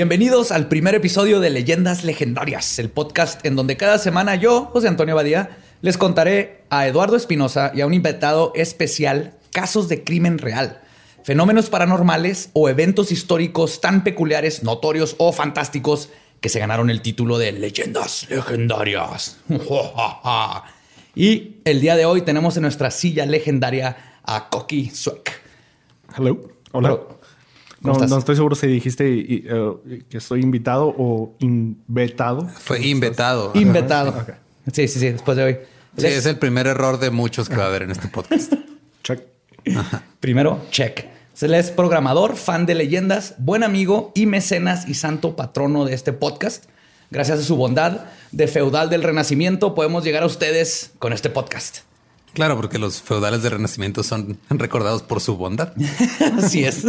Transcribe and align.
Bienvenidos 0.00 0.50
al 0.50 0.68
primer 0.68 0.94
episodio 0.94 1.40
de 1.40 1.50
Leyendas 1.50 2.04
Legendarias, 2.04 2.78
el 2.78 2.88
podcast 2.88 3.44
en 3.44 3.54
donde 3.54 3.76
cada 3.76 3.98
semana 3.98 4.34
yo, 4.34 4.64
José 4.72 4.88
Antonio 4.88 5.14
Badía, 5.14 5.58
les 5.82 5.98
contaré 5.98 6.62
a 6.70 6.86
Eduardo 6.86 7.16
Espinosa 7.16 7.70
y 7.74 7.82
a 7.82 7.86
un 7.86 7.92
invitado 7.92 8.52
especial 8.54 9.34
casos 9.52 9.90
de 9.90 10.02
crimen 10.02 10.38
real, 10.38 10.80
fenómenos 11.22 11.68
paranormales 11.68 12.48
o 12.54 12.70
eventos 12.70 13.12
históricos 13.12 13.82
tan 13.82 14.02
peculiares, 14.02 14.62
notorios 14.62 15.16
o 15.18 15.32
fantásticos 15.32 16.08
que 16.40 16.48
se 16.48 16.60
ganaron 16.60 16.88
el 16.88 17.02
título 17.02 17.36
de 17.36 17.52
Leyendas 17.52 18.26
Legendarias. 18.30 19.36
y 21.14 21.56
el 21.66 21.82
día 21.82 21.96
de 21.96 22.06
hoy 22.06 22.22
tenemos 22.22 22.56
en 22.56 22.62
nuestra 22.62 22.90
silla 22.90 23.26
legendaria 23.26 24.18
a 24.24 24.48
Coqui 24.48 24.88
Sweck. 24.88 25.42
Hello. 26.16 26.40
Hola. 26.72 27.00
No, 27.80 27.94
no, 27.94 28.18
estoy 28.18 28.36
seguro 28.36 28.54
si 28.54 28.66
dijiste 28.66 29.06
eh, 29.08 30.02
que 30.08 30.18
estoy 30.18 30.42
invitado 30.42 30.94
o 30.96 31.34
invitado. 31.38 32.46
Fue 32.48 32.86
invitado. 32.86 33.52
Invitado. 33.54 34.26
Sí, 34.72 34.86
sí, 34.86 35.00
sí, 35.00 35.10
después 35.10 35.36
de 35.36 35.44
hoy. 35.44 35.58
Sí, 35.96 36.06
es 36.06 36.26
el 36.26 36.38
primer 36.38 36.66
error 36.66 36.98
de 36.98 37.10
muchos 37.10 37.48
que 37.48 37.56
va 37.56 37.64
a 37.64 37.66
haber 37.68 37.82
en 37.82 37.90
este 37.90 38.08
podcast. 38.08 38.52
check. 39.02 39.22
Primero, 40.20 40.60
check. 40.70 41.06
Se 41.32 41.58
es 41.58 41.70
programador, 41.70 42.36
fan 42.36 42.66
de 42.66 42.74
leyendas, 42.74 43.34
buen 43.38 43.62
amigo 43.62 44.12
y 44.14 44.26
mecenas 44.26 44.86
y 44.86 44.94
santo 44.94 45.36
patrono 45.36 45.86
de 45.86 45.94
este 45.94 46.12
podcast. 46.12 46.66
Gracias 47.10 47.40
a 47.40 47.42
su 47.42 47.56
bondad 47.56 48.04
de 48.30 48.46
feudal 48.46 48.90
del 48.90 49.02
renacimiento 49.02 49.74
podemos 49.74 50.04
llegar 50.04 50.22
a 50.22 50.26
ustedes 50.26 50.92
con 50.98 51.12
este 51.12 51.30
podcast. 51.30 51.78
Claro, 52.32 52.56
porque 52.56 52.78
los 52.78 53.02
feudales 53.02 53.42
de 53.42 53.50
Renacimiento 53.50 54.02
son 54.02 54.38
recordados 54.50 55.02
por 55.02 55.20
su 55.20 55.36
bondad. 55.36 55.72
Así 56.38 56.64
es. 56.64 56.84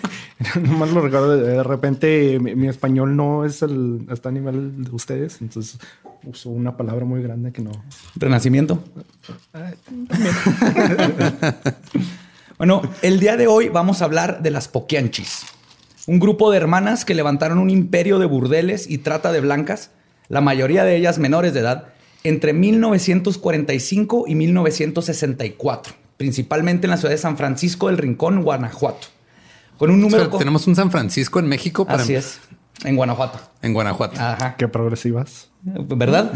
Nomás 0.60 0.90
lo 0.90 1.00
recuerdo 1.00 1.36
de 1.36 1.62
repente 1.62 2.38
mi, 2.38 2.68
español 2.68 3.16
no 3.16 3.44
es 3.44 3.62
el 3.62 4.06
hasta 4.10 4.28
a 4.28 4.32
nivel 4.32 4.84
de 4.84 4.90
ustedes, 4.90 5.40
entonces 5.40 5.78
uso 6.24 6.50
una 6.50 6.76
palabra 6.76 7.04
muy 7.04 7.22
grande 7.22 7.52
que 7.52 7.62
no. 7.62 7.72
Renacimiento. 8.16 8.82
bueno, 12.58 12.82
el 13.02 13.20
día 13.20 13.36
de 13.36 13.46
hoy 13.46 13.68
vamos 13.68 14.02
a 14.02 14.06
hablar 14.06 14.42
de 14.42 14.50
las 14.50 14.68
Poquianchis, 14.68 15.46
un 16.06 16.18
grupo 16.18 16.50
de 16.50 16.58
hermanas 16.58 17.04
que 17.04 17.14
levantaron 17.14 17.58
un 17.58 17.70
imperio 17.70 18.18
de 18.18 18.26
burdeles 18.26 18.88
y 18.88 18.98
trata 18.98 19.32
de 19.32 19.40
blancas, 19.40 19.90
la 20.28 20.40
mayoría 20.40 20.84
de 20.84 20.96
ellas 20.96 21.18
menores 21.18 21.54
de 21.54 21.60
edad 21.60 21.93
entre 22.24 22.54
1945 22.54 24.24
y 24.26 24.34
1964, 24.34 25.94
principalmente 26.16 26.86
en 26.86 26.90
la 26.90 26.96
ciudad 26.96 27.12
de 27.12 27.18
San 27.18 27.36
Francisco 27.36 27.88
del 27.88 27.98
Rincón, 27.98 28.42
Guanajuato. 28.42 29.08
Con 29.76 29.90
un 29.90 30.00
número. 30.00 30.28
tenemos 30.30 30.66
un 30.66 30.74
San 30.74 30.90
Francisco 30.90 31.38
en 31.38 31.46
México. 31.46 31.84
Para... 31.84 32.02
Así 32.02 32.14
es. 32.14 32.40
En 32.84 32.96
Guanajuato. 32.96 33.38
En 33.60 33.74
Guanajuato. 33.74 34.20
Ajá. 34.20 34.56
Qué 34.56 34.68
progresivas. 34.68 35.50
¿Verdad? 35.62 36.32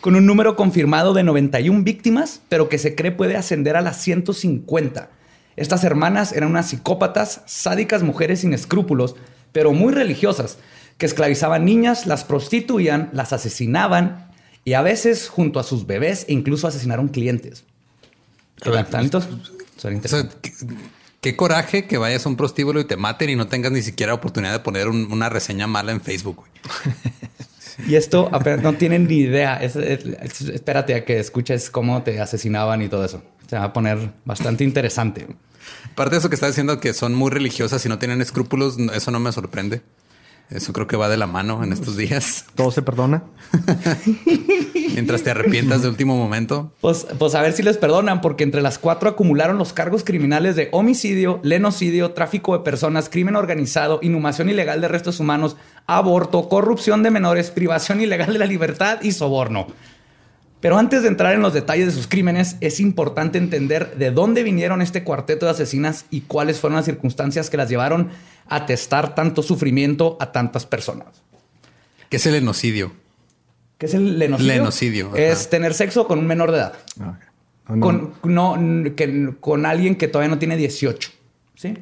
Con 0.00 0.16
un 0.16 0.26
número 0.26 0.56
confirmado 0.56 1.14
de 1.14 1.22
91 1.22 1.82
víctimas, 1.82 2.40
pero 2.48 2.68
que 2.68 2.78
se 2.78 2.94
cree 2.94 3.12
puede 3.12 3.36
ascender 3.36 3.76
a 3.76 3.80
las 3.80 4.00
150. 4.02 5.10
Estas 5.56 5.84
hermanas 5.84 6.32
eran 6.32 6.50
unas 6.50 6.68
psicópatas, 6.68 7.42
sádicas 7.46 8.02
mujeres 8.02 8.40
sin 8.40 8.52
escrúpulos, 8.52 9.14
pero 9.52 9.72
muy 9.72 9.92
religiosas, 9.92 10.58
que 10.98 11.06
esclavizaban 11.06 11.64
niñas, 11.64 12.06
las 12.06 12.24
prostituían, 12.24 13.10
las 13.12 13.32
asesinaban 13.32 14.33
y 14.64 14.72
a 14.72 14.82
veces 14.82 15.28
junto 15.28 15.60
a 15.60 15.62
sus 15.62 15.86
bebés 15.86 16.26
incluso 16.28 16.66
asesinaron 16.66 17.08
clientes. 17.08 17.64
Talentos 18.90 19.28
son 19.76 20.00
qué, 21.20 21.36
coraje 21.36 21.86
que 21.86 21.98
vayas 21.98 22.24
a 22.24 22.28
un 22.28 22.36
prostíbulo 22.36 22.80
y 22.80 22.84
te 22.84 22.96
maten 22.96 23.30
y 23.30 23.36
no 23.36 23.48
tengas 23.48 23.72
ni 23.72 23.82
siquiera 23.82 24.14
oportunidad 24.14 24.52
de 24.52 24.60
poner 24.60 24.88
una 24.88 25.28
reseña 25.28 25.66
mala 25.66 25.92
en 25.92 26.00
Facebook. 26.00 26.44
y 27.88 27.96
esto 27.96 28.30
no 28.62 28.74
tienen 28.74 29.06
ni 29.06 29.16
idea. 29.16 29.56
espérate 29.62 30.94
a 30.94 31.04
que 31.04 31.18
escuches 31.18 31.70
cómo 31.70 32.02
te 32.02 32.20
asesinaban 32.20 32.82
y 32.82 32.88
todo 32.88 33.04
eso. 33.04 33.22
Se 33.48 33.56
va 33.56 33.64
a 33.64 33.72
poner 33.72 34.12
bastante 34.24 34.64
interesante. 34.64 35.26
Aparte 35.92 36.14
de 36.14 36.18
eso 36.18 36.28
que 36.28 36.34
está 36.34 36.46
diciendo 36.46 36.80
que 36.80 36.94
son 36.94 37.14
muy 37.14 37.30
religiosas 37.30 37.84
y 37.84 37.88
no 37.88 37.98
tienen 37.98 38.20
escrúpulos, 38.20 38.78
eso 38.94 39.10
no 39.10 39.20
me 39.20 39.32
sorprende. 39.32 39.82
Eso 40.50 40.72
creo 40.72 40.86
que 40.86 40.96
va 40.96 41.08
de 41.08 41.16
la 41.16 41.26
mano 41.26 41.64
en 41.64 41.72
estos 41.72 41.96
días. 41.96 42.44
Todo 42.54 42.70
se 42.70 42.82
perdona. 42.82 43.24
Mientras 44.94 45.22
te 45.22 45.30
arrepientas 45.30 45.82
de 45.82 45.88
último 45.88 46.16
momento. 46.16 46.72
Pues, 46.80 47.06
pues 47.18 47.34
a 47.34 47.40
ver 47.40 47.54
si 47.54 47.62
les 47.62 47.78
perdonan, 47.78 48.20
porque 48.20 48.44
entre 48.44 48.60
las 48.60 48.78
cuatro 48.78 49.08
acumularon 49.08 49.58
los 49.58 49.72
cargos 49.72 50.04
criminales 50.04 50.54
de 50.54 50.68
homicidio, 50.72 51.40
lenocidio, 51.42 52.12
tráfico 52.12 52.56
de 52.56 52.62
personas, 52.62 53.08
crimen 53.08 53.36
organizado, 53.36 53.98
inhumación 54.02 54.50
ilegal 54.50 54.80
de 54.80 54.88
restos 54.88 55.18
humanos, 55.18 55.56
aborto, 55.86 56.48
corrupción 56.48 57.02
de 57.02 57.10
menores, 57.10 57.50
privación 57.50 58.00
ilegal 58.00 58.32
de 58.32 58.38
la 58.38 58.46
libertad 58.46 59.00
y 59.02 59.12
soborno. 59.12 59.66
Pero 60.60 60.78
antes 60.78 61.02
de 61.02 61.08
entrar 61.08 61.34
en 61.34 61.42
los 61.42 61.52
detalles 61.52 61.86
de 61.86 61.92
sus 61.92 62.06
crímenes, 62.06 62.56
es 62.62 62.80
importante 62.80 63.36
entender 63.36 63.96
de 63.96 64.10
dónde 64.10 64.42
vinieron 64.42 64.80
este 64.80 65.04
cuarteto 65.04 65.44
de 65.44 65.52
asesinas 65.52 66.06
y 66.10 66.22
cuáles 66.22 66.58
fueron 66.58 66.76
las 66.76 66.86
circunstancias 66.86 67.50
que 67.50 67.58
las 67.58 67.68
llevaron 67.68 68.08
a 68.48 68.66
testar 68.66 69.14
tanto 69.14 69.42
sufrimiento 69.42 70.16
a 70.20 70.32
tantas 70.32 70.66
personas. 70.66 71.22
¿Qué 72.08 72.16
es 72.16 72.26
el 72.26 72.32
lenocidio? 72.34 72.92
¿Qué 73.78 73.86
es 73.86 73.94
el 73.94 74.18
lenocidio? 74.18 74.52
Lenocidio. 74.52 75.16
Es 75.16 75.50
tener 75.50 75.74
sexo 75.74 76.06
con 76.06 76.18
un 76.18 76.26
menor 76.26 76.52
de 76.52 76.58
edad. 76.58 76.74
Ah, 77.00 77.18
con, 77.80 78.14
no, 78.24 78.56
con 79.40 79.66
alguien 79.66 79.96
que 79.96 80.08
todavía 80.08 80.28
no 80.28 80.38
tiene 80.38 80.56
18. 80.56 81.10
¿Sí? 81.54 81.74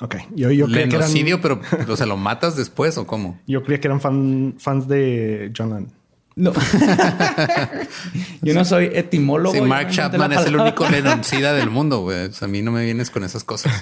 Ok. 0.00 0.16
Yo, 0.34 0.50
yo 0.50 0.66
Lenocidio, 0.66 1.40
pero 1.40 1.60
o 1.88 1.96
sea, 1.96 2.06
¿lo 2.06 2.16
matas 2.16 2.56
después 2.56 2.98
o 2.98 3.06
cómo? 3.06 3.40
Yo 3.46 3.62
creía 3.62 3.80
que 3.80 3.88
eran 3.88 4.00
fans 4.00 4.88
de 4.88 5.52
John 5.56 5.70
Lennon. 5.70 5.92
No. 6.36 6.52
Yo 8.42 8.54
no 8.54 8.64
soy 8.64 8.90
etimólogo. 8.92 9.54
Sí, 9.54 9.60
Mark 9.60 9.90
Chapman 9.90 10.32
es 10.32 10.46
el 10.46 10.56
único 10.56 10.88
lenoncida 10.90 11.52
del 11.52 11.70
mundo, 11.70 12.00
güey. 12.00 12.28
a 12.40 12.46
mí 12.48 12.60
no 12.60 12.72
me 12.72 12.84
vienes 12.84 13.10
con 13.10 13.22
esas 13.22 13.44
cosas. 13.44 13.72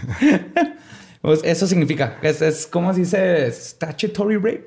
Pues 1.22 1.40
eso 1.44 1.66
significa. 1.66 2.18
Es, 2.20 2.42
es 2.42 2.66
como 2.66 2.92
se 2.92 3.00
dice 3.00 3.50
statutory 3.50 4.36
rape. 4.36 4.64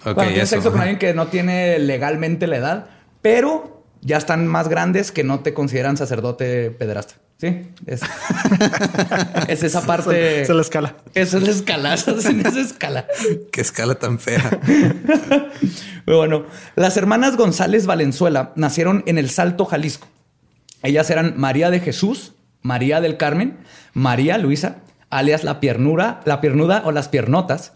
Okay, 0.00 0.14
Cuando 0.14 0.32
tienes 0.32 0.48
sexo 0.48 0.70
con 0.70 0.80
alguien 0.80 0.98
que 0.98 1.12
no 1.12 1.26
tiene 1.26 1.78
legalmente 1.78 2.46
la 2.46 2.56
edad, 2.56 2.86
pero 3.20 3.84
ya 4.00 4.18
están 4.18 4.46
más 4.46 4.68
grandes 4.68 5.10
que 5.12 5.24
no 5.24 5.40
te 5.40 5.54
consideran 5.54 5.96
sacerdote 5.96 6.70
pederasta. 6.70 7.14
Sí, 7.38 7.66
es, 7.86 8.02
esa 9.62 9.82
parte. 9.82 10.42
Esa 10.42 10.52
es 10.52 10.56
la 10.56 10.62
escala. 10.62 10.96
Esa 11.14 11.38
es 11.38 11.42
la 11.42 11.50
escala. 11.50 11.94
Esa 11.94 12.12
es 12.12 12.24
esa 12.26 12.60
escala. 12.60 13.06
Qué 13.50 13.60
escala 13.60 13.96
tan 13.96 14.20
fea. 14.20 14.60
bueno, 16.06 16.46
las 16.76 16.96
hermanas 16.96 17.36
González 17.36 17.86
Valenzuela 17.86 18.52
nacieron 18.54 19.02
en 19.06 19.18
El 19.18 19.30
Salto, 19.30 19.64
Jalisco. 19.64 20.06
Ellas 20.82 21.10
eran 21.10 21.34
María 21.36 21.70
de 21.70 21.80
Jesús, 21.80 22.34
María 22.62 23.00
del 23.00 23.16
Carmen, 23.16 23.58
María 23.94 24.38
Luisa, 24.38 24.76
alias 25.10 25.44
la 25.44 25.60
piernura, 25.60 26.20
la 26.24 26.40
piernuda 26.40 26.82
o 26.84 26.92
las 26.92 27.08
piernotas, 27.08 27.72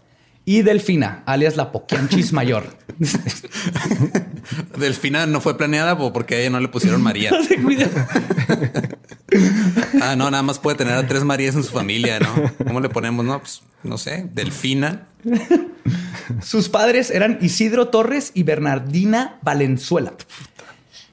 y 0.49 0.63
Delfina, 0.63 1.21
alias 1.27 1.57
la 1.57 1.71
Poquianchis 1.71 2.33
mayor. 2.33 2.75
Delfina 4.79 5.27
no 5.27 5.41
fue 5.41 5.55
planeada 5.57 5.95
porque 5.95 6.35
a 6.35 6.39
ella 6.39 6.49
no 6.49 6.59
le 6.59 6.69
pusieron 6.69 7.03
María. 7.03 7.31
ah, 10.01 10.15
no, 10.15 10.31
nada 10.31 10.41
más 10.41 10.57
puede 10.57 10.77
tener 10.77 10.95
a 10.95 11.05
tres 11.05 11.23
Marías 11.23 11.55
en 11.55 11.63
su 11.63 11.71
familia, 11.71 12.19
¿no? 12.19 12.33
¿Cómo 12.65 12.79
le 12.79 12.89
ponemos? 12.89 13.23
No, 13.23 13.39
pues 13.39 13.61
no 13.83 13.99
sé, 13.99 14.27
Delfina. 14.33 15.07
Sus 16.41 16.67
padres 16.69 17.11
eran 17.11 17.37
Isidro 17.41 17.89
Torres 17.89 18.31
y 18.33 18.41
Bernardina 18.41 19.37
Valenzuela. 19.43 20.13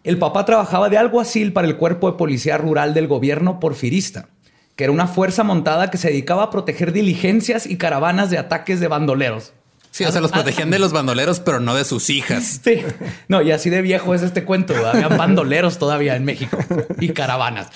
El 0.03 0.19
papá 0.19 0.47
trabajaba 0.47 0.89
de 0.89 0.97
alguacil 0.97 1.53
para 1.53 1.67
el 1.69 1.77
cuerpo 1.77 2.11
de 2.11 2.17
policía 2.17 2.57
rural 2.57 2.95
del 2.95 3.07
gobierno 3.07 3.61
porfirista 3.61 4.31
que 4.77 4.85
era 4.85 4.93
una 4.93 5.07
fuerza 5.07 5.43
montada 5.43 5.91
que 5.91 5.99
se 5.99 6.09
dedicaba 6.09 6.45
a 6.45 6.51
proteger 6.51 6.93
diligencias 6.93 7.67
y 7.67 7.77
caravanas 7.77 8.31
de 8.31 8.39
ataques 8.39 8.79
de 8.79 8.89
bandoleros. 8.89 9.53
Sí, 9.91 10.05
o 10.05 10.13
sea, 10.13 10.21
los 10.21 10.31
protegían 10.31 10.71
de 10.71 10.79
los 10.79 10.93
bandoleros, 10.93 11.41
pero 11.41 11.59
no 11.59 11.75
de 11.75 11.87
sus 11.87 12.11
hijas. 12.11 12.61
Sí. 12.63 12.83
No, 13.29 13.41
y 13.41 13.51
así 13.51 13.71
de 13.71 13.81
viejo 13.81 14.15
es 14.15 14.21
este 14.21 14.45
cuento. 14.45 14.75
Había 14.87 15.09
bandoleros 15.09 15.79
todavía 15.79 16.17
en 16.17 16.27
México 16.27 16.59
y 17.01 17.09
caravanas. 17.15 17.69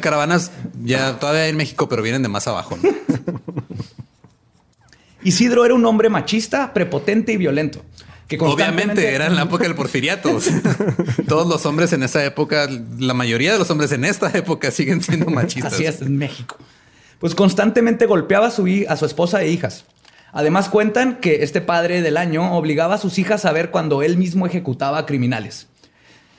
Caravanas 0.00 0.50
ya 0.82 1.20
todavía 1.20 1.46
en 1.46 1.56
México, 1.56 1.88
pero 1.88 2.02
vienen 2.02 2.24
de 2.24 2.28
más 2.28 2.48
abajo. 2.48 2.76
Isidro 5.22 5.64
era 5.64 5.74
un 5.74 5.86
hombre 5.86 6.08
machista, 6.08 6.74
prepotente 6.74 7.32
y 7.32 7.36
violento. 7.36 7.84
Que 8.28 8.38
Obviamente 8.40 9.14
era 9.14 9.26
en 9.26 9.36
la 9.36 9.42
época 9.42 9.64
del 9.64 9.74
porfiriato. 9.74 10.38
Todos 11.28 11.46
los 11.46 11.66
hombres 11.66 11.92
en 11.92 12.02
esa 12.02 12.24
época, 12.24 12.68
la 12.98 13.12
mayoría 13.12 13.52
de 13.52 13.58
los 13.58 13.70
hombres 13.70 13.92
en 13.92 14.04
esta 14.04 14.30
época 14.30 14.70
siguen 14.70 15.02
siendo 15.02 15.26
machistas. 15.26 15.74
Así 15.74 15.84
es, 15.84 16.00
en 16.00 16.16
México. 16.16 16.56
Pues 17.18 17.34
constantemente 17.34 18.06
golpeaba 18.06 18.46
a 18.46 18.50
su, 18.50 18.66
a 18.88 18.96
su 18.96 19.04
esposa 19.06 19.42
e 19.42 19.50
hijas. 19.50 19.84
Además 20.32 20.68
cuentan 20.68 21.20
que 21.20 21.44
este 21.44 21.60
padre 21.60 22.02
del 22.02 22.16
año 22.16 22.56
obligaba 22.56 22.96
a 22.96 22.98
sus 22.98 23.18
hijas 23.18 23.44
a 23.44 23.52
ver 23.52 23.70
cuando 23.70 24.02
él 24.02 24.16
mismo 24.16 24.46
ejecutaba 24.46 24.98
a 24.98 25.06
criminales. 25.06 25.68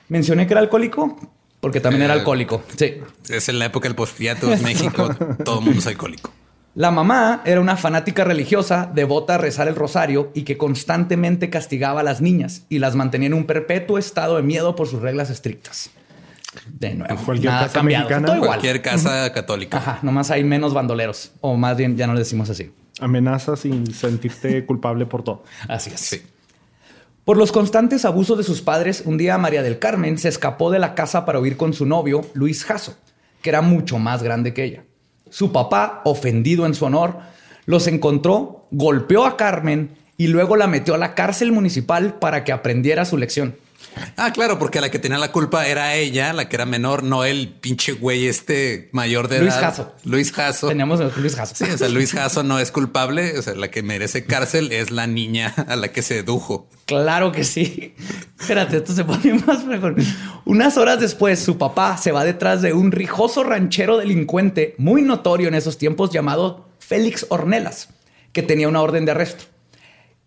Mencioné 0.09 0.47
que 0.47 0.53
era 0.53 0.61
alcohólico 0.61 1.17
porque 1.65 1.79
también 1.79 2.03
era 2.03 2.13
eh, 2.13 2.19
alcohólico. 2.19 2.61
Sí. 2.77 2.95
Es 3.27 3.49
en 3.49 3.57
la 3.57 3.65
época 3.65 3.87
del 3.87 3.95
posfriato 3.95 4.53
en 4.53 4.61
México. 4.63 5.09
todo 5.43 5.59
el 5.59 5.65
mundo 5.65 5.79
es 5.79 5.87
alcohólico. 5.87 6.31
La 6.75 6.91
mamá 6.91 7.41
era 7.45 7.61
una 7.61 7.77
fanática 7.77 8.25
religiosa, 8.25 8.91
devota 8.93 9.35
a 9.35 9.37
rezar 9.37 9.69
el 9.69 9.75
rosario 9.75 10.31
y 10.33 10.41
que 10.43 10.57
constantemente 10.57 11.49
castigaba 11.49 12.01
a 12.01 12.03
las 12.03 12.19
niñas 12.19 12.65
y 12.67 12.79
las 12.79 12.95
mantenía 12.95 13.27
en 13.27 13.33
un 13.33 13.45
perpetuo 13.45 13.97
estado 13.97 14.35
de 14.35 14.43
miedo 14.43 14.75
por 14.75 14.89
sus 14.89 15.01
reglas 15.01 15.29
estrictas. 15.29 15.89
De 16.67 16.93
nuevo, 16.93 17.15
cualquier 17.23 17.53
casa 17.53 17.81
mexicana, 17.81 18.39
cualquier 18.39 18.81
casa 18.81 19.31
católica. 19.31 19.77
Ajá, 19.77 19.99
nomás 20.01 20.31
hay 20.31 20.43
menos 20.43 20.73
bandoleros, 20.73 21.31
o 21.39 21.55
más 21.55 21.77
bien 21.77 21.95
ya 21.95 22.07
no 22.07 22.13
le 22.13 22.19
decimos 22.19 22.49
así. 22.49 22.73
Amenazas 22.99 23.61
sin 23.61 23.93
sentirte 23.93 24.65
culpable 24.65 25.05
por 25.05 25.23
todo. 25.23 25.43
Así 25.69 25.91
es. 25.93 26.01
Sí. 26.01 26.23
Por 27.23 27.37
los 27.37 27.53
constantes 27.53 28.03
abusos 28.03 28.37
de 28.37 28.43
sus 28.43 28.61
padres, 28.61 29.03
un 29.05 29.17
día 29.17 29.37
María 29.37 29.63
del 29.63 29.79
Carmen 29.79 30.17
se 30.17 30.27
escapó 30.27 30.71
de 30.71 30.79
la 30.79 30.93
casa 30.93 31.23
para 31.23 31.39
huir 31.39 31.55
con 31.55 31.71
su 31.71 31.85
novio, 31.85 32.25
Luis 32.33 32.65
Jasso, 32.65 32.97
que 33.41 33.49
era 33.49 33.61
mucho 33.61 33.97
más 33.97 34.21
grande 34.21 34.53
que 34.53 34.65
ella. 34.65 34.83
Su 35.35 35.51
papá, 35.51 36.01
ofendido 36.05 36.65
en 36.65 36.73
su 36.73 36.85
honor, 36.85 37.17
los 37.65 37.87
encontró, 37.87 38.67
golpeó 38.71 39.25
a 39.25 39.35
Carmen 39.35 39.97
y 40.15 40.27
luego 40.27 40.55
la 40.55 40.65
metió 40.65 40.95
a 40.95 40.97
la 40.97 41.13
cárcel 41.13 41.51
municipal 41.51 42.13
para 42.19 42.45
que 42.45 42.53
aprendiera 42.53 43.03
su 43.03 43.17
lección. 43.17 43.57
Ah, 44.15 44.31
claro, 44.31 44.57
porque 44.57 44.79
la 44.79 44.89
que 44.89 44.97
tenía 44.97 45.17
la 45.17 45.33
culpa 45.33 45.67
era 45.67 45.93
ella, 45.95 46.31
la 46.31 46.47
que 46.47 46.55
era 46.55 46.65
menor, 46.65 47.03
no 47.03 47.25
el 47.25 47.49
pinche 47.49 47.91
güey 47.91 48.27
este 48.27 48.87
mayor 48.93 49.27
de 49.27 49.41
Luis 49.41 49.55
Jasso. 49.55 49.93
Luis 50.05 50.31
Jasso. 50.31 50.69
Teníamos 50.69 51.01
a 51.01 51.11
Luis 51.17 51.35
Jasso. 51.35 51.53
Sí, 51.53 51.69
o 51.69 51.77
sea, 51.77 51.89
Luis 51.89 52.13
Jasso 52.13 52.43
no 52.43 52.57
es 52.57 52.71
culpable. 52.71 53.37
O 53.37 53.41
sea, 53.41 53.55
la 53.55 53.69
que 53.69 53.83
merece 53.83 54.23
cárcel 54.23 54.71
es 54.71 54.89
la 54.89 55.05
niña 55.05 55.53
a 55.67 55.75
la 55.75 55.89
que 55.89 56.01
se 56.01 56.19
sedujo. 56.19 56.69
Claro 56.85 57.31
que 57.31 57.43
sí. 57.43 57.95
Espérate, 58.39 58.77
esto 58.77 58.93
se 58.93 59.03
pone 59.03 59.33
más 59.47 59.65
mejor. 59.65 59.95
Unas 60.45 60.77
horas 60.77 60.99
después, 60.99 61.39
su 61.39 61.57
papá 61.57 61.97
se 61.97 62.11
va 62.11 62.23
detrás 62.23 62.61
de 62.61 62.73
un 62.73 62.91
rijoso 62.91 63.43
ranchero 63.43 63.97
delincuente 63.97 64.75
muy 64.77 65.01
notorio 65.01 65.47
en 65.47 65.55
esos 65.55 65.77
tiempos 65.77 66.11
llamado 66.11 66.67
Félix 66.79 67.25
Ornelas, 67.29 67.89
que 68.33 68.43
tenía 68.43 68.67
una 68.67 68.81
orden 68.81 69.05
de 69.05 69.11
arresto. 69.11 69.45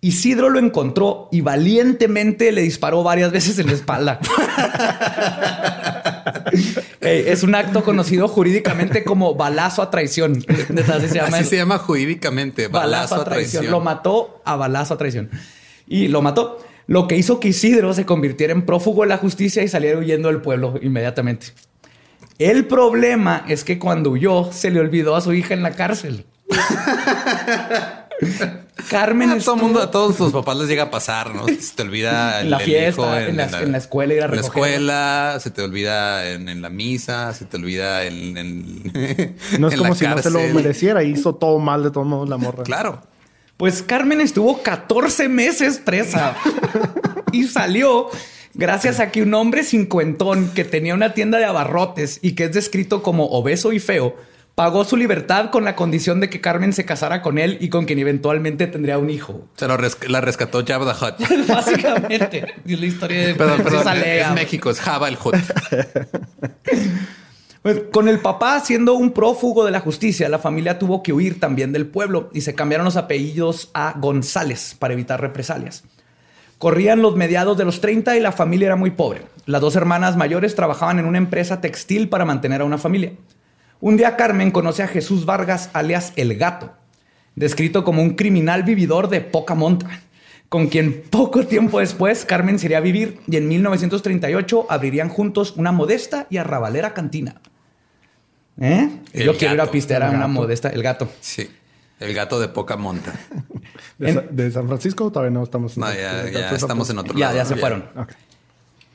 Isidro 0.00 0.48
lo 0.48 0.60
encontró 0.60 1.28
y 1.32 1.40
valientemente 1.40 2.52
le 2.52 2.62
disparó 2.62 3.02
varias 3.02 3.32
veces 3.32 3.58
en 3.58 3.66
la 3.66 3.72
espalda. 3.72 4.20
es 7.00 7.42
un 7.42 7.54
acto 7.54 7.82
conocido 7.82 8.28
jurídicamente 8.28 9.02
como 9.02 9.34
balazo 9.34 9.82
a 9.82 9.90
traición. 9.90 10.44
Así 10.48 11.08
se 11.08 11.14
llama, 11.14 11.42
se 11.42 11.56
llama 11.56 11.78
jurídicamente, 11.78 12.68
balazo, 12.68 13.16
a, 13.16 13.24
traición. 13.24 13.70
Lo 13.70 13.80
mató 13.80 14.40
a 14.44 14.54
balazo 14.54 14.94
a 14.94 14.98
traición. 14.98 15.30
Y 15.88 16.08
lo 16.08 16.22
mató. 16.22 16.58
Lo 16.86 17.06
que 17.06 17.16
hizo 17.16 17.40
que 17.40 17.48
Isidro 17.48 17.92
se 17.92 18.06
convirtiera 18.06 18.52
en 18.52 18.64
prófugo 18.64 19.02
de 19.02 19.08
la 19.08 19.18
justicia 19.18 19.62
y 19.62 19.68
saliera 19.68 19.98
huyendo 19.98 20.28
del 20.28 20.40
pueblo 20.40 20.78
inmediatamente. 20.80 21.48
El 22.38 22.66
problema 22.66 23.44
es 23.48 23.64
que 23.64 23.78
cuando 23.78 24.10
huyó 24.10 24.50
se 24.52 24.70
le 24.70 24.80
olvidó 24.80 25.16
a 25.16 25.20
su 25.20 25.34
hija 25.34 25.54
en 25.54 25.62
la 25.62 25.72
cárcel. 25.72 26.24
Carmen. 28.88 29.30
A 29.30 29.38
todo 29.38 29.56
mundo, 29.56 29.80
a 29.80 29.90
todos 29.90 30.16
sus 30.16 30.32
papás 30.32 30.56
les 30.56 30.68
llega 30.68 30.84
a 30.84 30.90
pasar, 30.90 31.34
¿no? 31.34 31.46
Se 31.46 31.74
te 31.74 31.82
olvida 31.82 32.40
en 32.40 32.50
la 32.50 32.58
fiesta, 32.58 33.26
en, 33.26 33.36
la, 33.36 33.44
escuela 33.76 34.14
ir 34.14 34.22
a 34.22 34.26
En 34.26 34.36
la 34.36 34.40
escuela, 34.40 35.38
se 35.40 35.50
te 35.50 35.62
olvida 35.62 36.30
en, 36.30 36.62
la 36.62 36.70
misa, 36.70 37.34
se 37.34 37.44
te 37.44 37.56
olvida 37.56 38.04
en. 38.04 38.84
no 39.58 39.68
es 39.68 39.76
como 39.76 39.94
si 39.94 40.06
no 40.06 40.18
se 40.18 40.30
lo 40.30 40.40
mereciera, 40.54 41.02
hizo 41.02 41.34
todo 41.34 41.58
mal 41.58 41.82
de 41.82 41.90
todos 41.90 42.06
modos 42.06 42.28
la 42.28 42.36
morra. 42.36 42.64
Claro. 42.64 43.02
Pues 43.58 43.82
Carmen 43.82 44.20
estuvo 44.20 44.62
14 44.62 45.28
meses 45.28 45.78
presa 45.78 46.36
y 47.32 47.42
salió 47.48 48.08
gracias 48.54 49.00
a 49.00 49.10
que 49.10 49.20
un 49.20 49.34
hombre 49.34 49.64
cincuentón 49.64 50.50
que 50.54 50.64
tenía 50.64 50.94
una 50.94 51.12
tienda 51.12 51.38
de 51.38 51.44
abarrotes 51.44 52.20
y 52.22 52.36
que 52.36 52.44
es 52.44 52.52
descrito 52.52 53.02
como 53.02 53.26
obeso 53.26 53.72
y 53.72 53.80
feo 53.80 54.14
pagó 54.54 54.84
su 54.84 54.96
libertad 54.96 55.50
con 55.50 55.64
la 55.64 55.74
condición 55.74 56.20
de 56.20 56.30
que 56.30 56.40
Carmen 56.40 56.72
se 56.72 56.84
casara 56.84 57.20
con 57.20 57.36
él 57.36 57.58
y 57.60 57.68
con 57.68 57.84
quien 57.84 57.98
eventualmente 57.98 58.68
tendría 58.68 58.96
un 58.96 59.10
hijo. 59.10 59.48
Se 59.56 59.66
lo 59.66 59.76
la 60.06 60.20
rescató 60.20 60.64
Jabba 60.64 60.94
the 60.94 61.04
Hutt. 61.04 61.46
Básicamente. 61.48 62.54
Es 62.64 62.78
la 62.78 62.86
historia 62.86 63.26
de 63.26 63.34
perdón, 63.34 63.62
perdón, 63.64 63.88
es 64.04 64.30
México, 64.34 64.70
es 64.70 64.78
Java 64.78 65.08
el 65.08 65.18
Hutt. 65.22 65.34
Pues, 67.62 67.82
con 67.92 68.08
el 68.08 68.20
papá 68.20 68.60
siendo 68.60 68.94
un 68.94 69.10
prófugo 69.10 69.64
de 69.64 69.70
la 69.70 69.80
justicia, 69.80 70.28
la 70.28 70.38
familia 70.38 70.78
tuvo 70.78 71.02
que 71.02 71.12
huir 71.12 71.40
también 71.40 71.72
del 71.72 71.86
pueblo 71.86 72.30
y 72.32 72.42
se 72.42 72.54
cambiaron 72.54 72.84
los 72.84 72.96
apellidos 72.96 73.70
a 73.74 73.94
González 73.98 74.76
para 74.78 74.94
evitar 74.94 75.20
represalias. 75.20 75.84
Corrían 76.58 77.02
los 77.02 77.16
mediados 77.16 77.56
de 77.56 77.64
los 77.64 77.80
30 77.80 78.16
y 78.16 78.20
la 78.20 78.32
familia 78.32 78.66
era 78.66 78.76
muy 78.76 78.90
pobre. 78.90 79.22
Las 79.46 79.60
dos 79.60 79.76
hermanas 79.76 80.16
mayores 80.16 80.54
trabajaban 80.54 80.98
en 80.98 81.06
una 81.06 81.18
empresa 81.18 81.60
textil 81.60 82.08
para 82.08 82.24
mantener 82.24 82.60
a 82.60 82.64
una 82.64 82.78
familia. 82.78 83.12
Un 83.80 83.96
día 83.96 84.16
Carmen 84.16 84.50
conoce 84.50 84.82
a 84.82 84.88
Jesús 84.88 85.24
Vargas, 85.24 85.70
alias 85.72 86.12
El 86.16 86.36
Gato, 86.36 86.72
descrito 87.36 87.84
como 87.84 88.02
un 88.02 88.16
criminal 88.16 88.64
vividor 88.64 89.08
de 89.08 89.20
poca 89.20 89.54
monta, 89.54 90.00
con 90.48 90.68
quien 90.68 91.02
poco 91.10 91.46
tiempo 91.46 91.80
después 91.80 92.24
Carmen 92.24 92.58
sería 92.58 92.78
a 92.78 92.80
vivir 92.80 93.20
y 93.26 93.36
en 93.36 93.48
1938 93.48 94.66
abrirían 94.68 95.08
juntos 95.08 95.54
una 95.56 95.72
modesta 95.72 96.26
y 96.30 96.38
arrabalera 96.38 96.94
cantina. 96.94 97.40
¿Eh? 98.60 98.90
Yo 99.14 99.36
quiero 99.36 99.54
ir 99.54 99.60
a 99.60 99.70
pistear 99.70 100.02
a 100.02 100.10
una 100.10 100.26
modesta, 100.26 100.68
El 100.68 100.82
Gato. 100.82 101.08
Sí. 101.20 101.48
El 102.00 102.14
gato 102.14 102.38
de 102.38 102.46
poca 102.46 102.76
monta. 102.76 103.12
¿De, 103.98 104.50
San 104.52 104.68
Francisco 104.68 105.10
todavía 105.10 105.32
no 105.32 105.42
estamos? 105.42 105.76
No, 105.76 105.92
ya, 105.92 106.22
estamos 106.54 106.88
en 106.90 106.98
otro 106.98 107.18
lado. 107.18 107.34
Ya, 107.34 107.44
se 107.44 107.56
fueron. 107.56 107.84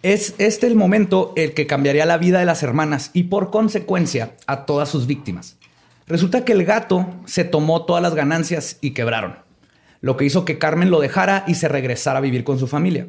Es 0.04 0.36
este 0.38 0.68
el 0.68 0.76
momento 0.76 1.34
el 1.36 1.54
que 1.54 1.68
cambiaría 1.68 2.06
la 2.06 2.18
vida 2.18 2.40
de 2.40 2.46
las 2.46 2.64
hermanas 2.64 3.12
y 3.14 3.24
por 3.24 3.52
consecuencia 3.52 4.36
a 4.48 4.66
todas 4.66 4.88
sus 4.88 5.06
víctimas. 5.06 5.58
Resulta 6.08 6.46
que 6.46 6.54
el 6.54 6.66
gato 6.66 7.08
se 7.26 7.44
tomó 7.44 7.86
todas 7.86 8.04
las 8.04 8.16
ganancias 8.16 8.78
y 8.82 8.92
quebraron, 8.92 9.38
lo 10.04 10.18
que 10.18 10.26
hizo 10.26 10.46
que 10.46 10.60
Carmen 10.60 10.92
lo 10.92 11.00
dejara 11.00 11.44
y 11.48 11.56
se 11.56 11.68
regresara 11.68 12.20
a 12.20 12.22
vivir 12.22 12.44
con 12.44 12.60
su 12.60 12.68
familia 12.68 13.08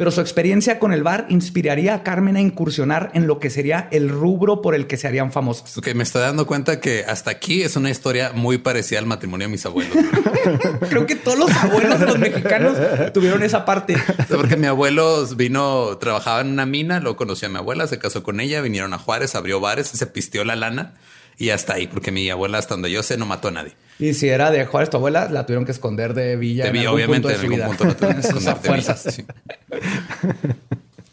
pero 0.00 0.10
su 0.10 0.22
experiencia 0.22 0.78
con 0.78 0.94
el 0.94 1.02
bar 1.02 1.26
inspiraría 1.28 1.94
a 1.94 2.02
Carmen 2.02 2.34
a 2.34 2.40
incursionar 2.40 3.10
en 3.12 3.26
lo 3.26 3.38
que 3.38 3.50
sería 3.50 3.86
el 3.90 4.08
rubro 4.08 4.62
por 4.62 4.74
el 4.74 4.86
que 4.86 4.96
se 4.96 5.06
harían 5.06 5.30
famosos. 5.30 5.76
Ok, 5.76 5.88
me 5.94 6.04
estoy 6.04 6.22
dando 6.22 6.46
cuenta 6.46 6.80
que 6.80 7.04
hasta 7.06 7.30
aquí 7.30 7.60
es 7.60 7.76
una 7.76 7.90
historia 7.90 8.32
muy 8.34 8.56
parecida 8.56 8.98
al 8.98 9.04
matrimonio 9.04 9.46
de 9.46 9.50
mis 9.50 9.66
abuelos. 9.66 9.94
Creo 10.88 11.04
que 11.04 11.16
todos 11.16 11.38
los 11.38 11.54
abuelos 11.54 12.00
de 12.00 12.06
los 12.06 12.18
mexicanos 12.18 12.78
tuvieron 13.12 13.42
esa 13.42 13.66
parte. 13.66 13.94
Porque 14.30 14.56
mi 14.56 14.68
abuelo 14.68 15.26
vino, 15.36 15.98
trabajaba 15.98 16.40
en 16.40 16.46
una 16.46 16.64
mina, 16.64 17.00
lo 17.00 17.16
conoció 17.16 17.48
a 17.48 17.50
mi 17.50 17.58
abuela, 17.58 17.86
se 17.86 17.98
casó 17.98 18.22
con 18.22 18.40
ella, 18.40 18.62
vinieron 18.62 18.94
a 18.94 18.98
Juárez, 18.98 19.34
abrió 19.34 19.60
bares, 19.60 19.88
se 19.88 20.06
pistió 20.06 20.46
la 20.46 20.56
lana 20.56 20.94
y 21.40 21.48
hasta 21.48 21.72
ahí, 21.72 21.86
porque 21.86 22.12
mi 22.12 22.28
abuela, 22.28 22.58
hasta 22.58 22.74
donde 22.74 22.90
yo 22.90 23.02
sé, 23.02 23.16
no 23.16 23.24
mató 23.24 23.48
a 23.48 23.50
nadie. 23.50 23.72
Y 23.98 24.12
si 24.12 24.28
era 24.28 24.50
de 24.50 24.66
Juárez 24.66 24.90
tu 24.90 24.98
abuela, 24.98 25.26
la 25.30 25.46
tuvieron 25.46 25.64
que 25.64 25.72
esconder 25.72 26.12
de 26.12 26.36
Villa. 26.36 26.66
De 26.66 26.70
Villa, 26.70 26.92
obviamente, 26.92 27.28
de 27.28 27.34
en 27.34 27.40
algún 27.40 27.66
punto 27.66 27.84
no 27.86 27.96
tuvieron 27.96 28.20
que 28.20 28.28
esconder 28.28 28.56
de. 28.62 29.24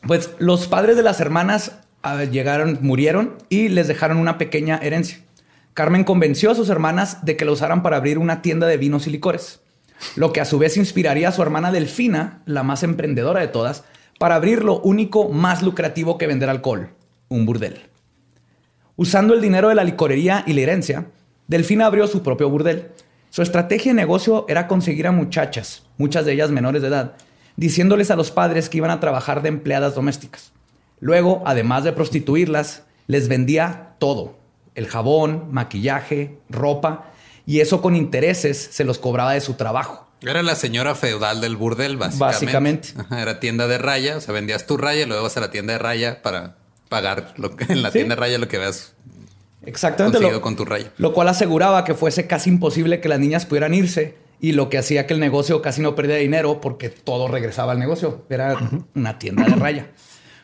Pues 0.06 0.32
los 0.40 0.68
padres 0.68 0.96
de 0.96 1.04
las 1.04 1.20
hermanas 1.20 1.80
llegaron, 2.32 2.80
murieron 2.82 3.36
y 3.50 3.68
les 3.70 3.88
dejaron 3.88 4.18
una 4.18 4.38
pequeña 4.38 4.78
herencia. 4.78 5.20
Carmen 5.74 6.04
convenció 6.04 6.52
a 6.52 6.56
sus 6.56 6.70
hermanas 6.70 7.26
de 7.26 7.36
que 7.36 7.44
la 7.44 7.52
usaran 7.52 7.84
para 7.84 7.98
abrir 7.98 8.18
una 8.18 8.42
tienda 8.42 8.68
de 8.68 8.78
vinos 8.78 9.08
y 9.08 9.12
licores, 9.12 9.60
lo 10.16 10.32
que 10.32 10.40
a 10.40 10.46
su 10.46 10.60
vez 10.60 10.78
inspiraría 10.78 11.30
a 11.30 11.34
su 11.34 11.42
hermana 11.42 11.74
Delfina, 11.74 12.42
la 12.46 12.64
más 12.64 12.84
emprendedora 12.84 13.42
de 13.42 13.48
todas, 13.48 13.84
para 14.18 14.36
abrir 14.36 14.64
lo 14.64 14.80
único 14.80 15.30
más 15.30 15.62
lucrativo 15.62 16.18
que 16.18 16.28
vender 16.28 16.50
alcohol, 16.50 16.90
un 17.28 17.46
burdel. 17.46 17.87
Usando 19.00 19.36
el 19.36 19.42
dinero 19.42 19.70
de 19.70 19.76
la 19.76 19.84
licorería 19.84 20.44
y 20.48 20.54
la 20.54 20.62
herencia, 20.62 21.06
Delfina 21.48 21.86
abrió 21.86 22.08
su 22.08 22.24
propio 22.24 22.50
burdel. 22.50 22.90
Su 23.30 23.44
estrategia 23.44 23.92
de 23.92 23.96
negocio 23.96 24.46
era 24.50 24.68
conseguir 24.68 25.06
a 25.06 25.12
muchachas, 25.12 25.84
muchas 26.00 26.26
de 26.26 26.34
ellas 26.34 26.50
menores 26.50 26.82
de 26.82 26.88
edad, 26.88 27.14
diciéndoles 27.58 28.10
a 28.10 28.16
los 28.16 28.32
padres 28.32 28.70
que 28.70 28.78
iban 28.78 28.90
a 28.90 29.00
trabajar 29.00 29.44
de 29.44 29.50
empleadas 29.50 29.94
domésticas. 29.94 30.52
Luego, 31.00 31.44
además 31.46 31.84
de 31.84 31.94
prostituirlas, 31.94 32.86
les 33.06 33.28
vendía 33.28 33.94
todo, 34.00 34.36
el 34.74 34.88
jabón, 34.88 35.50
maquillaje, 35.52 36.40
ropa, 36.50 37.12
y 37.46 37.60
eso 37.60 37.84
con 37.84 37.96
intereses 37.96 38.58
se 38.72 38.84
los 38.84 38.98
cobraba 38.98 39.34
de 39.34 39.42
su 39.42 39.54
trabajo. 39.54 40.08
Era 40.22 40.42
la 40.42 40.56
señora 40.56 40.96
feudal 40.96 41.40
del 41.40 41.56
burdel, 41.56 41.98
básicamente. 41.98 42.90
era 43.12 43.40
tienda 43.40 43.68
de 43.68 43.78
raya, 43.78 44.18
o 44.18 44.22
sea, 44.22 44.34
vendías 44.34 44.66
tu 44.66 44.76
raya 44.76 45.04
y 45.04 45.06
luego 45.06 45.22
vas 45.22 45.38
a 45.38 45.42
la 45.42 45.52
tienda 45.52 45.74
de 45.74 45.80
raya 45.80 46.24
para 46.24 46.57
pagar 46.90 47.34
lo 47.38 47.56
que, 47.56 47.72
en 47.72 47.82
la 47.82 47.92
tienda 47.92 48.16
de 48.16 48.22
raya 48.22 48.38
lo 48.38 48.48
que 48.48 48.58
veas 48.58 48.94
Exactamente. 49.68 50.20
Lo, 50.22 50.42
con 50.42 50.56
tu 50.56 50.64
raya. 50.64 50.94
Lo 50.98 51.14
cual 51.14 51.28
aseguraba 51.28 51.84
que 51.84 51.94
fuese 51.94 52.26
casi 52.26 52.50
imposible 52.50 53.02
que 53.02 53.10
las 53.10 53.20
niñas 53.20 53.46
pudieran 53.46 53.74
irse 53.74 54.16
y 54.40 54.54
lo 54.54 54.70
que 54.70 54.78
hacía 54.78 55.06
que 55.08 55.14
el 55.14 55.20
negocio 55.20 55.62
casi 55.62 55.82
no 55.82 55.94
perdía 55.94 56.16
dinero 56.16 56.62
porque 56.62 56.90
todo 56.90 57.28
regresaba 57.28 57.74
al 57.74 57.80
negocio. 57.80 58.26
Era 58.30 58.58
una 58.96 59.20
tienda 59.20 59.44
de 59.44 59.56
raya. 59.56 59.92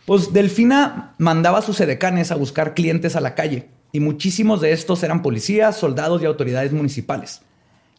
Pues 0.06 0.34
Delfina 0.34 1.16
mandaba 1.20 1.60
a 1.60 1.62
sus 1.62 1.80
edecanes 1.80 2.32
a 2.32 2.36
buscar 2.36 2.74
clientes 2.74 3.16
a 3.16 3.22
la 3.22 3.34
calle 3.34 3.70
y 3.94 4.02
muchísimos 4.02 4.60
de 4.60 4.74
estos 4.74 5.02
eran 5.04 5.22
policías, 5.22 5.78
soldados 5.78 6.22
y 6.22 6.26
autoridades 6.26 6.74
municipales. 6.74 7.42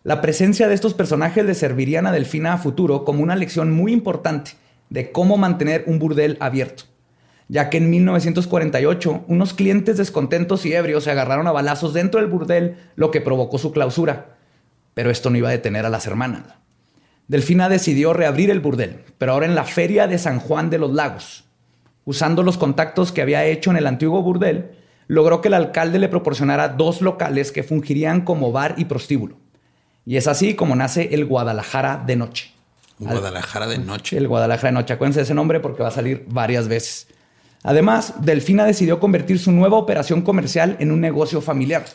La 0.03 0.21
presencia 0.21 0.69
de 0.69 0.75
estos 0.75 0.93
personajes 0.93 1.47
le 1.47 1.55
servirían 1.55 2.07
a 2.07 2.13
Delfina 2.13 2.53
a 2.53 2.59
futuro 2.59 3.05
como 3.05 3.23
una 3.23 3.37
lección 3.37 3.73
muy 3.73 3.95
importante 3.95 4.53
de 4.91 5.11
cómo 5.11 5.39
mantener 5.39 5.85
un 5.87 5.99
burdel 5.99 6.37
abierto, 6.41 6.85
ya 7.49 7.71
que 7.71 7.77
en 7.77 7.91
1948 7.91 9.25
unos 9.29 9.55
clientes 9.55 9.97
descontentos 9.97 10.65
y 10.67 10.73
ebrios 10.73 11.05
se 11.05 11.11
agarraron 11.11 11.47
a 11.47 11.53
balazos 11.53 11.93
dentro 11.93 12.21
del 12.21 12.31
burdel, 12.31 12.77
lo 12.97 13.11
que 13.11 13.21
provocó 13.21 13.59
su 13.59 13.73
clausura. 13.73 14.37
Pero 14.95 15.11
esto 15.11 15.31
no 15.31 15.39
iba 15.39 15.49
a 15.49 15.53
detener 15.53 15.85
a 15.87 15.91
las 15.91 16.07
hermanas. 16.07 16.45
Delfina 17.29 17.69
decidió 17.69 18.13
reabrir 18.13 18.51
el 18.51 18.61
burdel, 18.61 19.01
pero 19.19 19.33
ahora 19.33 19.47
en 19.47 19.55
la 19.55 19.65
feria 19.65 20.07
de 20.07 20.19
San 20.19 20.41
Juan 20.41 20.71
de 20.71 20.79
los 20.79 20.93
Lagos. 20.93 21.45
Usando 22.05 22.43
los 22.43 22.59
contactos 22.59 23.13
que 23.13 23.23
había 23.23 23.45
hecho 23.47 23.71
en 23.71 23.79
el 23.79 23.87
antiguo 23.87 24.23
burdel, 24.23 24.73
logró 25.07 25.41
que 25.41 25.49
el 25.49 25.55
alcalde 25.55 25.99
le 25.99 26.09
proporcionara 26.09 26.69
dos 26.69 27.01
locales 27.01 27.51
que 27.51 27.63
fungirían 27.63 28.23
como 28.23 28.53
bar 28.53 28.75
y 28.77 28.85
prostíbulo. 28.85 29.37
Y 30.05 30.17
es 30.17 30.27
así 30.27 30.55
como 30.55 30.77
nace 30.77 31.15
el 31.15 31.25
Guadalajara 31.25 32.03
de 32.07 32.17
noche. 32.17 32.53
Guadalajara 32.99 33.67
de 33.67 33.79
noche. 33.79 34.19
El 34.19 34.29
Guadalajara 34.29 34.69
de 34.69 34.75
noche. 34.75 34.95
Acuérdense 34.95 35.21
de 35.21 35.25
ese 35.25 35.35
nombre 35.35 35.61
porque 35.61 35.83
va 35.83 35.89
a 35.89 35.93
salir 35.93 36.27
varias 36.29 36.69
veces. 36.69 37.09
Además, 37.64 38.14
Delfina 38.21 38.66
decidió 38.66 39.00
convertir 39.00 39.38
su 39.38 39.50
nueva 39.50 39.78
operación 39.78 40.21
comercial 40.21 40.76
en 40.80 40.92
un 40.92 41.00
negocio 41.00 41.40
familiar, 41.40 41.87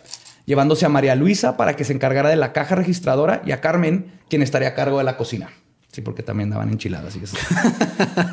llevándose 0.45 0.87
a 0.87 0.89
María 0.89 1.15
Luisa 1.15 1.57
para 1.57 1.75
que 1.75 1.85
se 1.85 1.93
encargara 1.93 2.29
de 2.29 2.35
la 2.35 2.53
caja 2.53 2.73
registradora 2.75 3.43
y 3.45 3.51
a 3.51 3.61
Carmen, 3.61 4.19
quien 4.29 4.41
estaría 4.41 4.69
a 4.69 4.73
cargo 4.73 4.97
de 4.97 5.03
la 5.03 5.15
cocina. 5.15 5.51
Sí, 5.91 6.01
porque 6.01 6.21
también 6.21 6.51
daban 6.51 6.69
enchiladas 6.69 7.15
y 7.15 7.23
eso. 7.23 7.35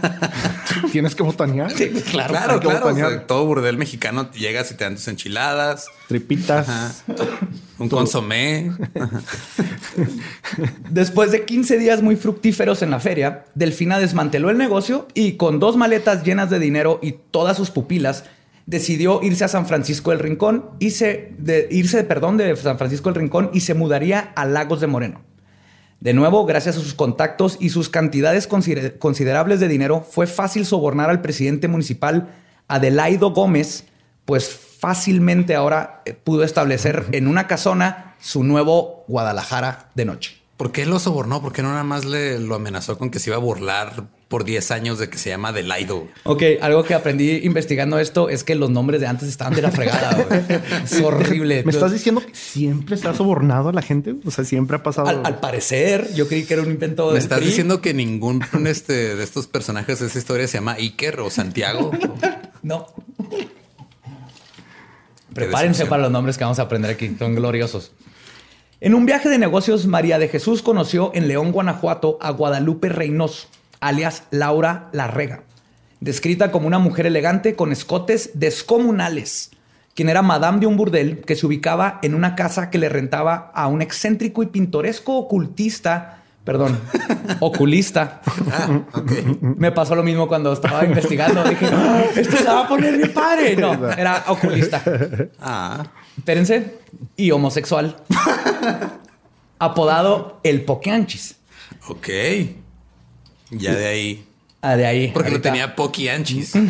Tienes 0.93 1.15
que 1.15 1.23
botanear. 1.23 1.71
Sí, 1.71 1.89
claro. 1.89 2.35
Claro, 2.35 2.61
claro. 2.61 3.23
todo 3.23 3.47
burdel 3.47 3.79
mexicano 3.79 4.31
llegas 4.33 4.71
y 4.71 4.75
te 4.75 4.85
dan 4.85 4.97
tus 4.97 5.09
enchiladas. 5.09 5.87
Tripitas. 6.07 7.03
Un 7.79 7.89
consomé. 7.89 8.73
Después 10.91 11.33
de 11.33 11.47
15 11.47 11.79
días 11.79 12.03
muy 12.03 12.17
fructíferos 12.17 12.83
en 12.83 12.91
la 12.91 13.01
feria, 13.01 13.47
Delfina 13.55 13.99
desmanteló 13.99 14.51
el 14.51 14.59
negocio 14.59 15.09
y 15.15 15.39
con 15.39 15.59
dos 15.59 15.79
maletas 15.79 16.25
llenas 16.25 16.51
de 16.51 16.59
dinero 16.59 16.99
y 17.03 17.13
todas 17.31 17.57
sus 17.57 17.71
pupilas, 17.71 18.25
decidió 18.67 19.23
irse 19.23 19.45
a 19.45 19.49
San 19.49 19.67
Francisco 19.67 20.11
del 20.11 20.19
Rincón 20.19 20.73
y 20.79 20.91
se, 20.91 21.33
de, 21.39 21.69
irse, 21.71 22.05
perdón, 22.05 22.37
de 22.37 22.55
San 22.57 22.77
Francisco 22.77 23.09
del 23.09 23.21
Rincón 23.21 23.51
y 23.55 23.61
se 23.61 23.73
mudaría 23.73 24.21
a 24.35 24.45
Lagos 24.45 24.83
de 24.83 24.89
Moreno. 24.89 25.36
De 26.01 26.13
nuevo, 26.13 26.45
gracias 26.45 26.77
a 26.77 26.81
sus 26.81 26.95
contactos 26.95 27.57
y 27.59 27.71
sus 27.71 27.89
cantidades 27.89 28.47
considerables 28.47 29.61
de 29.61 29.69
dinero, 29.69 30.07
fue 30.09 30.27
fácil 30.27 30.67
sobornar 30.67 31.11
al 31.11 31.23
presidente 31.23 31.69
municipal 31.69 32.29
Adelaido 32.69 33.31
Gómez, 33.31 33.85
pues 34.25 34.49
fácilmente 34.49 35.55
ahora 35.55 36.03
eh, 36.05 36.13
pudo 36.13 36.45
establecer 36.45 37.07
en 37.13 37.29
una 37.29 37.47
casona 37.47 38.17
su 38.21 38.45
nuevo 38.45 39.05
Guadalajara 39.09 39.91
de 39.95 40.05
noche. 40.05 40.37
¿Por 40.57 40.73
qué 40.73 40.87
lo 40.87 40.99
sobornó? 40.99 41.43
¿Por 41.43 41.53
qué 41.53 41.63
no 41.63 41.71
nada 41.71 41.85
más 41.85 42.05
le 42.05 42.39
lo 42.39 42.55
amenazó 42.55 42.99
con 42.99 43.11
que 43.11 43.19
se 43.19 43.31
iba 43.31 43.37
a 43.37 43.41
burlar 43.41 44.05
por 44.29 44.45
10 44.45 44.71
años 44.73 44.99
de 44.99 45.09
que 45.09 45.19
se 45.19 45.31
llama 45.31 45.53
Delaido? 45.53 46.09
Ok, 46.25 46.43
algo 46.61 46.85
que 46.85 46.95
aprendí 46.95 47.41
investigando 47.45 47.99
esto 47.99 48.29
es 48.29 48.45
que 48.45 48.55
los 48.55 48.71
nombres 48.71 49.01
de 49.01 49.07
antes 49.07 49.29
estaban 49.29 49.55
de 49.55 49.63
la 49.63 49.71
fregada. 49.71 50.27
es 50.85 51.01
horrible. 51.05 51.63
¿Me 51.65 51.73
estás 51.73 51.93
diciendo 51.93 52.21
que 52.21 52.35
siempre 52.35 52.97
se 52.97 53.09
ha 53.09 53.15
sobornado 53.15 53.69
a 53.69 53.73
la 53.73 53.83
gente? 53.83 54.15
O 54.25 54.31
sea, 54.31 54.45
siempre 54.45 54.77
ha 54.77 54.83
pasado. 54.83 55.09
Al, 55.09 55.41
parecer, 55.41 56.13
yo 56.15 56.27
creí 56.29 56.45
que 56.45 56.55
era 56.55 56.63
un 56.63 56.71
invento. 56.71 57.13
¿Me 57.13 57.19
estás 57.19 57.41
diciendo 57.41 57.81
que 57.81 57.95
ningún 57.95 58.45
este, 58.67 59.15
de 59.15 59.23
estos 59.23 59.47
personajes 59.47 60.01
de 60.01 60.07
esa 60.07 60.19
historia 60.19 60.49
se 60.49 60.59
llama 60.59 60.73
Iker 60.73 61.21
o 61.21 61.31
Santiago? 61.31 61.93
no. 62.63 62.87
Prepárense 65.33 65.87
para 65.87 66.03
los 66.03 66.11
nombres 66.11 66.39
que 66.39 66.45
vamos 66.45 66.59
a 66.59 66.63
aprender 66.63 66.91
aquí. 66.91 67.15
Son 67.19 67.35
gloriosos. 67.35 67.93
En 68.81 68.95
un 68.95 69.07
viaje 69.07 69.29
de 69.29 69.39
negocios, 69.39 69.87
María 69.87 70.19
de 70.19 70.29
Jesús 70.29 70.63
conoció 70.63 71.11
en 71.15 71.29
León, 71.29 71.53
Guanajuato, 71.53 72.19
a 72.21 72.31
Guadalupe 72.31 72.89
Reynoso, 72.89 73.49
alias 73.81 74.25
Laura 74.31 74.89
Larrega, 74.93 75.43
descrita 76.01 76.51
como 76.51 76.67
una 76.67 76.79
mujer 76.79 77.07
elegante 77.07 77.55
con 77.55 77.73
escotes 77.73 78.31
descomunales, 78.35 79.51
quien 79.95 80.09
era 80.09 80.23
madame 80.23 80.61
de 80.61 80.67
un 80.67 80.77
burdel 80.77 81.21
que 81.23 81.37
se 81.37 81.47
ubicaba 81.47 81.99
en 82.03 82.15
una 82.15 82.35
casa 82.35 82.71
que 82.71 82.79
le 82.79 82.89
rentaba 82.89 83.51
a 83.55 83.67
un 83.69 83.83
excéntrico 83.83 84.43
y 84.43 84.47
pintoresco 84.47 85.17
ocultista, 85.17 86.19
perdón, 86.45 86.79
oculista. 87.41 88.21
Ah, 88.53 88.81
Me 89.41 89.73
pasó 89.73 89.95
lo 89.95 90.03
mismo 90.03 90.29
cuando 90.29 90.53
estaba 90.53 90.85
investigando. 90.85 91.43
Dije, 91.45 91.67
esto 92.15 92.37
se 92.37 92.45
va 92.45 92.65
a 92.65 92.69
poner 92.69 92.97
mi 92.99 93.09
padre. 93.09 93.57
No, 93.61 93.91
era 93.91 94.25
oculista. 94.29 94.83
Ah. 95.41 95.85
Espérense. 96.17 96.79
Y 97.17 97.31
homosexual. 97.31 97.97
apodado 99.59 100.41
el 100.43 100.63
Pokeanchis. 100.65 101.37
Ok. 101.89 102.09
Ya 103.51 103.75
de 103.75 103.87
ahí. 103.87 104.25
Ah, 104.63 104.77
de 104.77 104.87
ahí. 104.87 105.11
Porque 105.13 105.31
lo 105.31 105.41
tenía 105.41 105.75
Pokeanchis. 105.77 106.53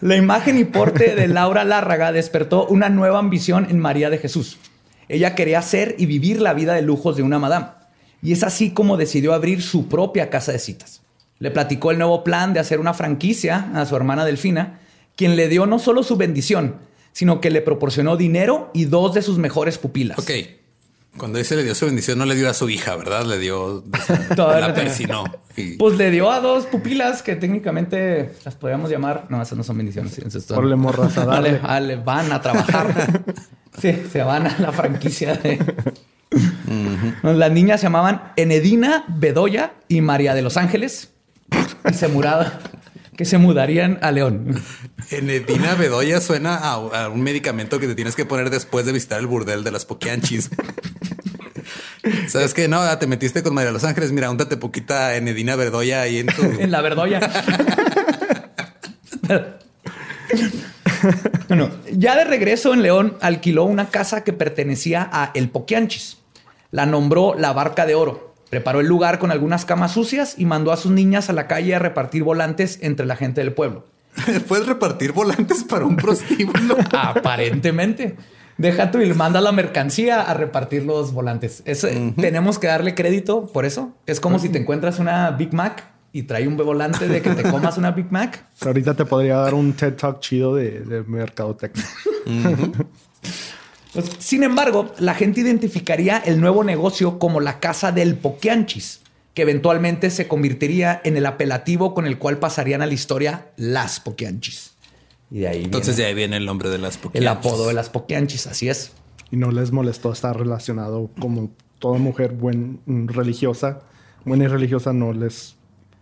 La 0.00 0.16
imagen 0.16 0.58
y 0.58 0.64
porte 0.64 1.14
de 1.14 1.28
Laura 1.28 1.64
Lárraga 1.64 2.10
despertó 2.12 2.66
una 2.66 2.88
nueva 2.88 3.18
ambición 3.18 3.66
en 3.70 3.78
María 3.78 4.10
de 4.10 4.18
Jesús. 4.18 4.58
Ella 5.08 5.34
quería 5.34 5.60
ser 5.62 5.96
y 5.98 6.06
vivir 6.06 6.40
la 6.40 6.54
vida 6.54 6.74
de 6.74 6.82
lujos 6.82 7.16
de 7.16 7.22
una 7.22 7.38
madame. 7.38 7.66
Y 8.22 8.32
es 8.32 8.42
así 8.42 8.70
como 8.70 8.96
decidió 8.96 9.34
abrir 9.34 9.62
su 9.62 9.88
propia 9.88 10.30
casa 10.30 10.52
de 10.52 10.58
citas. 10.58 11.02
Le 11.38 11.50
platicó 11.50 11.90
el 11.90 11.98
nuevo 11.98 12.22
plan 12.22 12.52
de 12.52 12.60
hacer 12.60 12.80
una 12.80 12.94
franquicia 12.94 13.70
a 13.74 13.86
su 13.86 13.96
hermana 13.96 14.24
Delfina, 14.24 14.80
quien 15.16 15.36
le 15.36 15.48
dio 15.48 15.66
no 15.66 15.78
solo 15.78 16.02
su 16.02 16.16
bendición, 16.16 16.76
sino 17.12 17.40
que 17.40 17.50
le 17.50 17.60
proporcionó 17.60 18.16
dinero 18.16 18.70
y 18.72 18.84
dos 18.84 19.14
de 19.14 19.22
sus 19.22 19.38
mejores 19.38 19.78
pupilas. 19.78 20.18
Ok. 20.18 20.30
Cuando 21.16 21.38
dice 21.38 21.56
le 21.56 21.64
dio 21.64 21.74
su 21.74 21.86
bendición, 21.86 22.18
no 22.18 22.24
le 22.24 22.34
dio 22.34 22.48
a 22.48 22.54
su 22.54 22.68
hija, 22.70 22.96
¿verdad? 22.96 23.24
Le 23.24 23.38
dio 23.38 23.84
la 24.36 24.74
persinó. 24.74 25.24
Pues 25.78 25.96
le 25.96 26.10
dio 26.10 26.30
a 26.30 26.40
dos 26.40 26.66
pupilas 26.66 27.22
que 27.22 27.36
técnicamente 27.36 28.32
las 28.44 28.54
podríamos 28.54 28.90
llamar. 28.90 29.26
No, 29.28 29.42
esas 29.42 29.58
no 29.58 29.64
son 29.64 29.76
bendiciones. 29.78 30.18
Por 30.48 30.64
le 30.64 30.76
morras 30.76 31.18
a 31.18 31.26
darle. 31.26 31.96
van 31.96 32.32
a 32.32 32.40
trabajar. 32.40 33.22
sí, 33.80 34.02
se 34.10 34.22
van 34.22 34.46
a 34.46 34.58
la 34.58 34.72
franquicia 34.72 35.34
de. 35.34 35.58
Las 37.22 37.50
niñas 37.50 37.80
se 37.80 37.86
llamaban 37.86 38.32
Enedina 38.36 39.04
Bedoya 39.08 39.74
y 39.88 40.00
María 40.00 40.34
de 40.34 40.42
los 40.42 40.56
Ángeles. 40.56 41.10
Y 41.90 41.94
se 41.94 42.08
muraban 42.08 42.52
que 43.20 43.26
se 43.26 43.36
mudarían 43.36 43.98
a 44.00 44.12
León. 44.12 44.62
Enedina 45.10 45.74
Bedoya 45.74 46.22
suena 46.22 46.56
a, 46.56 47.08
un 47.10 47.20
medicamento 47.20 47.78
que 47.78 47.86
te 47.86 47.94
tienes 47.94 48.16
que 48.16 48.24
poner 48.24 48.48
después 48.48 48.86
de 48.86 48.92
visitar 48.92 49.20
el 49.20 49.26
burdel 49.26 49.62
de 49.62 49.70
las 49.70 49.84
Poquianchis. 49.84 50.48
¿Sabes 52.28 52.54
qué? 52.54 52.68
No, 52.68 52.98
te 52.98 53.06
metiste 53.06 53.42
con 53.42 53.54
María 53.54 53.72
Los 53.72 53.84
Ángeles. 53.84 54.12
Mira, 54.12 54.30
úntate 54.30 54.56
poquita 54.56 55.16
Enedina 55.16 55.56
Bedoya 55.56 56.02
ahí 56.02 56.18
en 56.18 56.26
tu... 56.26 56.42
en 56.60 56.70
la 56.70 56.80
Bedoya. 56.80 57.20
bueno, 61.48 61.70
ya 61.92 62.16
de 62.16 62.24
regreso 62.24 62.74
en 62.74 62.82
León, 62.82 63.16
alquiló 63.20 63.64
una 63.64 63.88
casa 63.88 64.24
que 64.24 64.32
pertenecía 64.32 65.08
a 65.12 65.30
El 65.34 65.50
Poquianchis. 65.50 66.18
La 66.70 66.86
nombró 66.86 67.34
la 67.36 67.52
Barca 67.52 67.86
de 67.86 67.94
Oro 67.94 68.30
Preparó 68.50 68.80
el 68.80 68.88
lugar 68.88 69.20
con 69.20 69.30
algunas 69.30 69.64
camas 69.64 69.92
sucias 69.92 70.34
y 70.36 70.44
mandó 70.44 70.72
a 70.72 70.76
sus 70.76 70.90
niñas 70.90 71.30
a 71.30 71.32
la 71.32 71.46
calle 71.46 71.76
a 71.76 71.78
repartir 71.78 72.24
volantes 72.24 72.80
entre 72.82 73.06
la 73.06 73.14
gente 73.14 73.40
del 73.40 73.52
pueblo. 73.52 73.86
¿Puedes 74.48 74.66
repartir 74.66 75.12
volantes 75.12 75.62
para 75.62 75.84
un 75.84 75.96
prostíbulo? 75.96 76.76
Aparentemente. 76.92 78.16
Deja 78.60 78.90
tu 78.90 79.00
y 79.00 79.10
manda 79.14 79.40
la 79.40 79.52
mercancía 79.52 80.20
a 80.20 80.34
repartir 80.34 80.84
los 80.84 81.14
volantes. 81.14 81.62
Tenemos 82.20 82.58
que 82.58 82.66
darle 82.66 82.94
crédito 82.94 83.46
por 83.46 83.64
eso. 83.64 83.94
Es 84.04 84.20
como 84.20 84.38
si 84.38 84.50
te 84.50 84.58
encuentras 84.58 84.98
una 84.98 85.30
Big 85.30 85.54
Mac 85.54 85.82
y 86.12 86.24
trae 86.24 86.46
un 86.46 86.58
volante 86.58 87.08
de 87.08 87.22
que 87.22 87.30
te 87.30 87.42
comas 87.42 87.78
una 87.78 87.92
Big 87.92 88.12
Mac. 88.12 88.44
Ahorita 88.60 88.92
te 88.92 89.06
podría 89.06 89.36
dar 89.36 89.54
un 89.54 89.72
TED 89.72 89.94
Talk 89.94 90.20
chido 90.20 90.54
de, 90.54 90.80
de 90.80 91.02
mercadotecnia. 91.04 91.86
Pues, 93.94 94.10
sin 94.18 94.42
embargo, 94.42 94.92
la 94.98 95.14
gente 95.14 95.40
identificaría 95.40 96.18
el 96.18 96.38
nuevo 96.38 96.62
negocio 96.62 97.18
como 97.18 97.40
la 97.40 97.60
casa 97.60 97.92
del 97.92 98.14
Poquianchis, 98.14 99.00
que 99.32 99.42
eventualmente 99.42 100.10
se 100.10 100.28
convertiría 100.28 101.00
en 101.02 101.16
el 101.16 101.24
apelativo 101.24 101.94
con 101.94 102.06
el 102.06 102.18
cual 102.18 102.38
pasarían 102.38 102.82
a 102.82 102.86
la 102.86 102.94
historia 102.94 103.46
las 103.56 104.00
Poquianchis. 104.00 104.69
Y 105.30 105.40
de 105.40 105.48
ahí 105.48 105.64
Entonces 105.64 105.96
de 105.96 106.06
ahí 106.06 106.14
viene 106.14 106.36
el 106.36 106.46
nombre 106.46 106.70
de 106.70 106.78
las 106.78 106.96
Poquianchis. 106.96 107.20
El 107.20 107.28
apodo 107.28 107.68
de 107.68 107.74
las 107.74 107.90
Poquianchis, 107.90 108.46
así 108.46 108.68
es. 108.68 108.92
Y 109.30 109.36
no 109.36 109.50
les 109.50 109.70
molestó 109.70 110.12
estar 110.12 110.36
relacionado 110.38 111.10
como 111.20 111.50
toda 111.78 111.98
mujer 111.98 112.32
buen, 112.32 112.80
religiosa, 112.86 113.80
buena 114.24 114.44
y 114.44 114.48
religiosa, 114.48 114.92
no 114.92 115.12
les 115.12 115.56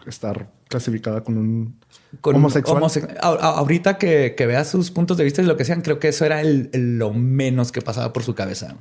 estar 0.06 0.50
clasificada 0.68 1.22
con 1.22 1.38
un 1.38 1.76
homosexual. 2.22 2.82
ahorita 3.20 3.98
que, 3.98 4.34
veas 4.38 4.68
sus 4.68 4.90
puntos 4.90 5.16
de 5.16 5.24
vista 5.24 5.42
y 5.42 5.46
lo 5.46 5.56
que 5.56 5.64
sean, 5.64 5.82
creo 5.82 5.98
que 5.98 6.08
eso 6.08 6.24
era 6.24 6.42
lo 6.44 7.12
menos 7.12 7.72
que 7.72 7.80
pasaba 7.80 8.12
por 8.12 8.22
su 8.22 8.34
cabeza. 8.34 8.76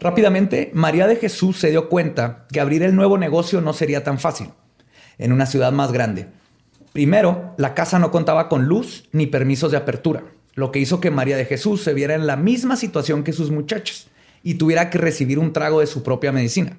Rápidamente, 0.00 0.70
María 0.74 1.06
de 1.06 1.16
Jesús 1.16 1.58
se 1.58 1.70
dio 1.70 1.88
cuenta 1.88 2.46
que 2.52 2.60
abrir 2.60 2.82
el 2.82 2.96
nuevo 2.96 3.18
negocio 3.18 3.60
no 3.60 3.72
sería 3.72 4.02
tan 4.04 4.18
fácil 4.18 4.50
en 5.18 5.32
una 5.32 5.46
ciudad 5.46 5.72
más 5.72 5.92
grande. 5.92 6.28
Primero, 6.94 7.56
la 7.58 7.74
casa 7.74 7.98
no 7.98 8.12
contaba 8.12 8.48
con 8.48 8.66
luz 8.66 9.08
ni 9.10 9.26
permisos 9.26 9.72
de 9.72 9.76
apertura, 9.76 10.22
lo 10.54 10.70
que 10.70 10.78
hizo 10.78 11.00
que 11.00 11.10
María 11.10 11.36
de 11.36 11.44
Jesús 11.44 11.82
se 11.82 11.92
viera 11.92 12.14
en 12.14 12.28
la 12.28 12.36
misma 12.36 12.76
situación 12.76 13.24
que 13.24 13.32
sus 13.32 13.50
muchachas 13.50 14.06
y 14.44 14.54
tuviera 14.54 14.90
que 14.90 14.98
recibir 14.98 15.40
un 15.40 15.52
trago 15.52 15.80
de 15.80 15.88
su 15.88 16.04
propia 16.04 16.30
medicina. 16.30 16.78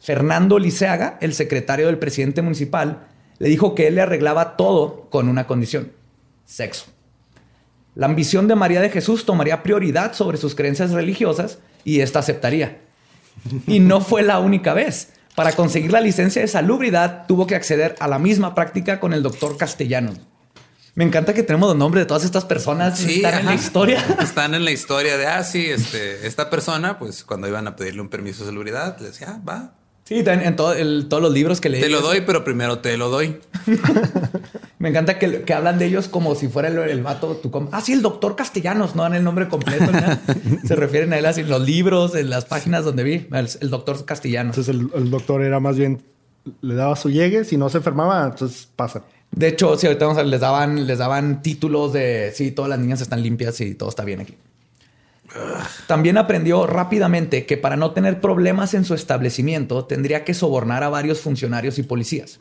Fernando 0.00 0.58
Liceaga, 0.58 1.18
el 1.20 1.34
secretario 1.34 1.86
del 1.86 2.00
presidente 2.00 2.42
municipal, 2.42 3.06
le 3.38 3.48
dijo 3.48 3.76
que 3.76 3.86
él 3.86 3.94
le 3.94 4.00
arreglaba 4.00 4.56
todo 4.56 5.06
con 5.08 5.28
una 5.28 5.46
condición, 5.46 5.92
sexo. 6.44 6.86
La 7.94 8.06
ambición 8.06 8.48
de 8.48 8.56
María 8.56 8.80
de 8.80 8.90
Jesús 8.90 9.24
tomaría 9.24 9.62
prioridad 9.62 10.14
sobre 10.14 10.36
sus 10.36 10.56
creencias 10.56 10.90
religiosas 10.90 11.60
y 11.84 12.00
ésta 12.00 12.18
aceptaría. 12.18 12.80
Y 13.68 13.78
no 13.78 14.00
fue 14.00 14.24
la 14.24 14.40
única 14.40 14.74
vez. 14.74 15.12
Para 15.38 15.52
conseguir 15.52 15.92
la 15.92 16.00
licencia 16.00 16.42
de 16.42 16.48
salubridad 16.48 17.24
tuvo 17.28 17.46
que 17.46 17.54
acceder 17.54 17.94
a 18.00 18.08
la 18.08 18.18
misma 18.18 18.56
práctica 18.56 18.98
con 18.98 19.12
el 19.12 19.22
doctor 19.22 19.56
Castellano. 19.56 20.12
Me 20.96 21.04
encanta 21.04 21.32
que 21.32 21.44
tenemos 21.44 21.68
los 21.68 21.76
nombres 21.78 22.02
de 22.02 22.06
todas 22.06 22.24
estas 22.24 22.44
personas 22.44 22.98
Sí, 22.98 23.16
están 23.22 23.38
en 23.38 23.46
la 23.46 23.54
historia. 23.54 24.04
Están 24.20 24.54
en 24.56 24.64
la 24.64 24.72
historia 24.72 25.16
de, 25.16 25.28
ah, 25.28 25.44
sí, 25.44 25.66
este, 25.70 26.26
esta 26.26 26.50
persona, 26.50 26.98
pues 26.98 27.22
cuando 27.22 27.46
iban 27.46 27.68
a 27.68 27.76
pedirle 27.76 28.00
un 28.00 28.08
permiso 28.08 28.40
de 28.42 28.50
salubridad, 28.50 28.98
le 28.98 29.06
decía, 29.06 29.28
ah, 29.30 29.40
va, 29.48 29.74
Sí, 30.02 30.20
en, 30.26 30.40
en 30.42 30.56
todo 30.56 30.72
el- 30.72 31.06
todos 31.08 31.22
los 31.22 31.32
libros 31.32 31.60
que 31.60 31.68
leí. 31.68 31.82
te 31.82 31.88
lo 31.88 32.00
doy, 32.00 32.22
pero 32.22 32.42
primero 32.42 32.80
te 32.80 32.96
lo 32.96 33.08
doy. 33.10 33.38
Me 34.78 34.90
encanta 34.90 35.18
que, 35.18 35.42
que 35.42 35.52
hablan 35.54 35.78
de 35.78 35.86
ellos 35.86 36.06
como 36.06 36.34
si 36.36 36.46
fuera 36.48 36.68
el, 36.68 36.78
el 36.78 37.02
vato, 37.02 37.34
tu 37.36 37.50
com- 37.50 37.68
Ah, 37.72 37.80
sí, 37.80 37.92
el 37.92 38.00
doctor 38.02 38.36
Castellanos, 38.36 38.94
no 38.94 39.02
dan 39.02 39.14
el 39.14 39.24
nombre 39.24 39.48
completo. 39.48 39.86
Se 40.64 40.76
refieren 40.76 41.12
a 41.12 41.18
él 41.18 41.26
así 41.26 41.40
en 41.40 41.48
los 41.48 41.62
libros, 41.62 42.14
en 42.14 42.30
las 42.30 42.44
páginas 42.44 42.84
donde 42.84 43.02
vi, 43.02 43.26
el, 43.32 43.48
el 43.60 43.70
doctor 43.70 44.04
Castellanos. 44.04 44.56
Entonces 44.56 44.74
el, 44.94 45.02
el 45.02 45.10
doctor 45.10 45.42
era 45.42 45.58
más 45.58 45.76
bien, 45.76 46.00
le 46.60 46.74
daba 46.76 46.94
su 46.94 47.10
llegue, 47.10 47.44
si 47.44 47.56
no 47.56 47.68
se 47.68 47.78
enfermaba, 47.78 48.24
entonces 48.26 48.68
pasa. 48.76 49.02
De 49.32 49.48
hecho, 49.48 49.76
sí, 49.76 49.86
ahorita 49.86 50.04
vamos 50.06 50.18
a 50.18 50.22
ver, 50.22 50.30
les 50.30 50.40
daban, 50.40 50.86
les 50.86 50.98
daban 50.98 51.42
títulos 51.42 51.92
de 51.92 52.32
sí, 52.34 52.52
todas 52.52 52.68
las 52.70 52.78
niñas 52.78 53.00
están 53.00 53.22
limpias 53.22 53.60
y 53.60 53.74
todo 53.74 53.88
está 53.88 54.04
bien 54.04 54.20
aquí. 54.20 54.36
También 55.86 56.16
aprendió 56.16 56.66
rápidamente 56.66 57.44
que 57.44 57.56
para 57.58 57.76
no 57.76 57.90
tener 57.90 58.20
problemas 58.20 58.72
en 58.74 58.84
su 58.84 58.94
establecimiento 58.94 59.84
tendría 59.84 60.24
que 60.24 60.32
sobornar 60.32 60.82
a 60.84 60.88
varios 60.88 61.20
funcionarios 61.20 61.78
y 61.78 61.82
policías. 61.82 62.40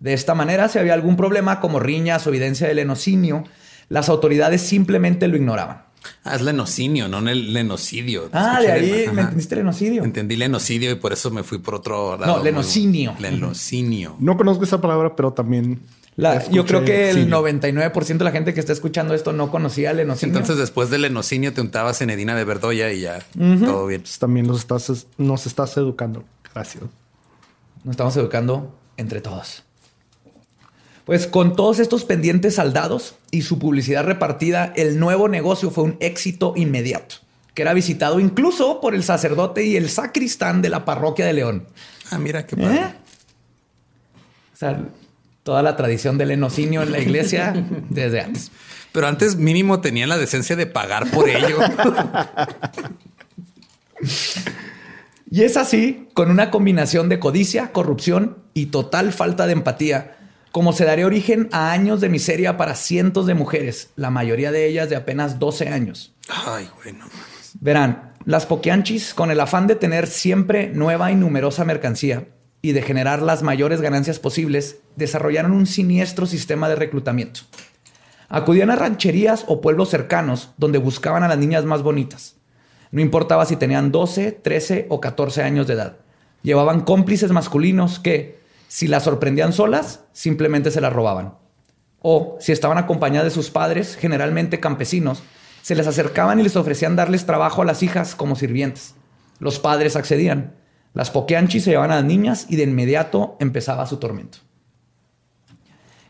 De 0.00 0.12
esta 0.12 0.34
manera, 0.34 0.68
si 0.68 0.78
había 0.78 0.94
algún 0.94 1.16
problema 1.16 1.60
como 1.60 1.80
riñas 1.80 2.26
o 2.26 2.30
evidencia 2.30 2.68
de 2.68 2.74
lenocinio, 2.74 3.44
las 3.88 4.08
autoridades 4.08 4.60
simplemente 4.62 5.26
lo 5.28 5.36
ignoraban. 5.36 5.84
Ah, 6.22 6.36
es 6.36 6.42
lenocinio, 6.42 7.08
no 7.08 7.18
el 7.28 7.52
lenocidio. 7.52 8.28
Ah, 8.32 8.60
de 8.60 8.70
ahí 8.70 9.08
me 9.12 9.22
entendiste 9.22 9.56
lenocidio. 9.56 10.04
Entendí 10.04 10.36
lenocidio 10.36 10.90
y 10.92 10.94
por 10.96 11.12
eso 11.12 11.30
me 11.30 11.42
fui 11.42 11.58
por 11.58 11.74
otro 11.74 12.16
lado. 12.16 12.26
No, 12.26 12.36
muy- 12.38 12.44
lenocinio. 12.44 13.16
Lenocinio. 13.18 14.16
No 14.20 14.36
conozco 14.36 14.64
esa 14.64 14.80
palabra, 14.80 15.16
pero 15.16 15.32
también... 15.32 15.80
La- 16.14 16.48
yo 16.48 16.64
creo 16.64 16.82
que 16.84 17.10
el 17.10 17.24
sí. 17.24 17.30
99% 17.30 18.18
de 18.18 18.24
la 18.24 18.30
gente 18.32 18.54
que 18.54 18.60
está 18.60 18.72
escuchando 18.72 19.12
esto 19.14 19.32
no 19.34 19.50
conocía 19.50 19.90
el 19.90 19.98
lenocinio. 19.98 20.34
Entonces, 20.34 20.56
después 20.58 20.88
del 20.90 21.02
lenocinio, 21.02 21.52
te 21.52 21.60
untabas 21.60 22.00
en 22.00 22.08
Edina 22.08 22.34
de 22.34 22.44
Verdoya 22.44 22.90
y 22.92 23.00
ya 23.02 23.18
todo 23.34 23.86
bien. 23.86 23.98
Entonces, 24.00 24.18
también 24.18 24.46
los 24.46 24.58
estás, 24.60 25.06
nos 25.18 25.46
estás 25.46 25.76
educando. 25.76 26.24
Gracias. 26.54 26.84
Nos 27.84 27.92
estamos 27.92 28.16
educando 28.16 28.78
entre 28.96 29.20
todos. 29.20 29.64
Pues 31.06 31.28
con 31.28 31.54
todos 31.54 31.78
estos 31.78 32.04
pendientes 32.04 32.56
saldados 32.56 33.14
y 33.30 33.42
su 33.42 33.60
publicidad 33.60 34.04
repartida, 34.04 34.72
el 34.74 34.98
nuevo 34.98 35.28
negocio 35.28 35.70
fue 35.70 35.84
un 35.84 35.96
éxito 36.00 36.52
inmediato, 36.56 37.14
que 37.54 37.62
era 37.62 37.72
visitado 37.74 38.18
incluso 38.18 38.80
por 38.80 38.92
el 38.92 39.04
sacerdote 39.04 39.64
y 39.64 39.76
el 39.76 39.88
sacristán 39.88 40.62
de 40.62 40.68
la 40.68 40.84
parroquia 40.84 41.24
de 41.24 41.32
León. 41.32 41.68
Ah, 42.10 42.18
mira 42.18 42.44
qué 42.44 42.56
padre. 42.56 42.74
¿Eh? 42.74 42.94
O 44.52 44.56
sea, 44.56 44.84
toda 45.44 45.62
la 45.62 45.76
tradición 45.76 46.18
del 46.18 46.32
enocinio 46.32 46.82
en 46.82 46.90
la 46.90 46.98
iglesia 46.98 47.54
desde 47.88 48.22
antes. 48.22 48.50
Pero 48.90 49.06
antes 49.06 49.36
mínimo 49.36 49.80
tenían 49.80 50.08
la 50.08 50.18
decencia 50.18 50.56
de 50.56 50.66
pagar 50.66 51.08
por 51.12 51.28
ello. 51.28 51.58
Y 55.28 55.42
es 55.42 55.56
así, 55.56 56.08
con 56.14 56.30
una 56.30 56.52
combinación 56.52 57.08
de 57.08 57.18
codicia, 57.18 57.72
corrupción 57.72 58.38
y 58.54 58.66
total 58.66 59.12
falta 59.12 59.46
de 59.46 59.54
empatía, 59.54 60.16
como 60.56 60.72
se 60.72 60.86
daría 60.86 61.04
origen 61.04 61.50
a 61.52 61.70
años 61.70 62.00
de 62.00 62.08
miseria 62.08 62.56
para 62.56 62.76
cientos 62.76 63.26
de 63.26 63.34
mujeres, 63.34 63.90
la 63.94 64.08
mayoría 64.08 64.50
de 64.50 64.66
ellas 64.66 64.88
de 64.88 64.96
apenas 64.96 65.38
12 65.38 65.68
años. 65.68 66.14
Ay, 66.30 66.66
güey, 66.76 66.94
no 66.94 67.00
mames. 67.00 67.52
Verán, 67.60 68.14
las 68.24 68.46
pokeanchis, 68.46 69.12
con 69.12 69.30
el 69.30 69.40
afán 69.40 69.66
de 69.66 69.74
tener 69.74 70.06
siempre 70.06 70.70
nueva 70.72 71.12
y 71.12 71.14
numerosa 71.14 71.66
mercancía 71.66 72.28
y 72.62 72.72
de 72.72 72.80
generar 72.80 73.20
las 73.20 73.42
mayores 73.42 73.82
ganancias 73.82 74.18
posibles, 74.18 74.78
desarrollaron 74.96 75.52
un 75.52 75.66
siniestro 75.66 76.24
sistema 76.24 76.70
de 76.70 76.76
reclutamiento. 76.76 77.40
Acudían 78.30 78.70
a 78.70 78.76
rancherías 78.76 79.44
o 79.48 79.60
pueblos 79.60 79.90
cercanos 79.90 80.52
donde 80.56 80.78
buscaban 80.78 81.22
a 81.22 81.28
las 81.28 81.36
niñas 81.36 81.66
más 81.66 81.82
bonitas. 81.82 82.36
No 82.92 83.02
importaba 83.02 83.44
si 83.44 83.56
tenían 83.56 83.92
12, 83.92 84.32
13 84.32 84.86
o 84.88 85.02
14 85.02 85.42
años 85.42 85.66
de 85.66 85.74
edad. 85.74 85.98
Llevaban 86.42 86.80
cómplices 86.80 87.30
masculinos 87.30 87.98
que, 87.98 88.45
si 88.68 88.88
las 88.88 89.04
sorprendían 89.04 89.52
solas, 89.52 90.00
simplemente 90.12 90.70
se 90.70 90.80
las 90.80 90.92
robaban. 90.92 91.34
O, 92.00 92.36
si 92.40 92.52
estaban 92.52 92.78
acompañadas 92.78 93.26
de 93.26 93.30
sus 93.34 93.50
padres, 93.50 93.96
generalmente 93.96 94.60
campesinos, 94.60 95.22
se 95.62 95.74
les 95.74 95.86
acercaban 95.86 96.38
y 96.38 96.42
les 96.42 96.56
ofrecían 96.56 96.94
darles 96.94 97.26
trabajo 97.26 97.62
a 97.62 97.64
las 97.64 97.82
hijas 97.82 98.14
como 98.14 98.36
sirvientes. 98.36 98.94
Los 99.38 99.58
padres 99.58 99.96
accedían. 99.96 100.54
Las 100.94 101.10
pokeanchis 101.10 101.64
se 101.64 101.70
llevaban 101.70 101.90
a 101.90 101.96
las 101.96 102.04
niñas 102.04 102.46
y 102.48 102.56
de 102.56 102.62
inmediato 102.62 103.36
empezaba 103.40 103.86
su 103.86 103.96
tormento. 103.98 104.38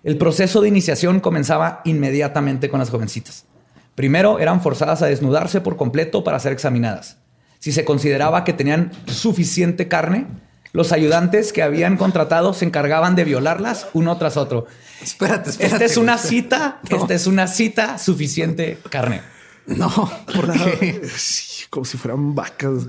El 0.05 0.19
proceso 0.19 0.61
de 0.61 0.69
iniciación 0.69 1.21
comenzaba 1.21 1.81
inmediatamente 1.85 2.69
con 2.69 2.79
las 2.79 2.91
jovencitas. 2.91 3.47
Primero 3.97 4.39
eran 4.39 4.61
forzadas 4.61 5.03
a 5.03 5.07
desnudarse 5.07 5.61
por 5.61 5.77
completo 5.77 6.23
para 6.23 6.39
ser 6.39 6.53
examinadas. 6.53 7.19
Si 7.59 7.73
se 7.73 7.85
consideraba 7.85 8.45
que 8.45 8.53
tenían 8.53 8.93
suficiente 9.07 9.89
carne, 9.89 10.27
los 10.77 10.93
ayudantes 10.93 11.55
que 11.55 11.63
habían 11.63 11.97
contratado 11.97 12.53
se 12.53 12.67
encargaban 12.67 13.17
de 13.17 13.25
violarlas 13.25 13.87
uno 13.95 14.19
tras 14.19 14.37
otro. 14.37 14.67
Espérate, 15.03 15.49
espérate. 15.49 15.75
Esta 15.77 15.85
es 15.87 15.97
una 15.97 16.19
cita, 16.19 16.81
esta 16.91 17.15
es 17.15 17.27
una 17.27 17.47
cita 17.47 17.97
suficiente 17.97 18.79
carne. 18.91 19.23
No, 19.65 19.89
¿por 20.33 20.53
qué? 20.53 21.01
Sí, 21.17 21.65
como 21.71 21.87
si 21.87 21.97
fueran 21.97 22.35
vacas. 22.35 22.89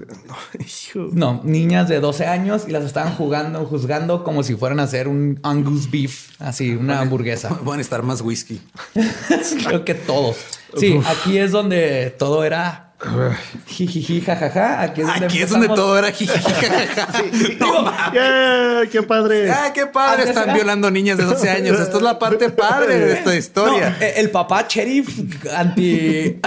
No, 1.13 1.41
niñas 1.45 1.88
de 1.88 2.02
12 2.02 2.26
años 2.26 2.65
y 2.67 2.71
las 2.71 2.84
estaban 2.84 3.15
jugando, 3.15 3.65
juzgando 3.65 4.26
como 4.26 4.43
si 4.43 4.56
fueran 4.56 4.82
a 4.82 4.84
hacer 4.84 5.08
un 5.08 5.39
Angus 5.41 5.89
beef, 5.89 6.32
así, 6.39 6.76
una 6.76 7.00
hamburguesa. 7.00 7.58
Van 7.63 7.80
a 7.80 7.82
estar 7.82 8.04
más 8.04 8.19
whisky. 8.19 8.62
Creo 9.65 9.86
que 9.86 9.93
todos. 9.93 10.36
Sí, 10.76 11.00
aquí 11.08 11.38
es 11.38 11.54
donde 11.54 12.13
todo 12.19 12.43
era 12.43 12.87
jijiji, 13.67 14.21
jajaja. 14.21 14.81
Aquí 14.81 15.01
es 15.01 15.07
donde, 15.07 15.25
Aquí 15.25 15.41
es 15.41 15.49
donde 15.49 15.67
todo 15.67 15.97
era. 15.97 16.07
No 17.60 17.81
mames. 17.83 18.13
¡Yeah! 18.13 18.81
¡Qué 18.91 19.03
padre! 19.03 19.51
Ah, 19.51 19.71
qué 19.73 19.86
padre. 19.86 20.23
Están 20.23 20.53
violando 20.53 20.89
niñas 20.89 21.17
de 21.17 21.25
12 21.25 21.49
años. 21.49 21.79
Esto 21.79 21.97
es 21.97 22.03
la 22.03 22.17
parte 22.17 22.49
padre 22.49 22.99
de 22.99 23.13
esta 23.13 23.36
historia. 23.36 23.95
No, 23.99 24.05
eh, 24.05 24.13
el 24.17 24.31
papá 24.31 24.65
sheriff 24.67 25.10
anti, 25.55 26.39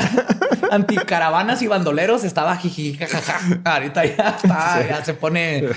anti 0.70 0.96
caravanas 0.96 1.62
y 1.62 1.68
bandoleros 1.68 2.24
estaba 2.24 2.56
jiji, 2.56 2.96
jajaja. 2.96 3.60
Ahorita 3.64 4.04
ya 4.04 4.36
está, 4.42 4.86
ya 4.88 5.04
se 5.04 5.14
pone 5.14 5.68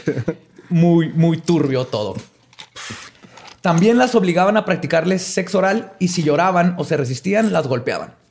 muy, 0.69 1.09
muy 1.09 1.37
turbio 1.37 1.85
todo. 1.85 2.15
También 3.61 3.97
las 3.97 4.15
obligaban 4.15 4.57
a 4.57 4.65
practicarles 4.65 5.21
sexo 5.21 5.59
oral 5.59 5.93
y 5.99 6.09
si 6.09 6.23
lloraban 6.23 6.75
o 6.77 6.83
se 6.83 6.97
resistían, 6.97 7.53
las 7.53 7.67
golpeaban. 7.67 8.22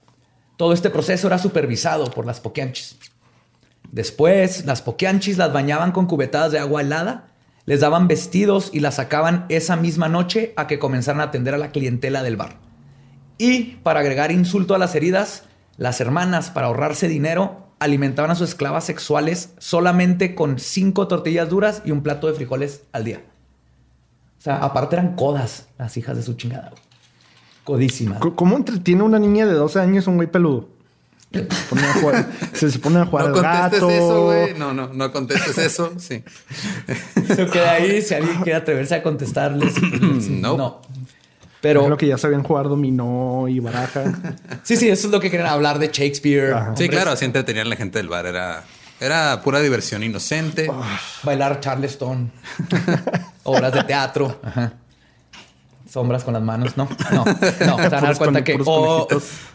Todo 0.56 0.72
este 0.72 0.90
proceso 0.90 1.26
era 1.26 1.38
supervisado 1.38 2.10
por 2.10 2.26
las 2.26 2.40
pokeanchis. 2.40 2.98
Después, 3.90 4.64
las 4.64 4.82
pokeanchis 4.82 5.38
las 5.38 5.52
bañaban 5.52 5.92
con 5.92 6.06
cubetadas 6.06 6.52
de 6.52 6.58
agua 6.58 6.80
helada, 6.80 7.28
les 7.66 7.80
daban 7.80 8.08
vestidos 8.08 8.70
y 8.72 8.80
las 8.80 8.96
sacaban 8.96 9.46
esa 9.48 9.76
misma 9.76 10.08
noche 10.08 10.52
a 10.56 10.66
que 10.66 10.78
comenzaran 10.78 11.20
a 11.20 11.24
atender 11.24 11.54
a 11.54 11.58
la 11.58 11.70
clientela 11.70 12.22
del 12.22 12.36
bar. 12.36 12.56
Y 13.38 13.76
para 13.82 14.00
agregar 14.00 14.32
insulto 14.32 14.74
a 14.74 14.78
las 14.78 14.94
heridas, 14.94 15.44
las 15.76 16.00
hermanas, 16.00 16.50
para 16.50 16.68
ahorrarse 16.68 17.08
dinero, 17.08 17.72
alimentaban 17.78 18.30
a 18.30 18.34
sus 18.34 18.50
esclavas 18.50 18.84
sexuales 18.84 19.54
solamente 19.58 20.34
con 20.34 20.58
cinco 20.58 21.08
tortillas 21.08 21.48
duras 21.48 21.82
y 21.84 21.90
un 21.90 22.02
plato 22.02 22.28
de 22.28 22.34
frijoles 22.34 22.84
al 22.92 23.04
día. 23.04 23.22
O 24.38 24.40
sea, 24.40 24.58
aparte 24.58 24.96
eran 24.96 25.16
codas 25.16 25.68
las 25.78 25.96
hijas 25.96 26.16
de 26.16 26.22
su 26.22 26.34
chingada. 26.34 26.72
Güey. 27.66 27.78
Codísimas. 27.78 28.20
C- 28.22 28.32
¿Cómo 28.34 28.56
entretiene 28.56 29.02
una 29.02 29.18
niña 29.18 29.46
de 29.46 29.52
12 29.54 29.80
años 29.80 30.06
un 30.06 30.16
güey 30.16 30.30
peludo? 30.30 30.68
Se 31.32 31.40
pone 31.70 31.86
a 31.86 31.92
jugar, 31.94 32.26
se, 32.52 32.78
pone 32.78 32.98
a 32.98 33.06
jugar 33.06 33.28
No 33.30 33.36
al 33.36 33.42
gato. 33.42 33.88
eso, 33.90 34.24
güey. 34.26 34.54
No, 34.54 34.74
no, 34.74 34.88
no 34.92 35.10
contestes 35.12 35.56
eso. 35.56 35.92
Sí. 35.98 36.22
Se 37.26 37.46
queda 37.46 37.72
ahí. 37.72 38.02
Si 38.02 38.12
alguien 38.14 38.36
quiere 38.42 38.54
atreverse 38.58 38.94
a 38.96 39.02
contestarles, 39.02 39.74
No. 40.28 40.56
no. 40.58 40.82
Pero 41.62 41.84
Pero 41.84 41.96
que 41.96 42.06
ya 42.08 42.18
sabían 42.18 42.42
jugar 42.42 42.68
dominó 42.68 43.46
y 43.48 43.60
baraja. 43.60 44.12
sí, 44.62 44.76
sí, 44.76 44.88
eso 44.90 45.06
es 45.06 45.12
lo 45.12 45.20
que 45.20 45.30
querían 45.30 45.48
hablar 45.48 45.78
de 45.78 45.88
Shakespeare. 45.92 46.52
Ajá. 46.52 46.74
Sí, 46.76 46.88
claro. 46.88 47.12
Así 47.12 47.24
entretenían 47.24 47.66
a 47.66 47.70
la 47.70 47.76
gente 47.76 47.98
del 47.98 48.08
bar. 48.08 48.26
Era 48.26 48.64
Era 49.00 49.40
pura 49.42 49.60
diversión 49.60 50.02
inocente. 50.02 50.70
Bailar 51.22 51.60
Charleston. 51.60 52.30
Obras 53.44 53.72
de 53.72 53.84
teatro. 53.84 54.38
Ajá. 54.42 54.74
Sombras 55.92 56.24
con 56.24 56.32
las 56.32 56.42
manos. 56.42 56.76
No, 56.78 56.88
no, 57.12 57.24
no. 57.24 57.36
Se 57.58 57.64
van 57.66 57.94
a 57.94 58.00
dar 58.00 58.16
cuenta 58.16 58.38
con- 58.38 58.44
que 58.44 58.58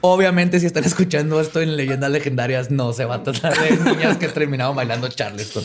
obviamente 0.01 0.59
si 0.59 0.67
están 0.67 0.83
escuchando 0.83 1.41
esto 1.41 1.61
en 1.61 1.75
leyendas 1.75 2.11
legendarias, 2.11 2.69
no 2.69 2.93
se 2.93 3.05
va 3.05 3.15
a 3.15 3.23
tratar 3.23 3.57
de 3.57 3.75
niñas 3.77 4.17
que 4.17 4.27
terminaron 4.27 4.75
bailando 4.75 5.07
Charleston. 5.07 5.63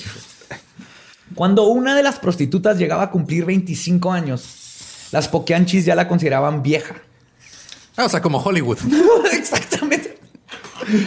Cuando 1.34 1.64
una 1.64 1.94
de 1.94 2.02
las 2.02 2.18
prostitutas 2.18 2.78
llegaba 2.78 3.02
a 3.04 3.10
cumplir 3.10 3.44
25 3.44 4.12
años, 4.12 5.08
las 5.12 5.28
pokeanchis 5.28 5.84
ya 5.84 5.94
la 5.94 6.08
consideraban 6.08 6.62
vieja. 6.62 6.94
Ah, 7.96 8.06
o 8.06 8.08
sea, 8.08 8.22
como 8.22 8.38
Hollywood. 8.38 8.78
Exactamente. 9.32 10.18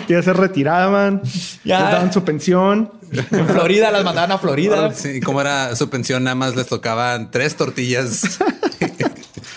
Ya 0.08 0.21
se 0.21 0.32
retiraban, 0.34 1.21
Ya. 1.63 1.80
les 1.82 1.91
daban 1.91 2.13
su 2.13 2.23
pensión. 2.23 2.91
En 3.32 3.47
Florida 3.47 3.89
las 3.91 4.04
mandaban 4.04 4.32
a 4.32 4.38
Florida. 4.38 4.93
Sí, 4.93 5.19
como 5.21 5.41
era 5.41 5.75
su 5.75 5.89
pensión, 5.89 6.23
nada 6.23 6.36
más 6.36 6.56
les 6.56 6.67
tocaban 6.67 7.32
tres 7.32 7.56
tortillas. 7.56 8.21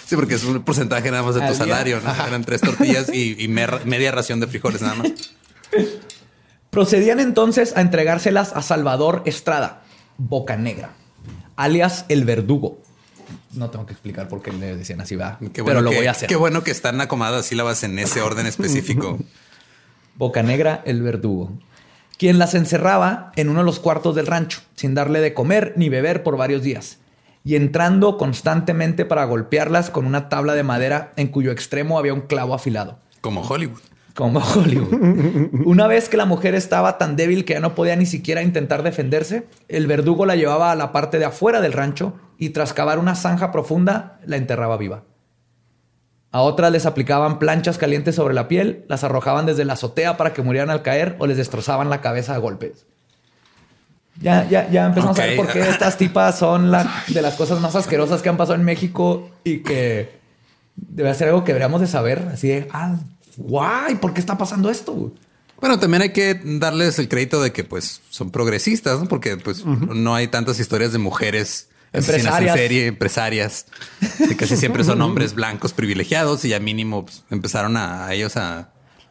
Sí, 0.08 0.16
porque 0.16 0.36
es 0.36 0.44
un 0.44 0.62
porcentaje 0.62 1.10
nada 1.10 1.22
más 1.22 1.34
de 1.34 1.46
tu 1.46 1.54
salario, 1.54 2.00
¿no? 2.00 2.10
Eran 2.26 2.42
tres 2.42 2.62
tortillas 2.62 3.10
y, 3.12 3.36
y 3.38 3.46
mer- 3.48 3.84
media 3.84 4.10
ración 4.10 4.40
de 4.40 4.46
frijoles 4.46 4.80
nada 4.80 4.94
más. 4.94 5.12
Procedían 6.70 7.20
entonces 7.20 7.76
a 7.76 7.80
entregárselas 7.80 8.52
a 8.54 8.62
Salvador 8.62 9.22
Estrada, 9.26 9.82
Boca 10.16 10.56
Negra, 10.56 10.92
alias 11.56 12.04
el 12.08 12.24
verdugo. 12.24 12.80
No 13.52 13.70
tengo 13.70 13.84
que 13.86 13.92
explicar 13.92 14.28
por 14.28 14.42
qué 14.42 14.52
le 14.52 14.76
decían 14.76 15.00
así, 15.00 15.16
va. 15.16 15.38
Pero 15.52 15.80
lo 15.82 15.90
que- 15.90 15.96
voy 15.96 16.06
a 16.06 16.12
hacer. 16.12 16.28
Qué 16.28 16.36
bueno 16.36 16.62
que 16.62 16.70
están 16.70 17.00
acomodadas 17.00 17.46
sílabas 17.46 17.82
en 17.84 17.98
ese 17.98 18.20
orden 18.22 18.46
específico. 18.46 19.18
Boca 20.16 20.42
Negra, 20.42 20.82
el 20.86 21.02
verdugo. 21.02 21.52
Quien 22.18 22.38
las 22.38 22.54
encerraba 22.54 23.32
en 23.36 23.48
uno 23.48 23.60
de 23.60 23.64
los 23.66 23.78
cuartos 23.78 24.14
del 24.14 24.26
rancho, 24.26 24.60
sin 24.74 24.94
darle 24.94 25.20
de 25.20 25.34
comer 25.34 25.74
ni 25.76 25.88
beber 25.88 26.22
por 26.22 26.36
varios 26.36 26.62
días, 26.62 26.98
y 27.44 27.56
entrando 27.56 28.16
constantemente 28.16 29.04
para 29.04 29.24
golpearlas 29.24 29.90
con 29.90 30.06
una 30.06 30.28
tabla 30.28 30.54
de 30.54 30.62
madera 30.62 31.12
en 31.16 31.28
cuyo 31.28 31.50
extremo 31.50 31.98
había 31.98 32.14
un 32.14 32.22
clavo 32.22 32.54
afilado. 32.54 32.98
Como 33.20 33.42
Hollywood. 33.42 33.80
Como 34.14 34.40
Hollywood. 34.40 35.50
Una 35.64 35.86
vez 35.86 36.08
que 36.08 36.16
la 36.16 36.26
mujer 36.26 36.54
estaba 36.54 36.98
tan 36.98 37.14
débil 37.14 37.44
que 37.44 37.54
ya 37.54 37.60
no 37.60 37.76
podía 37.76 37.94
ni 37.94 38.06
siquiera 38.06 38.42
intentar 38.42 38.82
defenderse, 38.82 39.46
el 39.68 39.86
verdugo 39.86 40.26
la 40.26 40.34
llevaba 40.34 40.72
a 40.72 40.76
la 40.76 40.90
parte 40.90 41.20
de 41.20 41.24
afuera 41.24 41.60
del 41.60 41.72
rancho 41.72 42.14
y 42.36 42.50
tras 42.50 42.72
cavar 42.72 42.98
una 42.98 43.14
zanja 43.14 43.52
profunda 43.52 44.18
la 44.26 44.36
enterraba 44.36 44.76
viva. 44.76 45.04
A 46.32 46.42
otras 46.42 46.72
les 46.72 46.84
aplicaban 46.84 47.38
planchas 47.38 47.78
calientes 47.78 48.16
sobre 48.16 48.34
la 48.34 48.48
piel, 48.48 48.84
las 48.88 49.04
arrojaban 49.04 49.46
desde 49.46 49.64
la 49.64 49.74
azotea 49.74 50.16
para 50.16 50.32
que 50.32 50.42
murieran 50.42 50.70
al 50.70 50.82
caer 50.82 51.14
o 51.20 51.28
les 51.28 51.36
destrozaban 51.36 51.88
la 51.88 52.00
cabeza 52.00 52.34
a 52.34 52.38
golpes. 52.38 52.87
Ya, 54.20 54.48
ya, 54.48 54.68
ya 54.70 54.86
empezamos 54.86 55.18
a 55.18 55.26
ver 55.26 55.36
por 55.36 55.46
qué 55.52 55.60
estas 55.60 55.96
tipas 55.96 56.38
son 56.38 56.70
la- 56.70 57.04
de 57.08 57.22
las 57.22 57.34
cosas 57.34 57.60
más 57.60 57.74
asquerosas 57.76 58.20
que 58.22 58.28
han 58.28 58.36
pasado 58.36 58.56
en 58.56 58.64
México 58.64 59.30
y 59.44 59.58
que 59.58 60.18
debe 60.74 61.14
ser 61.14 61.28
algo 61.28 61.44
que 61.44 61.52
deberíamos 61.52 61.80
de 61.80 61.86
saber. 61.86 62.28
Así 62.32 62.48
de, 62.48 62.68
ah, 62.72 62.96
guay, 63.36 63.94
¿por 63.96 64.14
qué 64.14 64.20
está 64.20 64.36
pasando 64.36 64.70
esto? 64.70 65.12
Bueno, 65.60 65.78
también 65.78 66.02
hay 66.02 66.10
que 66.12 66.40
darles 66.44 66.98
el 66.98 67.08
crédito 67.08 67.42
de 67.42 67.52
que 67.52 67.64
pues 67.64 68.00
son 68.10 68.30
progresistas, 68.30 69.00
¿no? 69.00 69.06
Porque 69.06 69.36
pues 69.36 69.64
no 69.64 70.14
hay 70.14 70.28
tantas 70.28 70.58
historias 70.60 70.92
de 70.92 70.98
mujeres 70.98 71.68
asesinas 71.92 72.18
en 72.18 72.20
Empresarias. 72.26 72.56
serie, 72.56 72.86
empresarias, 72.86 73.66
que 74.28 74.36
casi 74.36 74.56
siempre 74.56 74.84
son 74.84 75.00
hombres 75.02 75.34
blancos 75.34 75.72
privilegiados 75.72 76.44
y 76.44 76.50
ya 76.50 76.60
mínimo 76.60 77.04
pues, 77.06 77.24
empezaron 77.30 77.76
a, 77.76 78.06
a 78.06 78.14
ellos 78.14 78.36
a, 78.36 78.70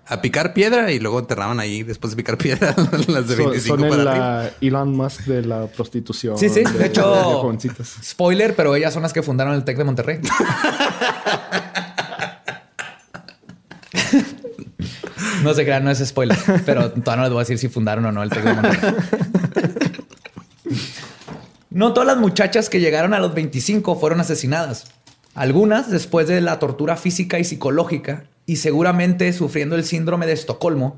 a 0.09 0.21
picar 0.21 0.53
piedra 0.53 0.91
y 0.91 0.99
luego 0.99 1.19
enterraban 1.19 1.59
ahí 1.59 1.83
después 1.83 2.11
de 2.11 2.17
picar 2.17 2.37
piedra 2.37 2.73
las 3.07 3.27
de 3.27 3.35
Son, 3.35 3.45
25 3.49 3.75
son 3.75 3.83
el 3.83 3.89
para 3.89 4.01
arriba. 4.11 4.43
la 4.43 4.51
Elon 4.61 4.95
Musk 4.95 5.25
de 5.25 5.41
la 5.43 5.67
prostitución. 5.67 6.37
Sí, 6.37 6.49
sí. 6.49 6.63
De 6.63 6.85
hecho, 6.85 7.13
de 7.15 7.21
jovencitas. 7.23 7.95
spoiler, 8.03 8.55
pero 8.55 8.75
ellas 8.75 8.93
son 8.93 9.03
las 9.03 9.13
que 9.13 9.21
fundaron 9.21 9.53
el 9.53 9.63
TEC 9.63 9.77
de 9.77 9.83
Monterrey. 9.83 10.19
No 15.43 15.53
se 15.53 15.63
crean, 15.63 15.83
no 15.83 15.91
es 15.91 15.99
spoiler, 16.05 16.37
pero 16.65 16.91
todavía 16.91 17.15
no 17.17 17.21
les 17.23 17.31
voy 17.31 17.37
a 17.39 17.43
decir 17.43 17.59
si 17.59 17.69
fundaron 17.69 18.03
o 18.05 18.11
no 18.11 18.23
el 18.23 18.29
TEC 18.29 18.43
de 18.43 18.53
Monterrey. 18.53 18.95
No 21.69 21.93
todas 21.93 22.07
las 22.07 22.17
muchachas 22.17 22.69
que 22.69 22.79
llegaron 22.79 23.13
a 23.13 23.19
los 23.19 23.33
25 23.35 23.95
fueron 23.99 24.19
asesinadas. 24.19 24.85
Algunas 25.35 25.91
después 25.91 26.27
de 26.27 26.41
la 26.41 26.57
tortura 26.59 26.97
física 26.97 27.37
y 27.37 27.43
psicológica 27.43 28.23
y 28.47 28.55
seguramente 28.55 29.31
sufriendo 29.33 29.75
el 29.75 29.83
síndrome 29.83 30.25
de 30.25 30.33
Estocolmo, 30.33 30.97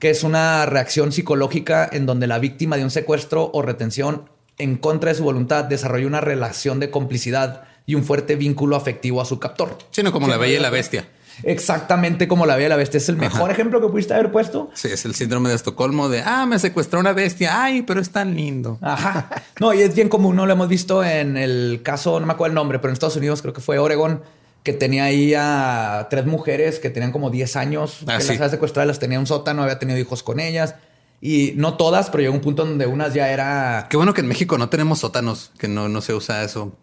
que 0.00 0.10
es 0.10 0.24
una 0.24 0.66
reacción 0.66 1.12
psicológica 1.12 1.88
en 1.90 2.06
donde 2.06 2.26
la 2.26 2.40
víctima 2.40 2.76
de 2.76 2.82
un 2.82 2.90
secuestro 2.90 3.50
o 3.52 3.62
retención 3.62 4.28
en 4.58 4.76
contra 4.76 5.10
de 5.10 5.18
su 5.18 5.22
voluntad 5.22 5.64
desarrolla 5.64 6.06
una 6.06 6.20
relación 6.20 6.80
de 6.80 6.90
complicidad 6.90 7.64
y 7.86 7.94
un 7.94 8.02
fuerte 8.02 8.34
vínculo 8.34 8.74
afectivo 8.74 9.20
a 9.20 9.26
su 9.26 9.38
captor. 9.38 9.78
Sino 9.90 10.10
como 10.10 10.26
la 10.26 10.38
bella 10.38 10.56
y 10.56 10.60
la 10.60 10.70
bestia. 10.70 11.06
Exactamente 11.42 12.28
como 12.28 12.46
la 12.46 12.54
Bella 12.56 12.66
y 12.66 12.70
la 12.70 12.76
Bestia. 12.76 12.98
Es 12.98 13.08
el 13.08 13.16
mejor 13.16 13.50
ejemplo 13.50 13.80
que 13.80 13.88
pudiste 13.88 14.14
haber 14.14 14.32
puesto. 14.32 14.70
Sí, 14.74 14.88
es 14.88 15.04
el 15.04 15.14
síndrome 15.14 15.48
de 15.48 15.56
Estocolmo 15.56 16.08
de, 16.08 16.22
ah, 16.22 16.46
me 16.46 16.58
secuestró 16.58 17.00
una 17.00 17.12
bestia. 17.12 17.62
Ay, 17.62 17.82
pero 17.82 18.00
es 18.00 18.10
tan 18.10 18.34
lindo. 18.34 18.78
Ajá. 18.80 19.28
No, 19.60 19.74
y 19.74 19.82
es 19.82 19.94
bien 19.94 20.08
común, 20.08 20.36
no 20.36 20.46
lo 20.46 20.52
hemos 20.52 20.68
visto 20.68 21.04
en 21.04 21.36
el 21.36 21.80
caso, 21.82 22.20
no 22.20 22.26
me 22.26 22.32
acuerdo 22.32 22.52
el 22.52 22.54
nombre, 22.54 22.78
pero 22.78 22.90
en 22.90 22.94
Estados 22.94 23.16
Unidos 23.16 23.42
creo 23.42 23.54
que 23.54 23.60
fue 23.60 23.78
Oregon, 23.78 24.22
que 24.66 24.72
tenía 24.72 25.04
ahí 25.04 25.32
a 25.38 26.08
tres 26.10 26.26
mujeres 26.26 26.80
que 26.80 26.90
tenían 26.90 27.12
como 27.12 27.30
10 27.30 27.54
años, 27.54 28.00
Ah, 28.08 28.16
que 28.16 28.22
sí. 28.24 28.30
las 28.30 28.38
había 28.40 28.50
secuestrado, 28.50 28.88
las 28.88 28.98
tenía 28.98 29.14
en 29.14 29.20
un 29.20 29.26
sótano, 29.28 29.62
había 29.62 29.78
tenido 29.78 29.96
hijos 29.98 30.24
con 30.24 30.40
ellas. 30.40 30.74
Y 31.20 31.52
no 31.54 31.76
todas, 31.76 32.10
pero 32.10 32.22
llegó 32.22 32.34
un 32.34 32.40
punto 32.40 32.64
donde 32.66 32.86
unas 32.86 33.14
ya 33.14 33.28
era... 33.30 33.86
Qué 33.88 33.96
bueno 33.96 34.12
que 34.12 34.22
en 34.22 34.26
México 34.26 34.58
no 34.58 34.68
tenemos 34.68 34.98
sótanos, 34.98 35.52
que 35.56 35.68
no, 35.68 35.88
no 35.88 36.00
se 36.00 36.14
usa 36.14 36.42
eso. 36.42 36.76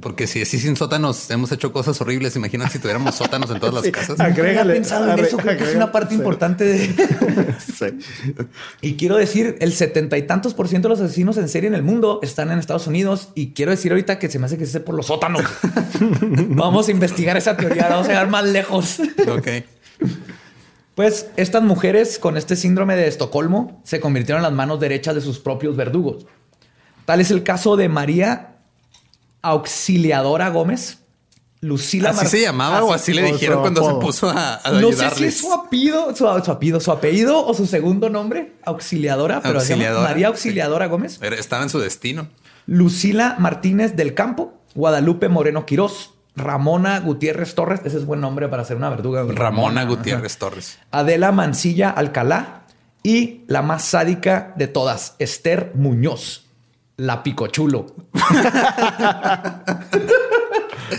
Porque 0.00 0.26
si 0.26 0.42
así 0.42 0.58
sin 0.58 0.76
sótanos 0.76 1.30
hemos 1.30 1.52
hecho 1.52 1.72
cosas 1.72 2.00
horribles, 2.00 2.36
imagínate 2.36 2.72
si 2.72 2.78
tuviéramos 2.78 3.14
sótanos 3.16 3.50
en 3.50 3.60
todas 3.60 3.74
las 3.74 3.92
casas. 3.92 4.18
Agrégale, 4.20 4.74
pensado 4.74 5.10
en 5.12 5.18
eso, 5.18 5.36
creo 5.36 5.56
que 5.56 5.64
es 5.64 5.74
una 5.74 5.92
parte 5.92 6.14
sí. 6.14 6.16
importante 6.16 6.64
de... 6.64 7.56
Sí. 7.76 7.86
Y 8.80 8.96
quiero 8.96 9.16
decir, 9.16 9.56
el 9.60 9.72
setenta 9.72 10.16
y 10.18 10.22
tantos 10.22 10.54
por 10.54 10.68
ciento 10.68 10.88
de 10.88 10.94
los 10.94 11.00
asesinos 11.00 11.36
en 11.36 11.48
serie 11.48 11.68
en 11.68 11.74
el 11.74 11.82
mundo 11.82 12.20
están 12.22 12.50
en 12.50 12.58
Estados 12.58 12.86
Unidos. 12.86 13.28
Y 13.34 13.52
quiero 13.52 13.70
decir 13.70 13.92
ahorita 13.92 14.18
que 14.18 14.28
se 14.28 14.38
me 14.38 14.46
hace 14.46 14.58
que 14.58 14.66
sea 14.66 14.84
por 14.84 14.94
los 14.94 15.06
sótanos. 15.06 15.42
Vamos 16.48 16.88
a 16.88 16.90
investigar 16.90 17.36
esa 17.36 17.56
teoría, 17.56 17.88
vamos 17.88 18.06
a 18.06 18.10
llegar 18.10 18.28
más 18.28 18.44
lejos. 18.44 18.98
Ok. 19.28 19.48
Pues 20.94 21.28
estas 21.36 21.62
mujeres 21.62 22.18
con 22.18 22.36
este 22.36 22.56
síndrome 22.56 22.96
de 22.96 23.06
Estocolmo 23.06 23.80
se 23.84 24.00
convirtieron 24.00 24.40
en 24.40 24.44
las 24.44 24.52
manos 24.52 24.80
derechas 24.80 25.14
de 25.14 25.20
sus 25.20 25.38
propios 25.38 25.76
verdugos. 25.76 26.26
Tal 27.04 27.20
es 27.20 27.30
el 27.30 27.42
caso 27.42 27.76
de 27.76 27.88
María 27.88 28.45
Auxiliadora 29.42 30.48
Gómez, 30.50 30.98
Lucila 31.60 32.10
¿Así 32.10 32.18
Mar- 32.18 32.28
se 32.28 32.40
llamaba 32.42 32.84
o 32.84 32.92
así 32.92 33.12
le 33.12 33.22
dijeron 33.22 33.60
cuando 33.60 33.86
se 33.86 33.94
puso 33.94 34.28
a, 34.30 34.60
a 34.62 34.70
No 34.72 34.92
sé 34.92 35.10
si 35.10 35.24
es 35.24 35.38
su 35.40 35.52
apellido, 35.52 36.14
su, 36.14 36.24
su 36.44 36.50
apellido, 36.50 36.80
su 36.80 36.92
apellido 36.92 37.46
o 37.46 37.54
su 37.54 37.66
segundo 37.66 38.10
nombre, 38.10 38.52
Auxiliadora, 38.64 39.40
pero 39.40 39.58
Auxiliadora, 39.58 40.08
María 40.08 40.26
sí. 40.26 40.32
Auxiliadora 40.32 40.86
Gómez. 40.86 41.18
Estaba 41.22 41.62
en 41.62 41.70
su 41.70 41.78
destino. 41.80 42.28
Lucila 42.66 43.36
Martínez 43.38 43.96
del 43.96 44.14
Campo, 44.14 44.54
Guadalupe 44.74 45.28
Moreno 45.28 45.64
Quirós, 45.66 46.12
Ramona 46.34 47.00
Gutiérrez 47.00 47.54
Torres, 47.54 47.80
ese 47.84 47.96
es 47.96 48.04
buen 48.04 48.20
nombre 48.20 48.48
para 48.48 48.64
ser 48.64 48.76
una 48.76 48.90
verduga. 48.90 49.24
Ramona 49.26 49.82
ajá. 49.82 49.90
Gutiérrez 49.90 50.36
Torres. 50.36 50.78
Adela 50.90 51.32
Mancilla 51.32 51.90
Alcalá 51.90 52.64
y 53.02 53.42
la 53.46 53.62
más 53.62 53.84
sádica 53.84 54.52
de 54.56 54.66
todas, 54.66 55.14
Esther 55.18 55.72
Muñoz, 55.74 56.45
la 56.96 57.22
picochulo. 57.22 57.86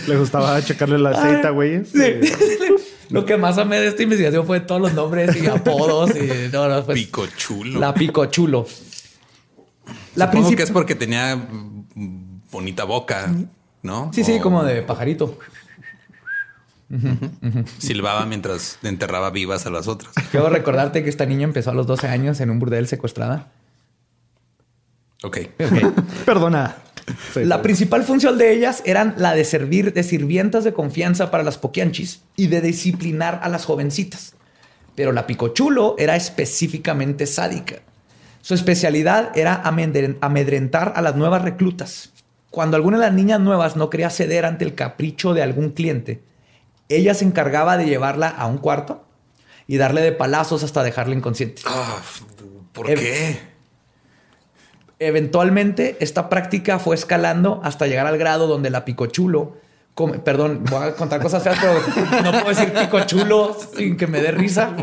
Le 0.07 0.17
gustaba 0.17 0.62
checarle 0.62 0.97
la 0.97 1.12
aceite, 1.12 1.49
güey. 1.49 1.83
Lo 3.10 3.25
que 3.25 3.38
más 3.38 3.57
amé 3.57 3.79
de 3.79 3.88
esta 3.88 4.03
investigación 4.03 4.45
fue 4.45 4.60
todos 4.60 4.81
los 4.81 4.93
nombres 4.93 5.36
y 5.41 5.47
apodos 5.47 6.12
y 6.15 6.49
no, 6.51 6.67
no, 6.67 6.83
pues, 6.83 6.99
Pico 6.99 7.25
chulo. 7.27 7.79
La 7.79 7.93
picochulo. 7.93 8.67
La 10.15 10.25
Supongo 10.25 10.55
que 10.55 10.63
es 10.63 10.71
porque 10.71 10.95
tenía 10.95 11.47
bonita 12.51 12.83
boca, 12.83 13.33
¿no? 13.81 14.12
Sí, 14.13 14.23
sí, 14.23 14.39
como 14.39 14.63
de 14.63 14.81
pajarito. 14.81 15.38
Silbaba 17.77 18.25
mientras 18.25 18.79
enterraba 18.83 19.29
vivas 19.29 19.65
a 19.65 19.69
las 19.69 19.88
otras. 19.88 20.13
Quiero 20.31 20.49
recordarte 20.49 21.03
que 21.03 21.10
esta 21.10 21.25
niña 21.25 21.43
empezó 21.43 21.71
a 21.71 21.73
los 21.73 21.88
12 21.88 22.07
años 22.07 22.39
en 22.39 22.49
un 22.49 22.60
burdel 22.60 22.88
secuestrada. 22.88 23.51
Ok. 25.23 25.38
Perdona. 26.25 26.75
Sí, 27.34 27.45
La 27.45 27.62
principal 27.62 28.03
función 28.03 28.38
de 28.38 28.51
ellas 28.51 28.82
eran 28.86 29.15
la 29.17 29.34
de 29.34 29.45
servir 29.45 29.93
de 29.93 30.03
sirvientas 30.03 30.63
de 30.65 30.73
confianza 30.73 31.32
para 31.32 31.43
las 31.43 31.58
poquianchis 31.58 32.21
y 32.36 32.47
de 32.47 32.60
disciplinar 32.62 33.39
a 33.43 33.49
las 33.49 33.63
jovencitas. 33.65 34.36
Pero 34.95 35.13
la 35.13 35.25
picochulo 35.25 35.95
era 35.97 36.15
específicamente 36.17 37.25
sádica. 37.25 37.75
Su 38.41 38.53
especialidad 38.56 39.32
era 39.38 39.63
amedren- 39.63 40.17
amedrentar 40.21 40.93
a 40.95 41.01
las 41.01 41.15
nuevas 41.15 41.41
reclutas. 41.43 42.12
Cuando 42.49 42.75
alguna 42.75 42.97
de 42.97 43.06
las 43.06 43.13
niñas 43.13 43.39
nuevas 43.39 43.75
no 43.75 43.89
quería 43.89 44.10
ceder 44.10 44.45
ante 44.45 44.65
el 44.65 44.75
capricho 44.75 45.34
de 45.34 45.43
algún 45.43 45.69
cliente, 45.71 46.21
ella 46.89 47.13
se 47.13 47.25
encargaba 47.25 47.77
de 47.77 47.86
llevarla 47.86 48.27
a 48.30 48.47
un 48.47 48.58
cuarto 48.58 49.06
y 49.67 49.77
darle 49.77 50.01
de 50.01 50.12
palazos 50.13 50.63
hasta 50.63 50.84
dejarla 50.84 51.15
inconsciente. 51.15 51.62
Ah, 51.65 52.01
¿Por 52.73 52.88
qué? 52.88 53.38
Eventualmente, 54.99 55.95
esta 55.99 56.27
práctica 56.29 56.79
fue 56.79 56.95
escalando 56.95 57.62
hasta 57.63 57.86
llegar 57.88 58.07
al 58.07 58.17
grado 58.17 58.47
donde 58.47 58.69
la 58.71 58.83
picochulo, 58.83 59.57
come- 59.93 60.17
perdón, 60.19 60.63
voy 60.69 60.83
a 60.88 60.95
contar 60.95 61.21
cosas 61.21 61.43
feas, 61.43 61.57
pero 61.62 62.21
no 62.23 62.31
puedo 62.31 62.49
decir 62.49 62.73
picochulo 62.73 63.55
sin 63.75 63.95
que 63.97 64.07
me 64.07 64.21
dé 64.21 64.31
risa. 64.31 64.75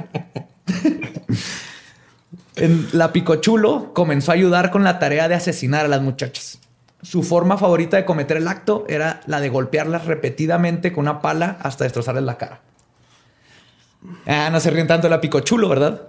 La 2.92 3.12
picochulo 3.12 3.92
comenzó 3.92 4.30
a 4.30 4.34
ayudar 4.34 4.70
con 4.70 4.84
la 4.84 4.98
tarea 5.00 5.28
de 5.28 5.34
asesinar 5.34 5.84
a 5.84 5.88
las 5.88 6.00
muchachas. 6.02 6.60
Su 7.02 7.22
forma 7.24 7.58
favorita 7.58 7.96
de 7.96 8.04
cometer 8.04 8.36
el 8.36 8.46
acto 8.48 8.86
era 8.88 9.20
la 9.26 9.40
de 9.40 9.48
golpearlas 9.48 10.06
repetidamente 10.06 10.92
con 10.92 11.02
una 11.02 11.20
pala 11.20 11.58
hasta 11.60 11.84
destrozarles 11.84 12.22
la 12.24 12.38
cara. 12.38 12.60
Ah, 14.26 14.48
no 14.52 14.60
se 14.60 14.70
ríen 14.70 14.86
tanto 14.86 15.08
de 15.08 15.10
la 15.10 15.20
picochulo, 15.20 15.68
¿verdad? 15.68 16.02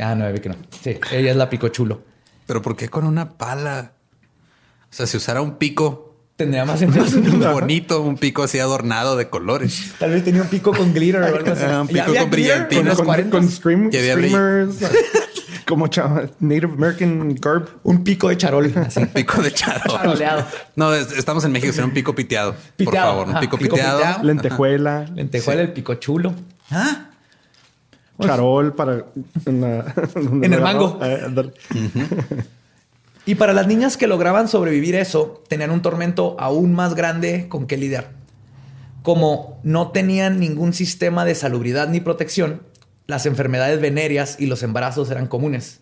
Ah, 0.00 0.14
no, 0.14 0.32
que 0.34 0.48
no. 0.48 0.56
Sí, 0.82 0.98
ella 1.12 1.30
es 1.30 1.36
la 1.36 1.48
picochulo. 1.48 2.02
Pero 2.48 2.62
¿por 2.62 2.74
qué 2.76 2.88
con 2.88 3.04
una 3.04 3.36
pala? 3.36 3.92
O 4.90 4.94
sea, 4.94 5.06
si 5.06 5.18
usara 5.18 5.42
un 5.42 5.56
pico 5.58 6.06
Tendría 6.34 6.64
más 6.64 6.78
sentido. 6.78 7.04
bonito, 7.52 8.00
un 8.00 8.16
pico 8.16 8.44
así 8.44 8.58
adornado 8.60 9.16
de 9.16 9.28
colores. 9.28 9.92
Tal 9.98 10.12
vez 10.12 10.24
tenía 10.24 10.40
un 10.42 10.48
pico 10.48 10.72
con 10.72 10.94
glitter 10.94 11.20
o 11.20 11.26
algo 11.36 11.52
así. 11.52 11.64
Ah, 11.66 11.82
un 11.82 11.88
¿Ya 11.88 11.92
pico 11.92 12.04
había 12.06 12.20
con 12.22 12.30
glitter 12.30 12.30
brillantina. 12.30 12.80
en 12.80 12.86
los 12.86 12.96
con, 12.96 13.06
40? 13.06 13.30
con 13.36 13.48
stream, 13.50 13.90
streamers, 13.92 14.76
como 15.66 15.90
Native 16.38 16.72
American 16.72 17.34
garb. 17.34 17.68
Un 17.82 18.02
pico 18.04 18.28
de 18.28 18.36
charol, 18.38 18.72
así. 18.76 19.04
Pico 19.06 19.42
de 19.42 19.52
charol. 19.52 19.82
Charoleado. 19.90 20.46
No, 20.76 20.94
es- 20.94 21.10
estamos 21.12 21.44
en 21.44 21.52
México, 21.52 21.72
será 21.72 21.86
un 21.86 21.92
pico 21.92 22.14
piteado. 22.14 22.54
Por 22.82 22.94
favor, 22.94 23.28
un 23.28 23.40
pico, 23.40 23.58
pico 23.58 23.74
piteado. 23.74 23.98
piteado. 23.98 24.22
Lentejuela, 24.24 25.06
Lentejuela, 25.14 25.60
el 25.62 25.72
pico 25.72 25.94
chulo. 25.96 26.32
Ah, 26.70 27.10
charol 28.20 28.74
para... 28.74 29.04
En, 29.46 29.60
la- 29.60 29.94
el 30.42 30.60
mango. 30.60 30.98
Eh. 31.02 31.50
Y 33.26 33.34
para 33.34 33.52
las 33.52 33.66
niñas 33.66 33.96
que 33.96 34.06
lograban 34.06 34.48
sobrevivir 34.48 34.94
eso, 34.94 35.42
tenían 35.48 35.70
un 35.70 35.82
tormento 35.82 36.36
aún 36.38 36.72
más 36.74 36.94
grande 36.94 37.46
con 37.48 37.66
que 37.66 37.76
lidiar. 37.76 38.10
Como 39.02 39.60
no 39.62 39.90
tenían 39.90 40.40
ningún 40.40 40.72
sistema 40.72 41.24
de 41.24 41.34
salubridad 41.34 41.88
ni 41.88 42.00
protección, 42.00 42.62
las 43.06 43.26
enfermedades 43.26 43.80
venéreas 43.80 44.36
y 44.38 44.46
los 44.46 44.62
embarazos 44.62 45.10
eran 45.10 45.26
comunes. 45.26 45.80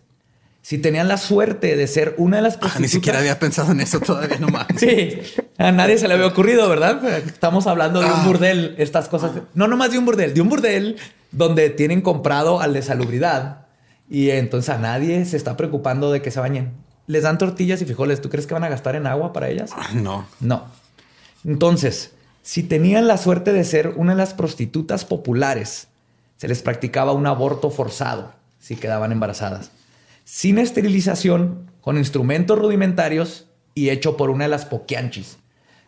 Si 0.61 0.77
tenían 0.77 1.07
la 1.07 1.15
suerte 1.15 1.77
de 1.77 1.87
ser 1.87 2.15
una 2.17 2.37
de 2.37 2.43
las 2.43 2.55
ah, 2.55 2.59
prostitutas... 2.59 2.81
ni 2.81 2.87
siquiera 2.89 3.19
había 3.19 3.39
pensado 3.39 3.71
en 3.71 3.79
eso 3.79 4.01
todavía, 4.01 4.37
no 4.39 4.49
mames. 4.49 4.67
Sí, 4.79 5.17
a 5.57 5.71
nadie 5.71 5.97
se 5.97 6.09
le 6.09 6.15
había 6.15 6.27
ocurrido, 6.27 6.67
¿verdad? 6.67 7.01
Estamos 7.25 7.67
hablando 7.67 8.01
de 8.01 8.07
un 8.07 8.11
Ah. 8.13 8.23
burdel, 8.25 8.75
estas 8.77 9.07
cosas. 9.07 9.31
No 9.53 9.67
nomás 9.69 9.91
de 9.91 9.97
un 9.99 10.03
burdel, 10.05 10.33
de 10.33 10.41
un 10.41 10.49
burdel 10.49 10.97
donde 11.31 11.69
tienen 11.69 12.01
comprado 12.01 12.61
al 12.61 12.73
de 12.73 12.81
salubridad 12.81 13.65
y 14.09 14.29
entonces 14.29 14.69
a 14.69 14.77
nadie 14.77 15.25
se 15.25 15.37
está 15.37 15.57
preocupando 15.57 16.11
de 16.11 16.21
que 16.21 16.31
se 16.31 16.39
bañen. 16.39 16.73
Les 17.07 17.23
dan 17.23 17.37
tortillas 17.37 17.81
y 17.81 17.85
frijoles. 17.85 18.21
¿Tú 18.21 18.29
crees 18.29 18.47
que 18.47 18.53
van 18.53 18.63
a 18.63 18.69
gastar 18.69 18.95
en 18.95 19.07
agua 19.07 19.33
para 19.33 19.49
ellas? 19.49 19.71
Ah, 19.75 19.89
No. 19.93 20.25
No. 20.39 20.65
Entonces, 21.45 22.11
si 22.41 22.63
tenían 22.63 23.07
la 23.07 23.17
suerte 23.17 23.53
de 23.53 23.63
ser 23.63 23.93
una 23.95 24.13
de 24.13 24.17
las 24.17 24.33
prostitutas 24.33 25.05
populares, 25.05 25.87
se 26.37 26.47
les 26.47 26.61
practicaba 26.61 27.11
un 27.11 27.27
aborto 27.27 27.69
forzado 27.69 28.33
si 28.59 28.75
quedaban 28.75 29.11
embarazadas, 29.11 29.71
sin 30.23 30.57
esterilización, 30.57 31.71
con 31.81 31.97
instrumentos 31.97 32.59
rudimentarios 32.59 33.47
y 33.73 33.89
hecho 33.89 34.17
por 34.17 34.29
una 34.29 34.45
de 34.45 34.49
las 34.49 34.65
poquianchis, 34.65 35.37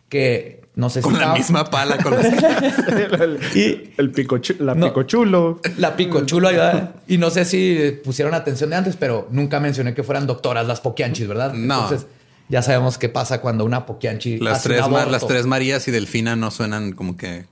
que 0.08 0.62
no 0.76 0.88
sé 0.88 1.00
si 1.00 1.04
Con 1.04 1.14
la 1.14 1.18
estaba- 1.20 1.36
misma 1.36 1.64
pala 1.64 1.98
con 1.98 2.14
las 2.14 2.26
que... 3.52 3.58
y 3.58 3.92
El 4.00 4.10
pico 4.12 4.38
chu- 4.38 4.56
la 4.60 4.74
No. 4.74 4.86
pico 4.86 5.02
chulo. 5.02 5.60
la 5.78 5.96
pico 5.96 6.24
chulo 6.24 6.48
ayuda. 6.48 6.94
Y 7.08 7.18
no 7.18 7.30
sé 7.30 7.44
si 7.44 7.98
pusieron 8.04 8.34
atención 8.34 8.70
de 8.70 8.76
antes, 8.76 8.96
pero 8.96 9.28
nunca 9.30 9.60
mencioné 9.60 9.94
que 9.94 10.02
fueran 10.02 10.26
doctoras 10.26 10.66
las 10.66 10.80
poquianchis, 10.80 11.26
¿verdad? 11.28 11.52
No. 11.54 11.82
Entonces, 11.82 12.06
ya 12.48 12.62
sabemos 12.62 12.98
qué 12.98 13.08
pasa 13.08 13.40
cuando 13.40 13.64
una 13.64 13.86
poquianchi 13.86 14.38
Las 14.38 14.58
hace 14.58 14.68
un 14.68 14.74
tres, 14.74 14.84
aborto. 14.86 15.10
las 15.10 15.26
tres 15.26 15.46
Marías 15.46 15.86
y 15.88 15.90
Delfina 15.90 16.34
no 16.36 16.50
suenan 16.50 16.92
como 16.92 17.16
que 17.16 17.46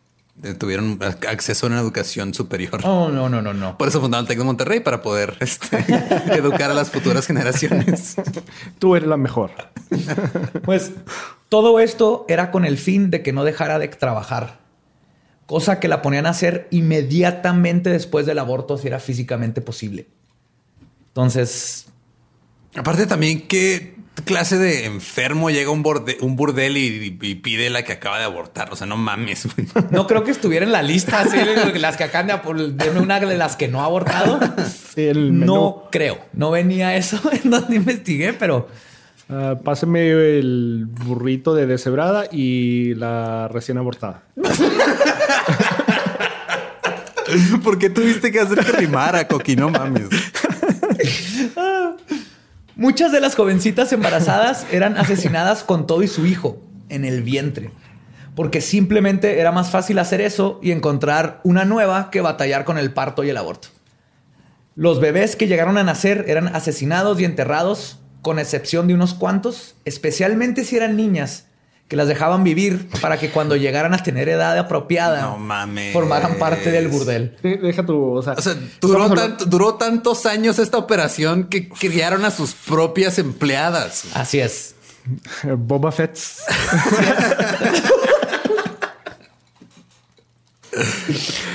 tuvieron 0.58 0.98
ac- 1.00 1.26
acceso 1.28 1.66
a 1.66 1.70
una 1.70 1.80
educación 1.80 2.32
superior. 2.34 2.80
Oh, 2.84 3.08
no, 3.08 3.28
no, 3.28 3.42
no, 3.42 3.52
no. 3.54 3.76
Por 3.78 3.88
eso 3.88 4.00
fundaron 4.00 4.24
el 4.24 4.28
Tec 4.28 4.38
de 4.38 4.44
Monterrey 4.44 4.80
para 4.80 5.02
poder 5.02 5.36
este, 5.40 5.78
educar 6.36 6.70
a 6.70 6.74
las 6.74 6.90
futuras 6.90 7.26
generaciones. 7.26 8.16
Tú 8.78 8.94
eres 8.96 9.08
la 9.08 9.16
mejor. 9.16 9.50
Pues 10.64 10.92
todo 11.48 11.80
esto 11.80 12.24
era 12.28 12.50
con 12.50 12.64
el 12.64 12.76
fin 12.78 13.10
de 13.10 13.22
que 13.22 13.32
no 13.32 13.42
dejara 13.44 13.78
de 13.78 13.88
trabajar, 13.88 14.58
cosa 15.46 15.80
que 15.80 15.88
la 15.88 16.02
ponían 16.02 16.26
a 16.26 16.30
hacer 16.30 16.68
inmediatamente 16.70 17.88
después 17.90 18.26
del 18.26 18.38
aborto 18.38 18.76
si 18.76 18.86
era 18.86 19.00
físicamente 19.00 19.60
posible. 19.62 20.06
Entonces, 21.08 21.86
Aparte 22.76 23.06
también, 23.06 23.48
¿qué 23.48 23.96
clase 24.28 24.58
de 24.58 24.84
enfermo 24.84 25.50
llega 25.50 25.68
a 25.70 25.72
un, 25.72 25.82
borde- 25.82 26.18
un 26.20 26.36
burdel 26.36 26.76
y, 26.76 27.18
y 27.20 27.34
pide 27.36 27.70
la 27.70 27.82
que 27.82 27.92
acaba 27.92 28.18
de 28.18 28.24
abortar? 28.24 28.68
O 28.72 28.76
sea, 28.76 28.86
no 28.86 28.96
mames. 28.96 29.46
güey. 29.54 29.66
no 29.90 30.06
creo 30.06 30.22
que 30.24 30.30
estuviera 30.30 30.64
en 30.64 30.72
la 30.72 30.82
lista 30.82 31.20
así, 31.20 31.36
de 31.36 31.78
las 31.78 31.96
que 31.96 32.04
acaban 32.04 32.26
de 32.28 32.34
deme 32.72 33.00
una 33.00 33.18
de 33.20 33.36
las 33.36 33.56
que 33.56 33.68
no 33.68 33.80
ha 33.80 33.84
abortado. 33.86 34.38
Sí, 34.94 35.02
el 35.06 35.32
menú. 35.32 35.54
No 35.54 35.88
creo, 35.92 36.18
no 36.32 36.50
venía 36.50 36.96
eso 36.96 37.20
en 37.44 37.50
donde 37.50 37.76
investigué, 37.76 38.32
pero 38.32 38.68
Ah, 39.30 39.56
páseme 39.62 40.08
el 40.10 40.86
burrito 40.88 41.54
de 41.54 41.66
deshebrada 41.66 42.24
y 42.32 42.94
la 42.94 43.46
recién 43.48 43.76
abortada. 43.76 44.22
¿Por 47.62 47.78
qué 47.78 47.90
tuviste 47.90 48.32
que 48.32 48.40
hacer 48.40 48.64
que 48.64 48.72
rimara, 48.72 49.28
Coqui? 49.28 49.54
No 49.54 49.68
mames. 49.68 50.04
Muchas 52.78 53.10
de 53.10 53.18
las 53.18 53.34
jovencitas 53.34 53.92
embarazadas 53.92 54.64
eran 54.72 54.96
asesinadas 54.96 55.64
con 55.64 55.88
todo 55.88 56.04
y 56.04 56.06
su 56.06 56.26
hijo 56.26 56.62
en 56.88 57.04
el 57.04 57.24
vientre, 57.24 57.72
porque 58.36 58.60
simplemente 58.60 59.40
era 59.40 59.50
más 59.50 59.70
fácil 59.70 59.98
hacer 59.98 60.20
eso 60.20 60.60
y 60.62 60.70
encontrar 60.70 61.40
una 61.42 61.64
nueva 61.64 62.08
que 62.12 62.20
batallar 62.20 62.64
con 62.64 62.78
el 62.78 62.92
parto 62.92 63.24
y 63.24 63.30
el 63.30 63.36
aborto. 63.36 63.66
Los 64.76 65.00
bebés 65.00 65.34
que 65.34 65.48
llegaron 65.48 65.76
a 65.76 65.82
nacer 65.82 66.26
eran 66.28 66.54
asesinados 66.54 67.20
y 67.20 67.24
enterrados, 67.24 67.98
con 68.22 68.38
excepción 68.38 68.86
de 68.86 68.94
unos 68.94 69.12
cuantos, 69.12 69.74
especialmente 69.84 70.64
si 70.64 70.76
eran 70.76 70.94
niñas, 70.94 71.47
que 71.88 71.96
las 71.96 72.06
dejaban 72.06 72.44
vivir 72.44 72.88
para 73.00 73.18
que 73.18 73.30
cuando 73.30 73.56
llegaran 73.64 73.94
a 73.94 74.02
tener 74.02 74.28
edad 74.28 74.56
apropiada 74.58 75.22
No 75.22 75.38
mames. 75.38 75.92
formaran 75.92 76.34
parte 76.38 76.70
del 76.70 76.88
burdel. 76.88 77.36
Deja 77.42 77.84
tu. 77.86 78.12
O 78.12 78.22
sea, 78.22 78.34
O 78.34 78.42
sea, 78.42 78.54
duró, 78.80 79.10
tanto- 79.10 79.44
duró 79.46 79.74
tantos 79.74 80.26
años 80.26 80.58
esta 80.58 80.76
operación 80.78 81.44
que 81.48 81.68
criaron 81.68 82.24
a 82.24 82.30
sus 82.30 82.52
propias 82.54 83.18
empleadas. 83.18 84.04
Así 84.14 84.38
es. 84.40 84.74
Boba 85.44 85.90
Fett. 85.90 86.18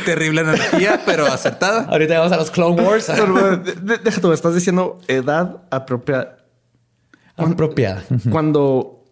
Terrible 0.05 0.41
energía, 0.41 1.01
pero 1.05 1.25
acertada. 1.27 1.83
Ahorita 1.89 2.17
vamos 2.17 2.33
a 2.33 2.37
los 2.37 2.51
Clone 2.51 2.81
Wars. 2.81 3.07
Deja 4.03 4.21
tú, 4.21 4.33
estás 4.33 4.55
diciendo 4.55 4.99
edad 5.07 5.57
apropiada. 5.69 6.37
Apropiada. 7.37 8.03
Cuando 8.31 9.02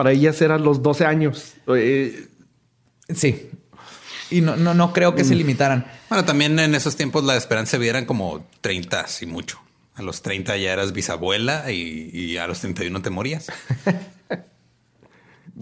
para 0.00 0.12
ellas 0.12 0.40
eran 0.40 0.64
los 0.64 0.82
12 0.82 1.04
años. 1.04 1.52
Eh, 1.68 2.26
Sí. 3.14 3.50
Y 4.30 4.40
no, 4.40 4.56
no, 4.56 4.72
no 4.72 4.94
creo 4.94 5.14
que 5.14 5.24
se 5.24 5.34
limitaran. 5.34 5.84
Bueno, 6.08 6.24
también 6.24 6.58
en 6.58 6.74
esos 6.74 6.96
tiempos 6.96 7.22
la 7.24 7.36
esperanza 7.36 7.76
de 7.76 7.82
vida 7.82 7.90
eran 7.90 8.06
como 8.06 8.46
30, 8.62 9.04
y 9.20 9.26
mucho. 9.26 9.58
A 9.94 10.00
los 10.00 10.22
30 10.22 10.56
ya 10.56 10.72
eras 10.72 10.94
bisabuela 10.94 11.70
y, 11.70 12.08
y 12.14 12.38
a 12.38 12.46
los 12.46 12.60
31 12.60 13.02
te 13.02 13.10
morías. 13.10 13.48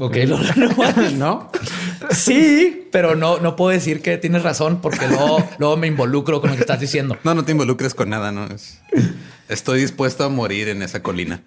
Ok, 0.01 0.17
no, 0.29 0.39
no, 0.39 1.11
¿No? 1.17 1.51
Sí, 2.13 2.87
pero 2.93 3.17
no, 3.17 3.39
no 3.41 3.57
puedo 3.57 3.71
decir 3.71 4.01
que 4.01 4.17
tienes 4.19 4.45
razón 4.45 4.81
porque 4.81 5.09
luego, 5.09 5.45
luego 5.59 5.77
me 5.77 5.89
involucro 5.89 6.41
con 6.41 6.51
lo 6.51 6.57
que 6.57 6.61
estás 6.63 6.79
diciendo. 6.79 7.17
No, 7.25 7.35
no 7.35 7.45
te 7.45 7.51
involucres 7.51 7.95
con 7.95 8.09
nada, 8.11 8.31
¿no? 8.31 8.45
Es- 8.47 8.79
estoy 9.49 9.81
dispuesto 9.81 10.23
a 10.23 10.29
morir 10.29 10.69
en 10.69 10.83
esa 10.83 11.03
colina. 11.03 11.43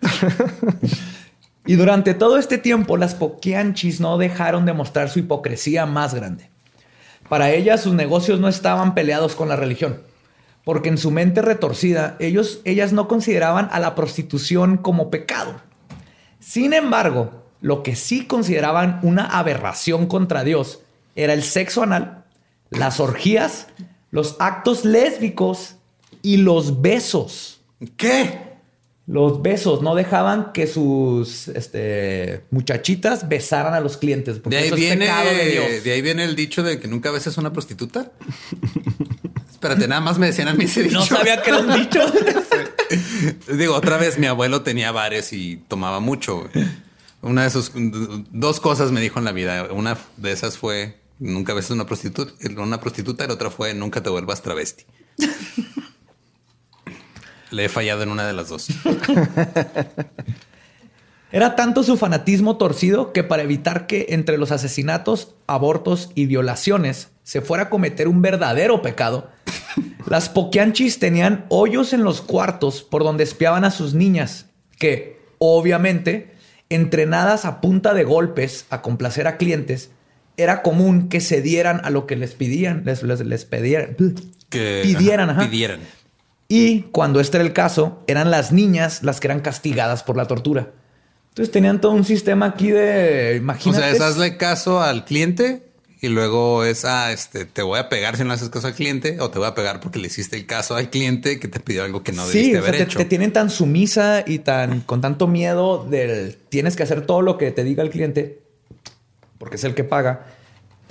Y 1.65 1.75
durante 1.75 2.13
todo 2.13 2.37
este 2.37 2.57
tiempo, 2.57 2.97
las 2.97 3.15
poquianchis 3.15 3.99
no 3.99 4.17
dejaron 4.17 4.65
de 4.65 4.73
mostrar 4.73 5.09
su 5.09 5.19
hipocresía 5.19 5.85
más 5.85 6.13
grande. 6.13 6.49
Para 7.29 7.51
ellas, 7.51 7.81
sus 7.81 7.93
negocios 7.93 8.39
no 8.39 8.47
estaban 8.47 8.93
peleados 8.93 9.35
con 9.35 9.47
la 9.47 9.55
religión, 9.55 10.01
porque 10.65 10.89
en 10.89 10.97
su 10.97 11.11
mente 11.11 11.41
retorcida, 11.41 12.17
ellos, 12.19 12.61
ellas 12.65 12.93
no 12.93 13.07
consideraban 13.07 13.69
a 13.71 13.79
la 13.79 13.95
prostitución 13.95 14.77
como 14.77 15.09
pecado. 15.09 15.61
Sin 16.39 16.73
embargo, 16.73 17.43
lo 17.61 17.83
que 17.83 17.95
sí 17.95 18.25
consideraban 18.25 18.99
una 19.03 19.25
aberración 19.25 20.07
contra 20.07 20.43
Dios 20.43 20.81
era 21.15 21.33
el 21.33 21.43
sexo 21.43 21.83
anal, 21.83 22.25
las 22.71 22.99
orgías, 22.99 23.67
los 24.09 24.35
actos 24.39 24.83
lésbicos 24.83 25.75
y 26.23 26.37
los 26.37 26.81
besos. 26.81 27.61
¿Qué? 27.97 28.50
Los 29.11 29.41
besos 29.41 29.81
no 29.81 29.93
dejaban 29.93 30.53
que 30.53 30.67
sus 30.67 31.49
este, 31.49 32.45
muchachitas 32.49 33.27
besaran 33.27 33.73
a 33.73 33.81
los 33.81 33.97
clientes. 33.97 34.39
Porque 34.39 34.55
De 34.55 34.61
ahí, 34.61 34.67
eso 34.67 34.75
viene, 34.77 35.03
es 35.03 35.11
pecado 35.11 35.29
de 35.35 35.45
Dios. 35.51 35.83
de 35.83 35.91
ahí 35.91 36.01
viene 36.01 36.23
el 36.23 36.37
dicho 36.37 36.63
de 36.63 36.79
que 36.79 36.87
nunca 36.87 37.11
beses 37.11 37.37
una 37.37 37.51
prostituta. 37.51 38.09
Espérate, 39.51 39.85
nada 39.89 39.99
más 39.99 40.17
me 40.17 40.27
decían 40.27 40.47
a 40.47 40.53
mí 40.53 40.63
ese 40.63 40.83
dicho. 40.83 40.99
No 40.99 41.05
sabía 41.05 41.41
que 41.41 41.49
era 41.49 41.59
un 41.59 41.73
dicho. 41.73 41.99
Digo, 43.53 43.75
otra 43.75 43.97
vez 43.97 44.17
mi 44.17 44.27
abuelo 44.27 44.61
tenía 44.61 44.93
bares 44.93 45.33
y 45.33 45.57
tomaba 45.67 45.99
mucho. 45.99 46.49
Una 47.21 47.43
de 47.43 47.49
sus 47.49 47.73
dos 47.75 48.61
cosas 48.61 48.93
me 48.93 49.01
dijo 49.01 49.19
en 49.19 49.25
la 49.25 49.33
vida. 49.33 49.67
Una 49.73 49.97
de 50.15 50.31
esas 50.31 50.57
fue 50.57 51.01
nunca 51.19 51.53
ves 51.53 51.69
una 51.69 51.85
prostituta, 51.85 52.31
una 52.57 52.79
prostituta, 52.79 53.25
y 53.25 53.27
la 53.27 53.33
otra 53.33 53.49
fue 53.49 53.73
nunca 53.73 54.01
te 54.01 54.09
vuelvas 54.09 54.41
travesti. 54.41 54.85
Le 57.51 57.65
he 57.65 57.69
fallado 57.69 58.03
en 58.03 58.09
una 58.09 58.25
de 58.25 58.33
las 58.33 58.49
dos. 58.49 58.67
Era 61.31 61.55
tanto 61.55 61.83
su 61.83 61.95
fanatismo 61.95 62.57
torcido 62.57 63.13
que 63.13 63.23
para 63.23 63.43
evitar 63.43 63.87
que 63.87 64.07
entre 64.09 64.37
los 64.37 64.51
asesinatos, 64.51 65.35
abortos 65.47 66.11
y 66.13 66.25
violaciones 66.25 67.09
se 67.23 67.39
fuera 67.39 67.63
a 67.63 67.69
cometer 67.69 68.09
un 68.09 68.21
verdadero 68.21 68.81
pecado, 68.81 69.29
las 70.07 70.27
poquianchis 70.27 70.99
tenían 70.99 71.45
hoyos 71.47 71.93
en 71.93 72.03
los 72.03 72.21
cuartos 72.21 72.83
por 72.83 73.03
donde 73.03 73.23
espiaban 73.23 73.63
a 73.63 73.71
sus 73.71 73.93
niñas, 73.93 74.47
que, 74.77 75.21
obviamente, 75.37 76.31
entrenadas 76.69 77.45
a 77.45 77.61
punta 77.61 77.93
de 77.93 78.03
golpes 78.03 78.65
a 78.69 78.81
complacer 78.81 79.27
a 79.27 79.37
clientes, 79.37 79.91
era 80.35 80.61
común 80.61 81.07
que 81.07 81.21
se 81.21 81.41
dieran 81.41 81.81
a 81.83 81.89
lo 81.89 82.07
que 82.07 82.15
les 82.17 82.33
pedían, 82.33 82.83
les, 82.85 83.03
les, 83.03 83.21
les 83.21 83.45
pedieran, 83.45 83.95
Que 84.49 84.81
pidieran, 84.83 85.29
ajá, 85.29 85.41
ajá. 85.41 85.49
pidieran. 85.49 85.79
Y 86.53 86.81
cuando 86.91 87.21
este 87.21 87.37
era 87.37 87.45
el 87.45 87.53
caso, 87.53 88.03
eran 88.07 88.29
las 88.29 88.51
niñas 88.51 89.03
las 89.03 89.21
que 89.21 89.27
eran 89.27 89.39
castigadas 89.39 90.03
por 90.03 90.17
la 90.17 90.27
tortura. 90.27 90.67
Entonces 91.29 91.49
tenían 91.49 91.79
todo 91.79 91.93
un 91.93 92.03
sistema 92.03 92.47
aquí 92.47 92.71
de, 92.71 93.31
O 93.35 93.37
imagínate. 93.37 93.81
sea, 93.81 93.89
es 93.89 94.01
hazle 94.01 94.35
caso 94.35 94.81
al 94.81 95.05
cliente 95.05 95.63
y 96.01 96.09
luego 96.09 96.65
es, 96.65 96.83
ah, 96.83 97.13
este, 97.13 97.45
te 97.45 97.61
voy 97.61 97.79
a 97.79 97.87
pegar 97.87 98.17
si 98.17 98.25
no 98.25 98.33
haces 98.33 98.49
caso 98.49 98.67
al 98.67 98.73
cliente 98.73 99.21
o 99.21 99.29
te 99.29 99.39
voy 99.39 99.47
a 99.47 99.55
pegar 99.55 99.79
porque 99.79 99.97
le 99.99 100.07
hiciste 100.07 100.35
el 100.35 100.45
caso 100.45 100.75
al 100.75 100.89
cliente 100.89 101.39
que 101.39 101.47
te 101.47 101.61
pidió 101.61 101.85
algo 101.85 102.03
que 102.03 102.11
no 102.11 102.25
sí, 102.25 102.39
debiste 102.39 102.57
o 102.57 102.61
sea, 102.61 102.67
haber 102.67 102.77
te, 102.79 102.83
hecho. 102.83 102.97
te 102.99 103.05
tienen 103.05 103.31
tan 103.31 103.49
sumisa 103.49 104.25
y 104.27 104.39
tan 104.39 104.81
con 104.81 104.99
tanto 104.99 105.27
miedo 105.27 105.85
del 105.89 106.35
tienes 106.49 106.75
que 106.75 106.83
hacer 106.83 107.05
todo 107.05 107.21
lo 107.21 107.37
que 107.37 107.51
te 107.51 107.63
diga 107.63 107.81
el 107.81 107.91
cliente 107.91 108.41
porque 109.37 109.55
es 109.55 109.63
el 109.63 109.73
que 109.73 109.85
paga. 109.85 110.25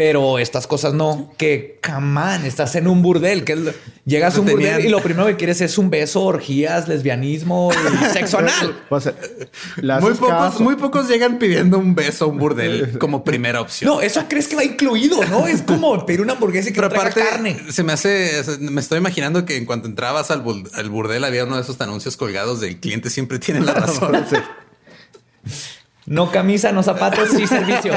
Pero 0.03 0.39
estas 0.39 0.67
cosas 0.67 0.95
no, 0.95 1.31
que 1.37 1.79
camán, 1.83 2.47
estás 2.47 2.75
en 2.75 2.89
un 2.89 3.03
burdel, 3.03 3.45
que 3.45 3.75
llegas 4.07 4.35
a 4.35 4.41
un 4.41 4.47
Tenían- 4.47 4.77
burdel 4.77 4.87
y 4.87 4.89
lo 4.89 5.03
primero 5.03 5.27
que 5.27 5.37
quieres 5.37 5.61
es 5.61 5.77
un 5.77 5.91
beso, 5.91 6.23
orgías, 6.23 6.89
lesbianismo 6.89 7.71
y 7.71 8.05
sexo 8.15 8.39
anal. 8.39 8.81
O 8.89 8.99
sea, 8.99 9.15
Muy 10.01 10.15
pocos, 10.15 10.29
caso. 10.31 10.61
muy 10.61 10.77
pocos 10.77 11.07
llegan 11.07 11.39
pidiendo 11.39 11.77
un 11.79 11.95
beso 11.95 12.25
a 12.25 12.29
un 12.29 12.39
burdel 12.39 12.97
como 12.99 13.25
primera 13.25 13.61
opción. 13.61 13.91
No, 13.93 14.01
eso 14.01 14.25
crees 14.27 14.49
que 14.49 14.57
va 14.57 14.65
incluido, 14.65 15.23
¿no? 15.27 15.47
Es 15.47 15.61
como 15.61 16.07
pedir 16.07 16.23
una 16.23 16.33
hamburguesa 16.33 16.71
y 16.71 16.73
que 16.73 16.77
Pero 16.81 16.89
traiga 16.89 17.11
aparte, 17.11 17.29
carne. 17.31 17.61
se 17.69 17.83
me 17.83 17.93
hace, 17.93 18.43
me 18.59 18.81
estoy 18.81 18.97
imaginando 18.97 19.45
que 19.45 19.59
en 19.59 19.67
cuanto 19.67 19.87
entrabas 19.87 20.31
al 20.31 20.41
burdel 20.41 21.25
había 21.25 21.45
uno 21.45 21.57
de 21.57 21.63
esos 21.63 21.79
anuncios 21.83 22.17
colgados 22.17 22.61
del 22.63 22.81
cliente 22.81 23.11
siempre 23.11 23.39
tiene 23.39 23.61
la 23.61 23.75
razón. 23.75 24.17
No 26.11 26.33
camisa, 26.33 26.73
no 26.73 26.83
zapatos, 26.83 27.29
sí 27.31 27.46
servicio. 27.46 27.92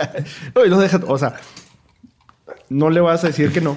No, 0.54 0.64
y 0.64 0.70
dejas, 0.80 1.00
o 1.06 1.18
sea, 1.18 1.34
no 2.68 2.90
le 2.90 3.00
vas 3.00 3.24
a 3.24 3.26
decir 3.26 3.52
que 3.52 3.60
no. 3.60 3.76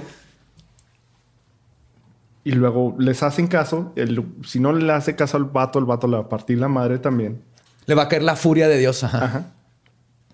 Y 2.43 2.52
luego 2.52 2.95
les 2.99 3.23
hacen 3.23 3.47
caso. 3.47 3.91
el- 3.95 4.23
si 4.45 4.60
no 4.60 4.73
le 4.73 4.93
hace 4.93 5.15
caso 5.15 5.38
al 5.38 5.45
vato, 5.45 5.80
el 5.80 5.86
vato 5.86 6.08
le 6.08 6.17
va 6.17 6.23
a 6.23 6.30
partir 6.30 6.60
la 6.60 6.67
madre 6.67 6.99
también. 6.99 7.41
Le 7.88 7.95
va 7.95 8.04
a 8.04 8.08
caer 8.08 8.21
la 8.23 8.36
furia 8.36 8.67
de 8.67 8.78
Dios. 8.78 9.04
ajá. 9.04 9.25
Ajá. 9.25 9.45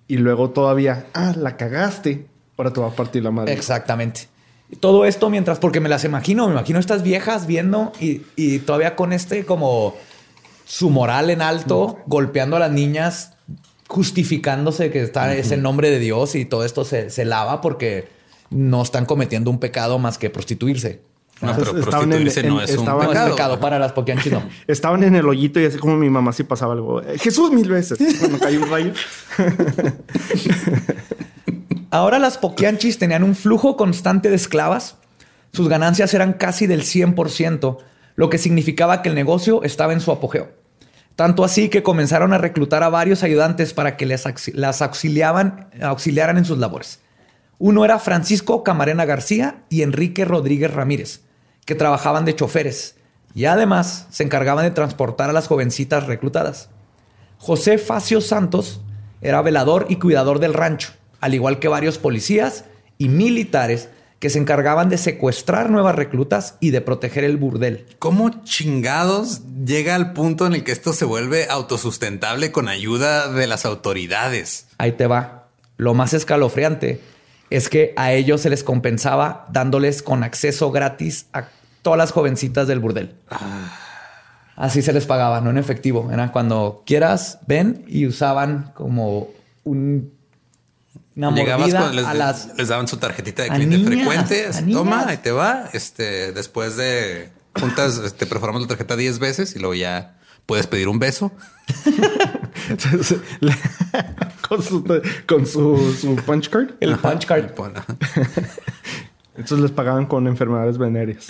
Y 0.07 0.17
luego 0.17 0.49
todavía, 0.49 1.05
ah, 1.13 1.33
la 1.37 1.55
cagaste. 1.57 2.27
Ahora 2.57 2.71
te 2.73 2.81
va 2.81 2.87
a 2.87 2.91
partir 2.91 3.23
la 3.23 3.31
madre. 3.31 3.53
Exactamente. 3.53 4.27
Todo 4.81 5.05
esto 5.05 5.29
mientras, 5.29 5.59
porque 5.59 5.79
me 5.79 5.87
las 5.89 6.03
imagino, 6.03 6.45
me 6.47 6.53
imagino 6.53 6.79
estas 6.79 7.03
viejas 7.03 7.47
viendo 7.47 7.93
y, 8.01 8.23
y 8.35 8.59
todavía 8.59 8.95
con 8.97 9.13
este 9.13 9.45
como 9.45 9.95
su 10.65 10.89
moral 10.89 11.29
en 11.29 11.41
alto, 11.41 11.99
golpeando 12.07 12.55
a 12.57 12.59
las 12.59 12.71
niñas, 12.71 13.34
justificándose 13.87 14.89
que 14.91 15.01
está 15.03 15.33
es 15.35 15.51
en 15.51 15.61
nombre 15.61 15.89
de 15.89 15.99
Dios 15.99 16.35
y 16.35 16.45
todo 16.45 16.65
esto 16.65 16.85
se, 16.85 17.09
se 17.09 17.25
lava 17.25 17.61
porque 17.61 18.07
no 18.49 18.81
están 18.81 19.05
cometiendo 19.05 19.49
un 19.51 19.59
pecado 19.59 19.99
más 19.99 20.17
que 20.17 20.29
prostituirse. 20.29 21.01
No, 21.41 21.49
Entonces, 21.49 21.73
pero 21.73 21.83
estaban 21.85 22.13
en- 22.13 22.21
prostituirse 22.23 22.43
no 22.49 22.59
en- 22.59 22.63
es 22.63 22.71
un 22.71 22.79
estaban- 22.79 22.97
No 22.97 23.03
es 23.03 23.09
pecado. 23.09 23.35
pecado 23.35 23.59
para 23.59 23.77
las 23.79 23.91
poquianchis, 23.91 24.31
no. 24.31 24.43
Estaban 24.67 25.03
en 25.03 25.15
el 25.15 25.27
hoyito 25.27 25.59
y 25.59 25.65
así 25.65 25.77
como 25.77 25.97
mi 25.97 26.09
mamá 26.09 26.31
si 26.31 26.43
pasaba 26.43 26.73
algo. 26.73 27.01
"Eh, 27.01 27.17
Jesús 27.19 27.51
mil 27.51 27.69
veces. 27.69 27.97
Cuando 28.19 28.39
cayó 28.39 28.61
un 28.63 28.69
rayo. 28.69 28.93
Ahora 31.91 32.19
las 32.19 32.37
poquianchis 32.37 32.97
tenían 32.97 33.23
un 33.23 33.35
flujo 33.35 33.77
constante 33.77 34.29
de 34.29 34.35
esclavas. 34.35 34.97
Sus 35.53 35.69
ganancias 35.69 36.13
eran 36.13 36.33
casi 36.33 36.67
del 36.67 36.81
100%, 36.83 37.77
lo 38.15 38.29
que 38.29 38.37
significaba 38.37 39.01
que 39.01 39.09
el 39.09 39.15
negocio 39.15 39.63
estaba 39.63 39.93
en 39.93 40.01
su 40.01 40.11
apogeo. 40.11 40.49
Tanto 41.15 41.45
así 41.45 41.69
que 41.69 41.84
comenzaron 41.84 42.34
a 42.34 42.38
reclutar 42.38 42.84
a 42.84 42.89
varios 42.89 43.23
ayudantes 43.23 43.73
para 43.73 43.95
que 43.95 44.06
les 44.06 44.25
las 44.54 44.82
auxiliaban, 44.82 45.69
auxiliaran 45.82 46.38
en 46.38 46.45
sus 46.45 46.58
labores. 46.58 46.99
Uno 47.58 47.86
era 47.86 47.99
Francisco 47.99 48.63
Camarena 48.63 49.06
García 49.06 49.63
y 49.69 49.82
Enrique 49.82 50.25
Rodríguez 50.25 50.73
Ramírez, 50.73 51.21
que 51.65 51.75
trabajaban 51.75 52.25
de 52.25 52.36
choferes 52.36 52.97
y 53.34 53.45
además 53.45 54.08
se 54.12 54.23
encargaban 54.23 54.65
de 54.65 54.71
transportar 54.71 55.30
a 55.30 55.34
las 55.34 55.47
jovencitas 55.47 56.06
reclutadas. 56.06 56.69
José 57.38 57.78
Facio 57.78 58.19
Santos 58.21 58.82
era 59.21 59.41
velador 59.41 59.88
y 59.89 59.97
cuidador 59.97 60.39
del 60.39 60.54
rancho, 60.54 60.93
al 61.21 61.34
igual 61.34 61.60
que 61.60 61.67
varios 61.67 61.97
policías 61.97 62.65
y 62.97 63.10
militares 63.10 63.89
que 64.19 64.30
se 64.30 64.39
encargaban 64.39 64.89
de 64.89 64.97
secuestrar 64.97 65.69
nuevas 65.69 65.95
reclutas 65.95 66.56
y 66.60 66.71
de 66.71 66.82
proteger 66.82 67.23
el 67.23 67.38
burdel. 67.38 67.86
¿Cómo 67.99 68.43
chingados 68.43 69.41
llega 69.65 69.95
al 69.95 70.13
punto 70.13 70.47
en 70.47 70.54
el 70.54 70.63
que 70.63 70.71
esto 70.71 70.93
se 70.93 71.06
vuelve 71.06 71.47
autosustentable 71.49 72.51
con 72.51 72.69
ayuda 72.69 73.32
de 73.32 73.47
las 73.47 73.65
autoridades? 73.65 74.67
Ahí 74.78 74.93
te 74.93 75.08
va. 75.08 75.49
Lo 75.78 75.93
más 75.93 76.13
escalofriante 76.13 77.01
es 77.49 77.69
que 77.69 77.93
a 77.97 78.13
ellos 78.13 78.41
se 78.41 78.49
les 78.49 78.63
compensaba 78.63 79.45
dándoles 79.51 80.01
con 80.01 80.23
acceso 80.23 80.71
gratis 80.71 81.28
a 81.34 81.49
todas 81.82 81.97
las 81.97 82.12
jovencitas 82.12 82.67
del 82.67 82.80
burdel. 82.80 83.15
Así 84.56 84.82
se 84.82 84.93
les 84.93 85.06
pagaba, 85.06 85.41
no 85.41 85.49
en 85.49 85.58
efectivo. 85.58 86.10
Era 86.12 86.32
cuando 86.32 86.84
quieras, 86.86 87.39
ven 87.45 87.84
y 87.88 88.08
usaban 88.08 88.71
como 88.73 89.28
un, 89.63 90.14
una 91.15 91.32
Llegabas 91.32 91.73
con- 91.73 91.95
les, 91.95 92.06
a 92.06 92.13
las 92.13 92.49
les 92.58 92.67
daban 92.67 92.88
su 92.88 92.97
tarjetita 92.97 93.43
de 93.43 93.49
cliente 93.49 93.78
niñas, 93.78 93.88
frecuente. 93.88 94.49
Toma, 94.71 95.06
ahí 95.08 95.17
te 95.17 95.32
va. 95.32 95.69
Este, 95.73 96.32
después 96.34 96.75
de 96.78 97.30
juntas, 97.60 98.13
te 98.17 98.25
perforamos 98.25 98.62
la 98.62 98.67
tarjeta 98.67 98.95
10 98.95 99.19
veces 99.19 99.56
y 99.56 99.60
luego 99.60 99.75
ya 99.75 100.17
puedes 100.45 100.67
pedir 100.67 100.88
un 100.89 100.99
beso. 100.99 101.32
Con 104.47 104.62
su, 104.62 104.84
con 105.25 105.45
su, 105.47 105.93
su 105.99 106.15
punch 106.17 106.49
card. 106.49 106.69
el 106.80 106.97
punch 106.97 107.25
card. 107.25 107.45
Entonces 109.36 109.60
les 109.60 109.71
pagaban 109.71 110.06
con 110.06 110.28
enfermedades 110.28 110.78
venéreas. 110.78 111.25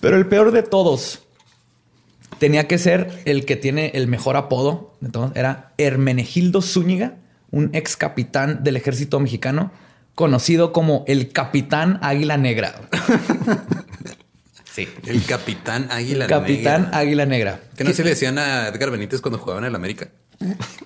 Pero 0.00 0.16
el 0.16 0.26
peor 0.26 0.52
de 0.52 0.62
todos 0.62 1.22
tenía 2.38 2.66
que 2.68 2.78
ser 2.78 3.22
el 3.24 3.44
que 3.44 3.56
tiene 3.56 3.92
el 3.94 4.06
mejor 4.08 4.36
apodo. 4.36 4.94
Entonces 5.02 5.36
era 5.36 5.72
Hermenegildo 5.78 6.62
Zúñiga, 6.62 7.14
un 7.50 7.70
ex 7.74 7.96
capitán 7.96 8.62
del 8.64 8.76
ejército 8.76 9.20
mexicano, 9.20 9.70
conocido 10.14 10.72
como 10.72 11.04
el 11.06 11.32
Capitán 11.32 11.98
Águila 12.02 12.36
Negra. 12.36 12.74
sí. 14.64 14.88
El 15.06 15.24
capitán 15.24 15.88
Águila 15.90 16.26
Capitán 16.26 16.82
Negra. 16.84 16.98
Águila 16.98 17.26
Negra. 17.26 17.60
Que 17.76 17.84
no 17.84 17.92
se 17.92 18.04
le 18.04 18.10
decían 18.10 18.38
a 18.38 18.68
Edgar 18.68 18.90
Benítez 18.90 19.20
cuando 19.20 19.38
jugaban 19.38 19.64
en 19.64 19.68
el 19.70 19.74
América. 19.76 20.08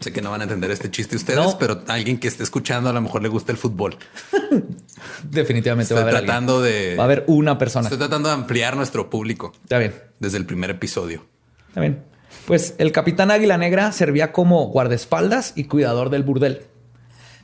Sé 0.01 0.13
que 0.13 0.23
no 0.23 0.31
van 0.31 0.41
a 0.41 0.45
entender 0.45 0.71
este 0.71 0.91
chiste 0.91 1.15
ustedes, 1.17 1.39
No. 1.39 1.59
pero 1.59 1.83
a 1.87 1.93
alguien 1.95 2.19
que 2.19 2.27
esté 2.27 2.43
escuchando 2.43 2.89
a 2.89 2.93
lo 2.95 3.03
mejor 3.03 3.23
le 3.23 3.29
gusta 3.29 3.53
el 3.53 3.59
fútbol. 3.59 3.97
Definitivamente 5.25 5.93
va 5.95 6.01
a 6.01 6.03
Estoy 6.05 6.13
haber 6.17 6.25
tratando 6.27 6.57
alguien. 6.63 6.91
de 6.91 6.97
Va 6.97 7.03
a 7.03 7.07
haber 7.07 7.25
una 7.27 7.59
persona. 7.59 7.85
estoy 7.85 7.99
tratando 7.99 8.29
de 8.29 8.35
ampliar 8.35 8.77
nuestro 8.77 9.11
público 9.11 9.53
Está 9.63 9.79
bien. 9.79 9.95
desde 10.21 10.39
el 10.39 10.47
primer 10.47 10.71
episodio. 10.71 11.27
Bien. 11.77 12.03
Pues 12.47 12.75
el 12.79 12.93
capitán 12.93 13.31
Águila 13.31 13.59
Negra 13.59 13.93
servía 13.93 14.33
como 14.33 14.67
guardaespaldas 14.67 15.53
y 15.55 15.65
cuidador 15.65 16.11
del 16.11 16.23
burdel. 16.23 16.63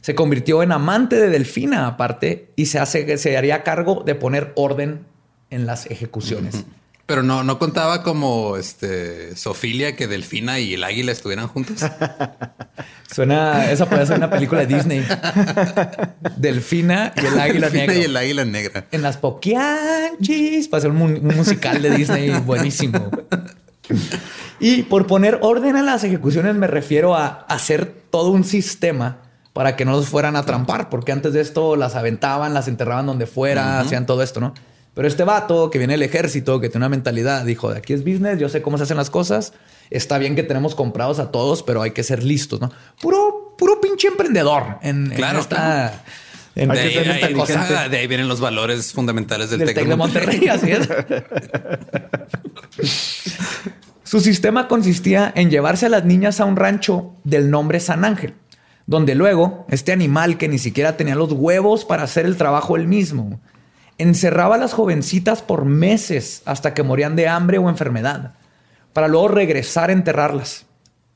Se 0.00 0.14
convirtió 0.14 0.62
en 0.62 0.72
amante 0.72 1.16
de 1.16 1.28
Delfina 1.28 1.86
aparte 1.86 2.52
y 2.56 2.66
se, 2.66 2.78
hace, 2.78 3.18
se 3.18 3.36
haría 3.36 3.62
cargo 3.62 4.02
de 4.04 4.14
poner 4.14 4.52
orden 4.56 5.06
en 5.50 5.66
las 5.66 5.86
ejecuciones. 5.86 6.64
Pero 7.06 7.22
no, 7.22 7.42
no 7.42 7.58
contaba 7.58 8.02
como 8.02 8.58
este 8.58 9.34
Sofilia 9.34 9.96
que 9.96 10.06
Delfina 10.06 10.60
y 10.60 10.74
el 10.74 10.84
águila 10.84 11.10
estuvieran 11.10 11.48
juntos. 11.48 11.82
Suena, 13.10 13.70
esa 13.70 13.88
puede 13.88 14.04
ser 14.04 14.18
una 14.18 14.28
película 14.28 14.66
de 14.66 14.74
Disney. 14.74 15.06
Delfina 16.36 17.14
y 17.16 17.24
el 17.24 17.40
águila 17.40 17.70
Delfina 17.70 17.86
negra. 17.86 17.94
y 17.94 18.04
el 18.04 18.16
águila 18.16 18.44
negra. 18.44 18.86
En 18.92 19.00
las 19.00 19.16
Poquianchis. 19.16 20.68
Para 20.68 20.82
ser 20.82 20.90
un 20.90 21.24
musical 21.24 21.80
de 21.80 21.90
Disney 21.92 22.30
buenísimo. 22.44 23.10
Y 24.60 24.82
por 24.82 25.06
poner 25.06 25.38
orden 25.42 25.76
a 25.76 25.82
las 25.82 26.02
ejecuciones 26.02 26.56
me 26.56 26.66
refiero 26.66 27.14
a 27.14 27.26
hacer 27.48 27.86
todo 28.10 28.30
un 28.30 28.42
sistema 28.42 29.18
para 29.52 29.76
que 29.76 29.84
no 29.84 29.92
los 29.92 30.08
fueran 30.08 30.36
a 30.36 30.44
trampar, 30.44 30.88
porque 30.88 31.12
antes 31.12 31.32
de 31.32 31.40
esto 31.40 31.76
las 31.76 31.94
aventaban, 31.94 32.54
las 32.54 32.68
enterraban 32.68 33.06
donde 33.06 33.26
fuera, 33.26 33.80
hacían 33.80 34.06
todo 34.06 34.22
esto, 34.22 34.40
¿no? 34.40 34.54
Pero 34.94 35.06
este 35.06 35.22
vato 35.22 35.70
que 35.70 35.78
viene 35.78 35.94
del 35.94 36.02
ejército, 36.02 36.60
que 36.60 36.68
tiene 36.68 36.86
una 36.86 36.88
mentalidad, 36.88 37.44
dijo, 37.44 37.70
de 37.70 37.78
aquí 37.78 37.92
es 37.92 38.02
business, 38.02 38.38
yo 38.38 38.48
sé 38.48 38.62
cómo 38.62 38.78
se 38.78 38.84
hacen 38.84 38.96
las 38.96 39.10
cosas, 39.10 39.52
está 39.90 40.18
bien 40.18 40.34
que 40.34 40.42
tenemos 40.42 40.74
comprados 40.74 41.20
a 41.20 41.30
todos, 41.30 41.62
pero 41.62 41.82
hay 41.82 41.92
que 41.92 42.02
ser 42.02 42.24
listos, 42.24 42.60
¿no? 42.60 42.72
Puro, 43.00 43.54
puro 43.56 43.80
pinche 43.80 44.08
emprendedor 44.08 44.78
en, 44.82 45.10
Claro, 45.10 45.38
esta... 45.38 45.86
de, 45.86 45.90
en- 46.62 46.70
ahí, 46.70 46.96
esta 46.96 47.26
ahí- 47.26 47.34
cosa 47.34 47.88
de 47.88 47.98
ahí 47.98 48.06
vienen 48.06 48.28
los 48.28 48.40
valores 48.40 48.92
fundamentales 48.92 49.50
del, 49.50 49.60
del 49.60 49.68
Tec 49.68 49.76
de 49.84 49.90
de 49.90 49.96
Monterrey. 49.96 50.40
Monterrey, 50.40 50.48
así 50.48 50.70
es. 50.72 50.88
Su 54.04 54.20
sistema 54.20 54.68
consistía 54.68 55.32
en 55.36 55.50
llevarse 55.50 55.86
a 55.86 55.90
las 55.90 56.04
niñas 56.04 56.40
a 56.40 56.44
un 56.46 56.56
rancho 56.56 57.14
del 57.24 57.50
nombre 57.50 57.78
San 57.80 58.04
Ángel, 58.04 58.34
donde 58.86 59.14
luego 59.14 59.66
este 59.68 59.92
animal 59.92 60.38
que 60.38 60.48
ni 60.48 60.58
siquiera 60.58 60.96
tenía 60.96 61.14
los 61.14 61.32
huevos 61.32 61.84
para 61.84 62.04
hacer 62.04 62.24
el 62.24 62.36
trabajo 62.38 62.76
él 62.76 62.86
mismo, 62.86 63.40
encerraba 63.98 64.54
a 64.54 64.58
las 64.58 64.72
jovencitas 64.72 65.42
por 65.42 65.66
meses 65.66 66.42
hasta 66.46 66.72
que 66.72 66.82
morían 66.82 67.16
de 67.16 67.28
hambre 67.28 67.58
o 67.58 67.68
enfermedad, 67.68 68.32
para 68.94 69.08
luego 69.08 69.28
regresar 69.28 69.90
a 69.90 69.92
enterrarlas. 69.92 70.64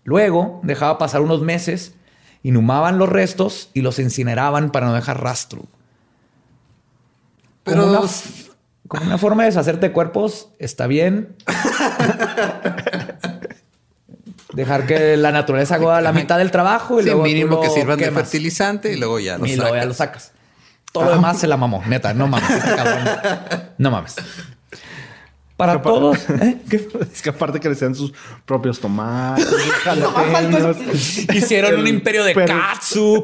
Luego 0.05 0.61
dejaba 0.63 0.99
pasar 0.99 1.23
unos 1.23 1.41
meses, 1.41 1.95
inhumaban 2.43 2.99
los 2.99 3.09
restos 3.09 3.71
y 3.75 3.83
los 3.83 3.99
incineraban 3.99 4.71
para 4.71 4.87
no 4.87 4.95
dejar 4.95 5.23
rastro. 5.23 5.65
Pero 7.65 7.83
Como 7.83 8.01
una, 8.01 8.09
como 8.89 9.05
una 9.07 9.19
forma 9.19 9.43
de 9.45 9.51
deshacerte 9.51 9.89
de 9.89 9.93
cuerpos 9.93 10.49
está 10.59 10.87
bien. 10.87 11.37
Dejar 14.53 14.87
que 14.87 15.17
la 15.17 15.33
naturaleza 15.33 15.77
haga 15.77 16.03
la 16.03 16.13
mitad 16.13 16.37
del 16.37 16.51
trabajo 16.51 17.01
y 17.01 17.05
sí, 17.05 17.09
luego 17.09 17.23
mínimo 17.23 17.61
que 17.63 17.71
sirvan 17.71 17.99
de 17.99 18.11
fertilizante 18.11 18.93
y 18.93 18.97
luego 18.97 19.19
ya 19.19 19.39
lo 19.39 19.47
y 19.47 19.57
luego 19.57 19.75
ya 19.75 19.81
sacas. 19.81 19.87
lo 19.87 19.95
sacas. 19.95 20.33
Todo 20.93 21.05
lo 21.05 21.13
demás 21.13 21.39
se 21.39 21.47
la 21.47 21.57
mamó, 21.57 21.83
neta, 21.87 22.13
no 22.13 22.27
mames, 22.27 22.51
este 22.51 22.77
cabrón. 22.77 23.09
No 23.79 23.91
mames. 23.91 24.17
Para 25.67 25.83
todos, 25.83 26.19
¿eh? 26.43 26.57
Es 27.13 27.23
que 27.23 27.31
aparte 27.31 27.61
crecían 27.61 27.95
sus 27.95 28.13
propios 28.45 28.81
tomates, 28.81 29.47
jalapeños. 29.85 30.77
hicieron 31.35 31.81
un 31.81 31.87
imperio 31.87 32.25
de 32.25 32.35
katsu. 32.35 33.23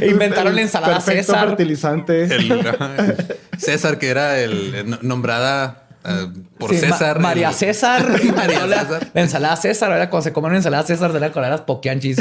E 0.00 0.08
inventaron 0.08 0.54
la 0.54 0.60
el 0.60 0.66
ensalada 0.66 0.94
perfecto 0.94 1.32
César. 1.32 1.48
fertilizante. 1.48 2.24
El-. 2.24 3.16
César, 3.58 3.98
que 3.98 4.08
era 4.08 4.38
el, 4.38 4.74
el 4.74 4.98
nombrada 5.02 5.86
eh, 6.04 6.28
por 6.58 6.70
Sí, 6.74 6.76
Ma- 6.86 6.92
César. 6.96 7.20
María 7.20 7.52
César. 7.52 8.08
María 8.34 8.60
César. 8.66 9.10
la 9.12 9.20
ensalada 9.22 9.56
César. 9.56 9.92
Era 9.92 10.10
cuando 10.10 10.24
se 10.24 10.32
comen 10.32 10.50
una 10.50 10.58
ensalada 10.58 10.84
César 10.86 11.12
de 11.12 11.20
la 11.20 11.32
con 11.32 11.42
las 11.42 11.62
poquianchis 11.62 12.18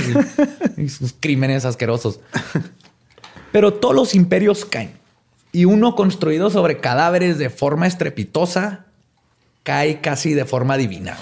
y, 0.77 0.81
y 0.83 0.89
sus 0.89 1.13
crímenes 1.19 1.65
asquerosos. 1.65 2.19
Pero 3.51 3.73
todos 3.73 3.95
los 3.95 4.15
imperios 4.15 4.65
caen. 4.65 4.93
Y 5.55 5.63
uno 5.63 5.95
construido 5.95 6.49
sobre 6.49 6.79
cadáveres 6.79 7.37
de 7.37 7.49
forma 7.49 7.87
estrepitosa 7.87 8.87
cae 9.63 10.01
casi 10.01 10.33
de 10.33 10.43
forma 10.43 10.75
divina. 10.75 11.15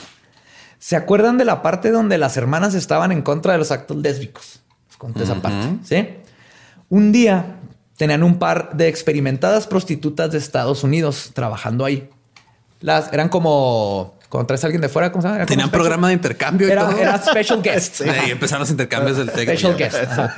¿Se 0.80 0.96
acuerdan 0.96 1.38
de 1.38 1.46
la 1.46 1.62
parte 1.62 1.92
donde 1.92 2.18
las 2.18 2.36
hermanas 2.36 2.74
estaban 2.74 3.12
en 3.12 3.22
contra 3.22 3.54
de 3.54 3.60
los 3.60 3.70
actos 3.70 3.96
lésbicos? 3.98 4.62
Les 4.88 4.98
conté 4.98 5.24
esa 5.24 5.36
parte. 5.36 5.68
¿sí? 5.84 6.10
Un 6.90 7.12
día 7.12 7.58
tenían 7.96 8.24
un 8.24 8.40
par 8.40 8.72
de 8.76 8.88
experimentadas 8.88 9.68
prostitutas 9.68 10.32
de 10.32 10.40
Estados 10.40 10.84
Unidos 10.84 11.30
trabajando 11.36 11.86
ahí. 11.86 12.10
Las 12.82 13.14
eran 13.14 13.30
como 13.30 14.16
cuando 14.30 14.48
traes 14.48 14.64
a 14.64 14.68
alguien 14.68 14.82
de 14.82 14.90
fuera, 14.90 15.12
¿cómo 15.12 15.22
se 15.22 15.28
llama? 15.28 15.46
Tenían 15.46 15.70
programa 15.70 16.08
de 16.08 16.16
intercambio 16.16 16.68
y 16.68 16.72
Era, 16.72 16.88
todo. 16.90 16.98
era 16.98 17.22
special 17.22 17.62
guest. 17.64 18.02
Sí, 18.02 18.10
ahí 18.10 18.32
empezaron 18.32 18.62
los 18.62 18.72
intercambios 18.72 19.16
del 19.18 19.30
Tec. 19.32 19.48
Special 19.48 19.78
guest. 19.78 19.96
ajá. 19.96 20.34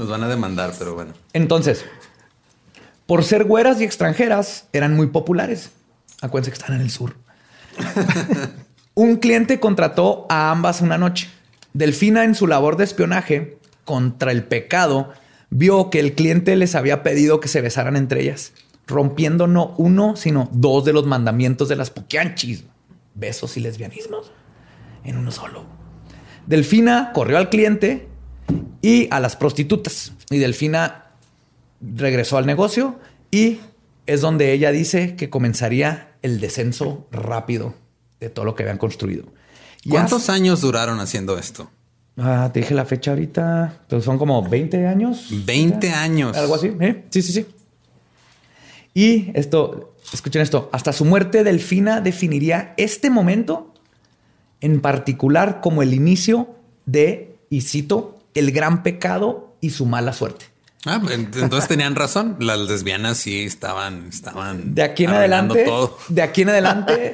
Nos 0.00 0.08
van 0.08 0.22
a 0.22 0.28
demandar, 0.28 0.72
pero 0.78 0.94
bueno. 0.94 1.12
Entonces, 1.34 1.84
por 3.04 3.22
ser 3.22 3.44
güeras 3.44 3.82
y 3.82 3.84
extranjeras, 3.84 4.64
eran 4.72 4.96
muy 4.96 5.08
populares. 5.08 5.72
Acuérdense 6.22 6.52
que 6.52 6.56
están 6.58 6.74
en 6.74 6.80
el 6.80 6.90
sur. 6.90 7.16
Un 8.94 9.16
cliente 9.16 9.60
contrató 9.60 10.24
a 10.30 10.50
ambas 10.50 10.80
una 10.80 10.96
noche. 10.96 11.28
Delfina, 11.74 12.24
en 12.24 12.34
su 12.34 12.46
labor 12.46 12.78
de 12.78 12.84
espionaje 12.84 13.58
contra 13.84 14.32
el 14.32 14.44
pecado, 14.44 15.12
vio 15.50 15.90
que 15.90 16.00
el 16.00 16.14
cliente 16.14 16.56
les 16.56 16.74
había 16.76 17.02
pedido 17.02 17.38
que 17.38 17.48
se 17.48 17.60
besaran 17.60 17.96
entre 17.96 18.22
ellas, 18.22 18.54
rompiendo 18.86 19.48
no 19.48 19.74
uno, 19.76 20.16
sino 20.16 20.48
dos 20.50 20.86
de 20.86 20.94
los 20.94 21.04
mandamientos 21.04 21.68
de 21.68 21.76
las 21.76 21.90
poquianchis: 21.90 22.64
besos 23.14 23.58
y 23.58 23.60
lesbianismos 23.60 24.32
en 25.04 25.18
uno 25.18 25.30
solo. 25.30 25.64
Delfina 26.46 27.12
corrió 27.12 27.36
al 27.36 27.50
cliente 27.50 28.08
y 28.82 29.08
a 29.10 29.20
las 29.20 29.36
prostitutas. 29.36 30.12
Y 30.30 30.38
Delfina 30.38 31.06
regresó 31.80 32.38
al 32.38 32.46
negocio 32.46 32.98
y 33.30 33.60
es 34.06 34.20
donde 34.20 34.52
ella 34.52 34.70
dice 34.72 35.16
que 35.16 35.30
comenzaría 35.30 36.12
el 36.22 36.40
descenso 36.40 37.06
rápido 37.10 37.74
de 38.18 38.30
todo 38.30 38.44
lo 38.44 38.54
que 38.54 38.62
habían 38.64 38.78
construido. 38.78 39.24
Y 39.82 39.90
¿Cuántos 39.90 40.28
años 40.28 40.60
duraron 40.60 41.00
haciendo 41.00 41.38
esto? 41.38 41.70
Ah, 42.16 42.50
te 42.52 42.60
dije 42.60 42.74
la 42.74 42.84
fecha 42.84 43.12
ahorita, 43.12 43.82
pero 43.88 44.02
son 44.02 44.18
como 44.18 44.46
20 44.46 44.86
años. 44.86 45.28
20 45.30 45.90
años. 45.90 46.36
Algo 46.36 46.54
así. 46.54 46.72
¿eh? 46.80 47.04
Sí, 47.10 47.22
sí, 47.22 47.32
sí. 47.32 47.46
Y 48.92 49.30
esto, 49.34 49.94
escuchen 50.12 50.42
esto, 50.42 50.68
hasta 50.72 50.92
su 50.92 51.04
muerte 51.04 51.44
Delfina 51.44 52.00
definiría 52.00 52.74
este 52.76 53.08
momento 53.08 53.72
en 54.60 54.80
particular 54.80 55.60
como 55.60 55.82
el 55.82 55.94
inicio 55.94 56.54
de, 56.84 57.36
y 57.48 57.62
cito, 57.62 58.18
el 58.34 58.52
gran 58.52 58.82
pecado 58.82 59.56
y 59.60 59.70
su 59.70 59.86
mala 59.86 60.12
suerte. 60.12 60.46
Ah, 60.86 61.00
entonces 61.10 61.68
tenían 61.68 61.94
razón. 61.94 62.36
Las 62.40 62.58
lesbianas 62.60 63.18
sí 63.18 63.44
estaban, 63.44 64.06
estaban 64.08 64.74
De 64.74 64.82
aquí 64.82 65.04
en 65.04 65.10
adelante, 65.10 65.64
todo. 65.64 65.98
de 66.08 66.22
aquí 66.22 66.40
en 66.42 66.48
adelante, 66.48 67.12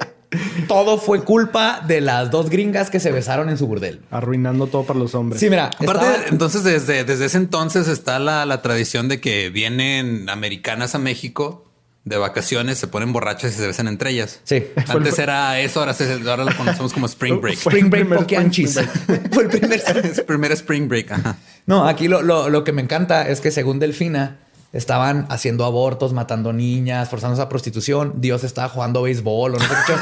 todo 0.69 0.99
fue 0.99 1.25
culpa 1.25 1.83
de 1.87 2.01
las 2.01 2.31
dos 2.31 2.49
gringas 2.49 2.91
que 2.91 3.01
se 3.01 3.11
besaron 3.11 3.49
en 3.49 3.59
su 3.59 3.67
burdel. 3.67 4.03
Arruinando 4.13 4.69
todo 4.69 4.85
para 4.85 4.99
los 5.01 5.17
hombres. 5.17 5.41
Sí, 5.41 5.51
mira, 5.51 5.67
Aparte, 5.67 6.07
estaba- 6.07 6.27
entonces 6.29 6.63
desde, 6.63 7.03
desde 7.03 7.25
ese 7.25 7.39
entonces 7.39 7.89
está 7.89 8.21
la, 8.21 8.47
la 8.47 8.63
tradición 8.63 9.09
de 9.09 9.21
que 9.21 9.51
vienen 9.51 10.29
americanas 10.31 10.95
a 10.95 10.99
México 11.01 11.65
de 12.07 12.17
vacaciones, 12.17 12.79
se 12.79 12.87
ponen 12.87 13.13
borrachas 13.13 13.53
y 13.53 13.57
se 13.57 13.67
besan 13.67 13.89
entre 13.89 14.11
ellas. 14.11 14.39
Sí. 14.45 14.65
Antes 14.89 15.19
era 15.19 15.59
eso, 15.61 15.81
ahora, 15.81 15.93
se- 15.93 16.13
ahora 16.31 16.45
lo 16.45 16.57
conocemos 16.57 16.93
como 16.93 17.05
Spring 17.07 17.41
Break. 17.43 17.59
Spring 17.59 17.91
Break. 17.91 18.31
Spring 18.33 18.69
Fue 19.33 19.43
el 19.43 19.49
primer 19.51 19.83
Es 20.05 20.21
primer 20.23 20.53
Spring 20.53 20.89
Break. 20.89 21.11
Ajá. 21.11 21.37
No, 21.67 21.87
aquí 21.87 22.07
lo, 22.09 22.23
lo- 22.23 22.49
lo 22.49 22.63
que 22.65 22.71
me 22.73 22.81
encanta 22.81 23.29
es 23.29 23.41
que 23.41 23.51
según 23.51 23.81
Delfina 23.81 24.39
estaban 24.73 25.27
haciendo 25.31 25.65
abortos, 25.65 26.13
matando 26.13 26.53
niñas, 26.53 27.09
forzando 27.09 27.41
a 27.43 27.49
prostitución. 27.49 28.15
Dios 28.19 28.45
estaba 28.45 28.69
jugando 28.69 29.03
béisbol 29.03 29.55
o 29.55 29.59
no 29.59 29.65
sé 29.65 29.75
qué. 29.87 29.97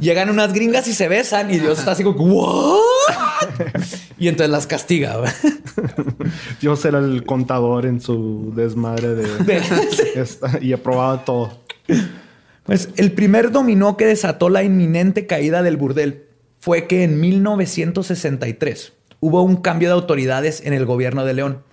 Llegan 0.00 0.30
unas 0.30 0.52
gringas 0.52 0.86
y 0.86 0.92
se 0.94 1.08
besan 1.08 1.50
y 1.50 1.58
Dios 1.58 1.78
está 1.80 1.92
así 1.92 2.04
como 2.04 2.18
¿What? 2.22 2.78
Y 4.22 4.28
entonces 4.28 4.50
las 4.52 4.68
castiga. 4.68 5.20
Dios 6.60 6.84
era 6.84 7.00
el 7.00 7.24
contador 7.24 7.86
en 7.86 8.00
su 8.00 8.52
desmadre 8.54 9.16
de... 9.16 9.22
De- 9.44 9.60
esta- 10.14 10.58
y 10.60 10.72
aprobaba 10.72 11.24
todo. 11.24 11.58
Pues 12.62 12.90
el 12.94 13.10
primer 13.10 13.50
dominó 13.50 13.96
que 13.96 14.06
desató 14.06 14.48
la 14.48 14.62
inminente 14.62 15.26
caída 15.26 15.64
del 15.64 15.76
burdel 15.76 16.26
fue 16.60 16.86
que 16.86 17.02
en 17.02 17.18
1963 17.18 18.92
hubo 19.18 19.42
un 19.42 19.56
cambio 19.56 19.88
de 19.88 19.94
autoridades 19.94 20.60
en 20.64 20.72
el 20.72 20.86
gobierno 20.86 21.24
de 21.24 21.34
León. 21.34 21.64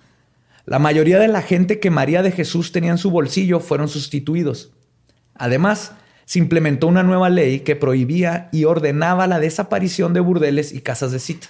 La 0.66 0.80
mayoría 0.80 1.20
de 1.20 1.28
la 1.28 1.42
gente 1.42 1.78
que 1.78 1.90
María 1.90 2.24
de 2.24 2.32
Jesús 2.32 2.72
tenía 2.72 2.90
en 2.90 2.98
su 2.98 3.12
bolsillo 3.12 3.60
fueron 3.60 3.86
sustituidos. 3.86 4.72
Además, 5.36 5.92
se 6.24 6.40
implementó 6.40 6.88
una 6.88 7.04
nueva 7.04 7.30
ley 7.30 7.60
que 7.60 7.76
prohibía 7.76 8.48
y 8.50 8.64
ordenaba 8.64 9.28
la 9.28 9.38
desaparición 9.38 10.14
de 10.14 10.18
burdeles 10.20 10.72
y 10.72 10.80
casas 10.80 11.12
de 11.12 11.20
cita. 11.20 11.46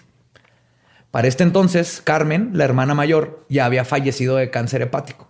Para 1.11 1.29
este 1.29 1.43
entonces, 1.43 2.01
Carmen, 2.03 2.51
la 2.55 2.65
hermana 2.65 2.95
mayor, 2.95 3.45
ya 3.49 3.65
había 3.65 3.85
fallecido 3.85 4.37
de 4.37 4.51
cáncer 4.51 4.83
hepático, 4.83 5.29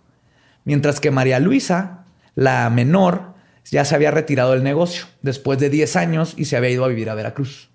mientras 0.63 0.99
que 0.99 1.09
María 1.11 1.39
Luisa, 1.39 2.05
la 2.35 2.69
menor, 2.69 3.33
ya 3.69 3.85
se 3.85 3.95
había 3.95 4.11
retirado 4.11 4.51
del 4.51 4.63
negocio 4.63 5.05
después 5.21 5.59
de 5.59 5.69
10 5.69 5.95
años 5.95 6.33
y 6.37 6.45
se 6.45 6.57
había 6.57 6.69
ido 6.69 6.85
a 6.85 6.87
vivir 6.87 7.09
a 7.09 7.15
Veracruz. 7.15 7.69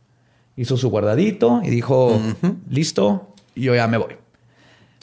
Hizo 0.56 0.76
su 0.76 0.88
guardadito 0.88 1.60
y 1.64 1.70
dijo, 1.70 2.20
listo, 2.68 3.34
yo 3.54 3.74
ya 3.74 3.86
me 3.88 3.98
voy. 3.98 4.16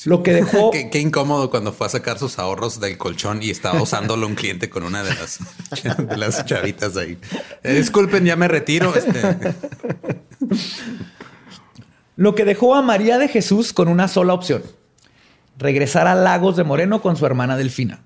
Lo 0.06 0.24
que 0.24 0.34
dejó... 0.34 0.72
Qué, 0.72 0.90
qué 0.90 1.00
incómodo 1.00 1.50
cuando 1.50 1.74
fue 1.74 1.88
a 1.88 1.90
sacar 1.90 2.20
sus 2.20 2.40
ahorros 2.40 2.80
del 2.80 2.98
colchón 2.98 3.42
y 3.44 3.50
estaba 3.50 3.82
usándolo 3.82 4.28
un 4.28 4.36
cliente 4.36 4.70
con 4.70 4.84
una 4.84 5.04
de 5.04 5.14
las, 5.14 5.40
de 5.98 6.18
las 6.18 6.46
chavitas 6.46 6.98
ahí. 6.98 7.18
Eh, 7.64 7.74
disculpen, 7.74 8.26
ya 8.26 8.36
me 8.36 8.48
retiro. 8.48 8.94
Este, 8.96 9.20
Lo 12.16 12.36
que 12.36 12.46
dejó 12.46 12.76
a 12.76 12.82
María 12.82 13.18
de 13.18 13.28
Jesús 13.28 13.74
con 13.74 13.88
una 13.88 14.08
sola 14.08 14.34
opción. 14.34 14.64
Regresar 15.58 16.08
a 16.08 16.16
Lagos 16.16 16.56
de 16.56 16.64
Moreno 16.64 17.02
con 17.02 17.16
su 17.16 17.26
hermana 17.26 17.58
Delfina. 17.58 18.04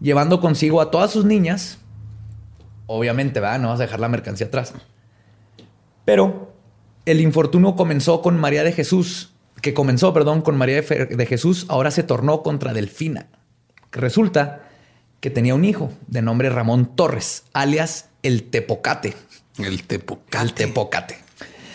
Llevando 0.00 0.40
consigo 0.40 0.80
a 0.80 0.90
todas 0.90 1.10
sus 1.10 1.24
niñas. 1.24 1.78
Obviamente, 2.86 3.40
¿verdad? 3.40 3.60
No 3.60 3.68
vas 3.68 3.80
a 3.80 3.84
dejar 3.84 4.00
la 4.00 4.08
mercancía 4.08 4.46
atrás. 4.46 4.72
Pero 6.04 6.52
el 7.04 7.20
infortunio 7.20 7.76
comenzó 7.76 8.22
con 8.22 8.38
María 8.38 8.64
de 8.64 8.72
Jesús, 8.72 9.32
que 9.60 9.74
comenzó, 9.74 10.12
perdón, 10.12 10.42
con 10.42 10.56
María 10.56 10.82
de 10.82 11.26
Jesús, 11.26 11.66
ahora 11.68 11.90
se 11.90 12.02
tornó 12.02 12.42
contra 12.42 12.72
Delfina. 12.72 13.28
Resulta 13.92 14.62
que 15.20 15.30
tenía 15.30 15.54
un 15.54 15.64
hijo 15.64 15.90
de 16.06 16.22
nombre 16.22 16.50
Ramón 16.50 16.94
Torres, 16.94 17.44
alias 17.52 18.10
el 18.22 18.44
Tepocate. 18.44 19.14
El 19.58 19.84
Tepocate. 19.84 20.38
El 20.38 20.52
Tepocate. 20.52 21.25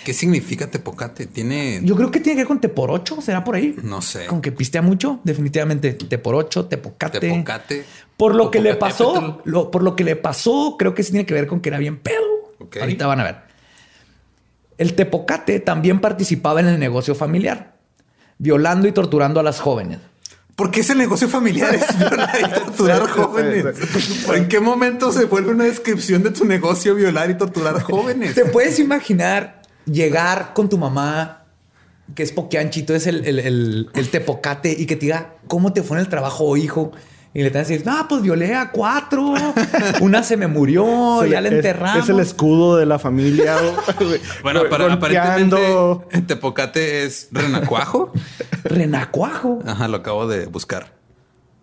¿Qué 0.04 0.14
significa 0.14 0.68
Tepocate? 0.68 1.28
Tiene. 1.28 1.80
Yo 1.84 1.96
creo 1.96 2.10
que 2.10 2.20
tiene 2.20 2.38
que 2.38 2.42
ver 2.42 2.48
con 2.48 2.60
Teporocho, 2.60 3.22
¿será 3.22 3.44
por 3.44 3.56
ahí? 3.56 3.76
No 3.84 4.02
sé. 4.02 4.26
Con 4.26 4.42
que 4.42 4.52
pistea 4.52 4.82
mucho, 4.82 5.20
definitivamente. 5.24 5.94
Teporocho, 5.94 6.66
Tepocate. 6.66 7.20
Tepocate. 7.20 7.86
Por 8.18 8.36
lo 8.36 8.50
que 8.50 8.60
le 8.60 8.76
pasó, 8.76 9.42
por 9.44 9.84
lo 9.84 9.96
que 9.96 10.04
le 10.04 10.16
pasó, 10.16 10.76
creo 10.78 10.96
que 10.96 11.04
sí 11.04 11.12
tiene 11.12 11.26
que 11.26 11.34
ver 11.34 11.48
con 11.48 11.60
que 11.60 11.70
era 11.70 11.78
bien 11.78 11.98
pedo. 11.98 12.56
Ahorita 12.80 13.08
van 13.08 13.20
a 13.20 13.24
ver. 13.24 13.36
El 14.78 14.96
Tepocate 14.96 15.60
también 15.60 16.00
participaba 16.00 16.60
en 16.60 16.68
el 16.68 16.80
negocio 16.80 17.14
familiar, 17.14 17.76
violando 18.40 18.88
y 18.88 18.92
torturando 18.92 19.40
a 19.40 19.44
las 19.44 19.60
jóvenes. 19.60 20.00
¿Por 20.56 20.70
qué 20.72 20.82
ese 20.82 20.96
negocio 20.96 21.28
familiar 21.28 21.74
es 21.74 21.98
violar 21.98 22.38
y 22.40 22.54
torturar 22.54 23.10
jóvenes? 23.10 23.66
¿En 24.34 24.48
qué 24.48 24.60
momento 24.60 25.12
se 25.12 25.26
vuelve 25.26 25.52
una 25.52 25.64
descripción 25.64 26.24
de 26.24 26.32
tu 26.32 26.46
negocio 26.46 26.96
violar 26.96 27.30
y 27.30 27.36
torturar 27.38 27.82
jóvenes? 27.82 28.36
¿Te 28.36 28.46
puedes 28.46 28.80
imaginar 28.80 29.61
llegar 29.86 30.54
con 30.54 30.70
tu 30.70 30.78
mamá, 30.78 31.46
que 32.16 32.24
es 32.24 32.32
poquianchito, 32.32 32.94
es 32.94 33.08
el, 33.08 33.26
el, 33.26 33.90
el, 33.94 34.10
tepocate, 34.10 34.76
y 34.78 34.86
que 34.86 34.96
te 34.96 35.08
diga 35.08 35.36
cómo 35.48 35.74
te 35.74 35.84
fue 35.84 35.98
en 35.98 36.02
el 36.02 36.10
trabajo, 36.10 36.58
hijo? 36.58 36.92
Y 37.34 37.44
le 37.44 37.50
te 37.50 37.60
decir, 37.60 37.84
no, 37.86 38.08
pues 38.10 38.22
violé 38.22 38.56
a 38.56 38.72
cuatro. 38.72 39.34
Una 40.02 40.22
se 40.22 40.36
me 40.36 40.48
murió, 40.48 41.26
ya 41.26 41.40
la 41.40 41.48
enterramos. 41.48 42.04
Es, 42.04 42.10
el 42.10 42.20
escudo 42.20 42.76
de 42.76 42.86
la 42.86 43.00
familia. 43.00 43.56
bueno, 44.44 44.64
para, 44.70 44.92
aparentemente 44.92 45.58
Tepocate 46.28 47.06
es 47.06 47.30
renacuajo. 47.32 48.12
renacuajo. 48.66 49.60
Ajá, 49.66 49.88
lo 49.88 49.98
acabo 49.98 50.28
de 50.28 50.48
buscar. 50.48 50.94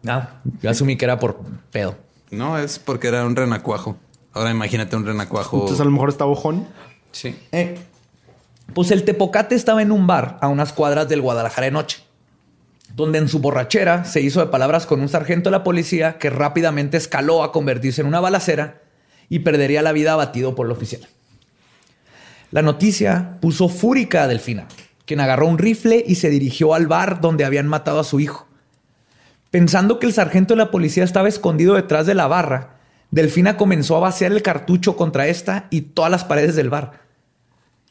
Ah, 0.07 0.41
yo 0.63 0.71
asumí 0.71 0.97
que 0.97 1.05
era 1.05 1.19
por 1.19 1.39
pedo. 1.71 1.97
No, 2.31 2.57
es 2.57 2.79
porque 2.79 3.09
era 3.09 3.27
un 3.27 3.37
renacuajo. 3.37 3.99
Ahora 4.33 4.51
imagínate 4.51 4.97
un 4.97 5.05
renacuajo. 5.05 5.57
Entonces 5.59 5.81
a 5.81 5.85
lo 5.85 5.91
mejor 5.91 6.09
está 6.09 6.25
bojón. 6.25 6.67
Sí. 7.13 7.39
Eh, 7.53 7.79
pues 8.75 8.91
el 8.91 9.05
Tepocate 9.05 9.55
estaba 9.55 9.83
en 9.83 9.93
un 9.93 10.07
bar 10.07 10.39
a 10.41 10.49
unas 10.49 10.73
cuadras 10.73 11.09
del 11.09 11.21
Guadalajara 11.21 11.67
de 11.67 11.71
noche 11.73 12.09
donde 12.99 13.19
en 13.19 13.29
su 13.29 13.39
borrachera 13.39 14.05
se 14.05 14.21
hizo 14.21 14.41
de 14.41 14.47
palabras 14.47 14.85
con 14.85 15.01
un 15.01 15.09
sargento 15.09 15.51
de 15.51 15.57
la 15.57 15.63
policía 15.63 16.19
que 16.19 16.31
rápidamente 16.31 16.97
escaló 16.97 17.45
a 17.45 17.53
convertirse 17.53 18.01
en 18.01 18.09
una 18.09 18.19
balacera 18.19 18.83
y 19.29 19.41
perdería 19.41 19.83
la 19.83 19.93
vida 19.93 20.15
abatido 20.15 20.57
por 20.57 20.67
el 20.67 20.73
oficial. 20.73 21.07
La 22.51 22.63
noticia 22.63 23.39
puso 23.41 23.69
fúrica 23.69 24.25
a 24.25 24.27
Delfina, 24.27 24.67
quien 25.05 25.21
agarró 25.21 25.47
un 25.47 25.59
rifle 25.59 26.03
y 26.07 26.17
se 26.17 26.29
dirigió 26.29 26.75
al 26.75 26.89
bar 26.89 27.21
donde 27.21 27.45
habían 27.45 27.69
matado 27.69 28.01
a 28.01 28.05
su 28.05 28.19
hijo. 28.19 28.49
Pensando 29.51 30.01
que 30.01 30.07
el 30.07 30.13
sargento 30.13 30.55
de 30.55 30.59
la 30.59 30.71
policía 30.73 31.05
estaba 31.05 31.29
escondido 31.29 31.75
detrás 31.75 32.05
de 32.05 32.15
la 32.15 32.27
barra, 32.27 32.79
Delfina 33.11 33.57
comenzó 33.57 33.97
a 33.97 34.01
vaciar 34.01 34.33
el 34.33 34.43
cartucho 34.43 34.97
contra 34.97 35.29
esta 35.29 35.69
y 35.71 35.83
todas 35.83 36.11
las 36.11 36.25
paredes 36.25 36.57
del 36.57 36.69
bar. 36.69 37.08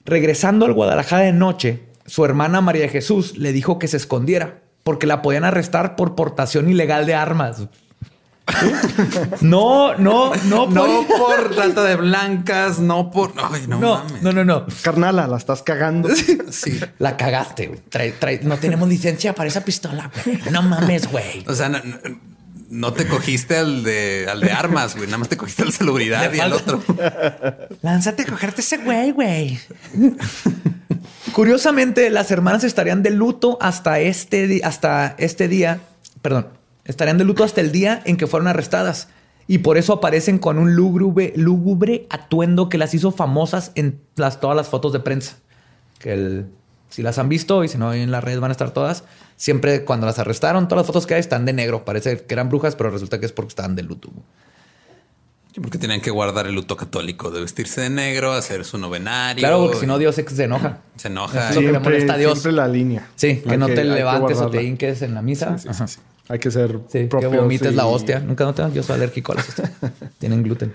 Regresando 0.07 0.65
al 0.65 0.71
Guadalajara 0.73 1.23
de 1.23 1.33
noche, 1.33 1.83
su 2.05 2.23
hermana 2.23 2.61
María 2.61 2.87
Jesús 2.87 3.37
le 3.37 3.51
dijo 3.51 3.77
que 3.77 3.89
se 3.89 3.97
escondiera, 3.97 4.61
porque 4.83 5.05
la 5.05 5.21
podían 5.21 5.43
arrestar 5.43 5.97
por 5.97 6.15
portación 6.15 6.69
ilegal 6.69 7.05
de 7.05 7.13
armas. 7.13 7.67
No, 9.41 9.95
no, 9.95 10.33
no. 10.45 10.67
No 10.67 11.05
por 11.05 11.53
trata 11.53 11.83
de 11.83 11.97
blancas, 11.97 12.79
no 12.79 13.11
por. 13.11 13.33
Ay, 13.35 13.65
no, 13.67 13.79
no, 13.79 14.01
no, 14.21 14.31
no, 14.31 14.45
no. 14.45 14.65
Carnala, 14.81 15.27
la 15.27 15.35
estás 15.35 15.61
cagando. 15.61 16.07
Sí. 16.49 16.79
La 16.99 17.17
cagaste, 17.17 17.67
güey. 17.67 18.39
no 18.43 18.57
tenemos 18.57 18.87
licencia 18.87 19.35
para 19.35 19.49
esa 19.49 19.65
pistola, 19.65 20.09
güey. 20.23 20.39
No 20.51 20.61
mames, 20.61 21.11
güey. 21.11 21.43
O 21.47 21.53
sea, 21.53 21.67
no, 21.67 21.79
te 22.93 23.07
cogiste 23.07 23.57
al 23.57 23.83
de, 23.83 24.27
al 24.29 24.41
de 24.41 24.51
armas, 24.51 24.95
güey. 24.95 25.07
Nada 25.07 25.19
más 25.19 25.29
te 25.29 25.37
cogiste 25.37 25.63
al 25.63 25.71
salubridad 25.71 26.33
y 26.33 26.39
al 26.39 26.53
otro. 26.53 26.83
Lánzate 27.81 28.23
a 28.23 28.25
cogerte 28.25 28.61
ese 28.61 28.77
güey, 28.77 29.11
güey. 29.11 29.59
Curiosamente, 31.33 32.09
las 32.09 32.31
hermanas 32.31 32.63
estarían 32.63 33.03
de 33.03 33.11
luto 33.11 33.57
hasta 33.61 33.99
este, 33.99 34.61
hasta 34.63 35.15
este 35.17 35.47
día, 35.47 35.79
perdón, 36.21 36.47
estarían 36.85 37.17
de 37.17 37.25
luto 37.25 37.43
hasta 37.43 37.61
el 37.61 37.71
día 37.71 38.01
en 38.05 38.17
que 38.17 38.27
fueron 38.27 38.47
arrestadas. 38.47 39.09
Y 39.47 39.59
por 39.59 39.77
eso 39.77 39.93
aparecen 39.93 40.39
con 40.39 40.57
un 40.57 40.75
lúgubre, 40.75 41.33
lúgubre 41.35 42.05
atuendo 42.09 42.69
que 42.69 42.77
las 42.77 42.93
hizo 42.93 43.11
famosas 43.11 43.71
en 43.75 44.01
las, 44.15 44.39
todas 44.39 44.57
las 44.57 44.67
fotos 44.67 44.91
de 44.91 44.99
prensa. 44.99 45.37
Que 45.99 46.43
si 46.89 47.01
las 47.01 47.17
han 47.17 47.29
visto 47.29 47.63
y 47.63 47.69
si 47.69 47.77
no, 47.77 47.93
en 47.93 48.11
la 48.11 48.19
red 48.19 48.39
van 48.39 48.51
a 48.51 48.53
estar 48.53 48.71
todas. 48.71 49.03
Siempre 49.37 49.85
cuando 49.85 50.05
las 50.05 50.19
arrestaron, 50.19 50.67
todas 50.67 50.81
las 50.81 50.87
fotos 50.87 51.07
que 51.07 51.13
hay 51.13 51.19
están 51.19 51.45
de 51.45 51.53
negro. 51.53 51.85
Parece 51.85 52.19
que 52.21 52.33
eran 52.33 52.49
brujas, 52.49 52.75
pero 52.75 52.89
resulta 52.89 53.19
que 53.19 53.27
es 53.27 53.31
porque 53.31 53.49
estaban 53.49 53.75
de 53.75 53.83
luto. 53.83 54.09
Porque 55.61 55.77
tenían 55.77 56.01
que 56.01 56.11
guardar 56.11 56.45
el 56.47 56.53
luto 56.53 56.75
católico 56.75 57.31
de 57.31 57.41
vestirse 57.41 57.81
de 57.81 57.89
negro, 57.89 58.33
hacer 58.33 58.65
su 58.65 58.77
novenario. 58.77 59.41
Claro, 59.41 59.61
porque 59.61 59.77
si 59.77 59.87
no, 59.87 59.97
Dios 59.97 60.15
se 60.15 60.43
enoja. 60.43 60.79
Se 60.97 61.07
enoja. 61.07 61.49
Es 61.49 61.55
lo 61.55 61.61
que 61.61 61.71
le 61.71 61.79
molesta 61.79 62.13
a 62.13 62.17
Dios. 62.17 62.33
Siempre 62.33 62.51
la 62.51 62.67
línea. 62.67 63.07
Sí, 63.15 63.37
que 63.37 63.57
no 63.57 63.67
te 63.67 63.83
levantes 63.83 64.39
o 64.39 64.49
te 64.49 64.63
hinques 64.63 65.01
en 65.03 65.13
la 65.13 65.21
misa. 65.21 65.57
Sí, 65.57 65.69
sí, 65.85 65.99
hay 66.27 66.39
que 66.39 66.51
ser 66.51 66.79
sí, 66.89 67.07
que 67.07 67.27
vomites 67.27 67.75
la 67.75 67.85
hostia. 67.85 68.19
Nunca 68.19 68.43
no 68.43 68.53
te 68.53 68.63
Yo 68.73 68.83
soy 68.83 68.95
alérgico 68.95 69.31
a 69.31 69.35
las 69.35 69.49
hostias. 69.49 69.71
Tienen 70.19 70.43
gluten. 70.43 70.73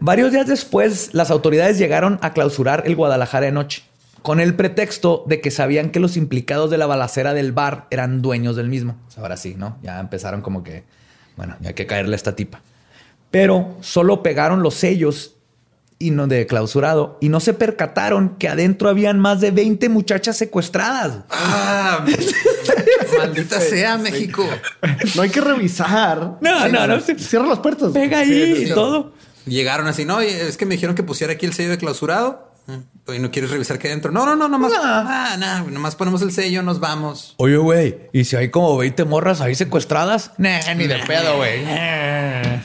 Varios 0.00 0.32
días 0.32 0.46
después, 0.46 1.10
las 1.12 1.30
autoridades 1.30 1.78
llegaron 1.78 2.18
a 2.22 2.32
clausurar 2.32 2.84
el 2.86 2.96
Guadalajara 2.96 3.46
de 3.46 3.52
noche, 3.52 3.84
con 4.28 4.40
el 4.40 4.54
pretexto 4.54 5.24
de 5.26 5.40
que 5.40 5.50
sabían 5.50 5.88
que 5.90 6.00
los 6.00 6.18
implicados 6.18 6.70
de 6.70 6.76
la 6.76 6.86
balacera 6.86 7.32
del 7.32 7.52
bar 7.52 7.86
eran 7.90 8.20
dueños 8.20 8.56
del 8.56 8.68
mismo. 8.68 8.96
ahora 9.16 9.38
sí, 9.38 9.54
¿no? 9.56 9.78
Ya 9.82 9.98
empezaron 9.98 10.42
como 10.42 10.62
que, 10.62 10.84
bueno, 11.36 11.56
ya 11.60 11.68
hay 11.70 11.74
que 11.74 11.86
caerle 11.86 12.14
a 12.14 12.16
esta 12.16 12.36
tipa 12.36 12.60
pero 13.30 13.76
solo 13.80 14.22
pegaron 14.22 14.62
los 14.62 14.74
sellos 14.74 15.34
y 15.98 16.12
no 16.12 16.28
de 16.28 16.46
clausurado 16.46 17.18
y 17.20 17.28
no 17.28 17.40
se 17.40 17.54
percataron 17.54 18.36
que 18.38 18.48
adentro 18.48 18.88
habían 18.88 19.18
más 19.18 19.40
de 19.40 19.50
20 19.50 19.88
muchachas 19.88 20.36
secuestradas. 20.36 21.24
Ah, 21.30 22.04
maldita 23.18 23.60
sea 23.60 23.98
México. 23.98 24.46
No 25.16 25.22
hay 25.22 25.30
que 25.30 25.40
revisar. 25.40 26.38
No, 26.40 26.68
no, 26.68 26.86
no. 26.86 27.00
Cierra 27.00 27.46
las 27.46 27.58
puertas. 27.58 27.92
Pega 27.92 28.20
ahí 28.20 28.66
y 28.66 28.72
todo. 28.72 29.12
Llegaron 29.44 29.86
así, 29.86 30.04
no, 30.04 30.20
es 30.20 30.56
que 30.56 30.66
me 30.66 30.74
dijeron 30.74 30.94
que 30.94 31.02
pusiera 31.02 31.32
aquí 31.32 31.46
el 31.46 31.54
sello 31.54 31.70
de 31.70 31.78
clausurado. 31.78 32.47
¿Y 33.14 33.18
no 33.18 33.30
quieres 33.30 33.50
revisar 33.50 33.78
qué 33.78 33.88
adentro? 33.88 34.12
No, 34.12 34.26
no, 34.26 34.36
no, 34.36 34.48
nomás. 34.48 34.72
Ah, 34.76 35.36
no, 35.38 35.70
nomás 35.70 35.96
ponemos 35.96 36.20
el 36.20 36.32
sello, 36.32 36.62
nos 36.62 36.78
vamos. 36.78 37.34
Oye, 37.38 37.56
güey, 37.56 37.96
¿y 38.12 38.24
si 38.24 38.36
hay 38.36 38.50
como 38.50 38.76
20 38.76 39.06
morras 39.06 39.40
ahí 39.40 39.54
secuestradas? 39.54 40.32
Nah, 40.36 40.74
ni 40.76 40.86
de 40.86 40.98
pedo, 41.06 41.38
güey. 41.38 41.64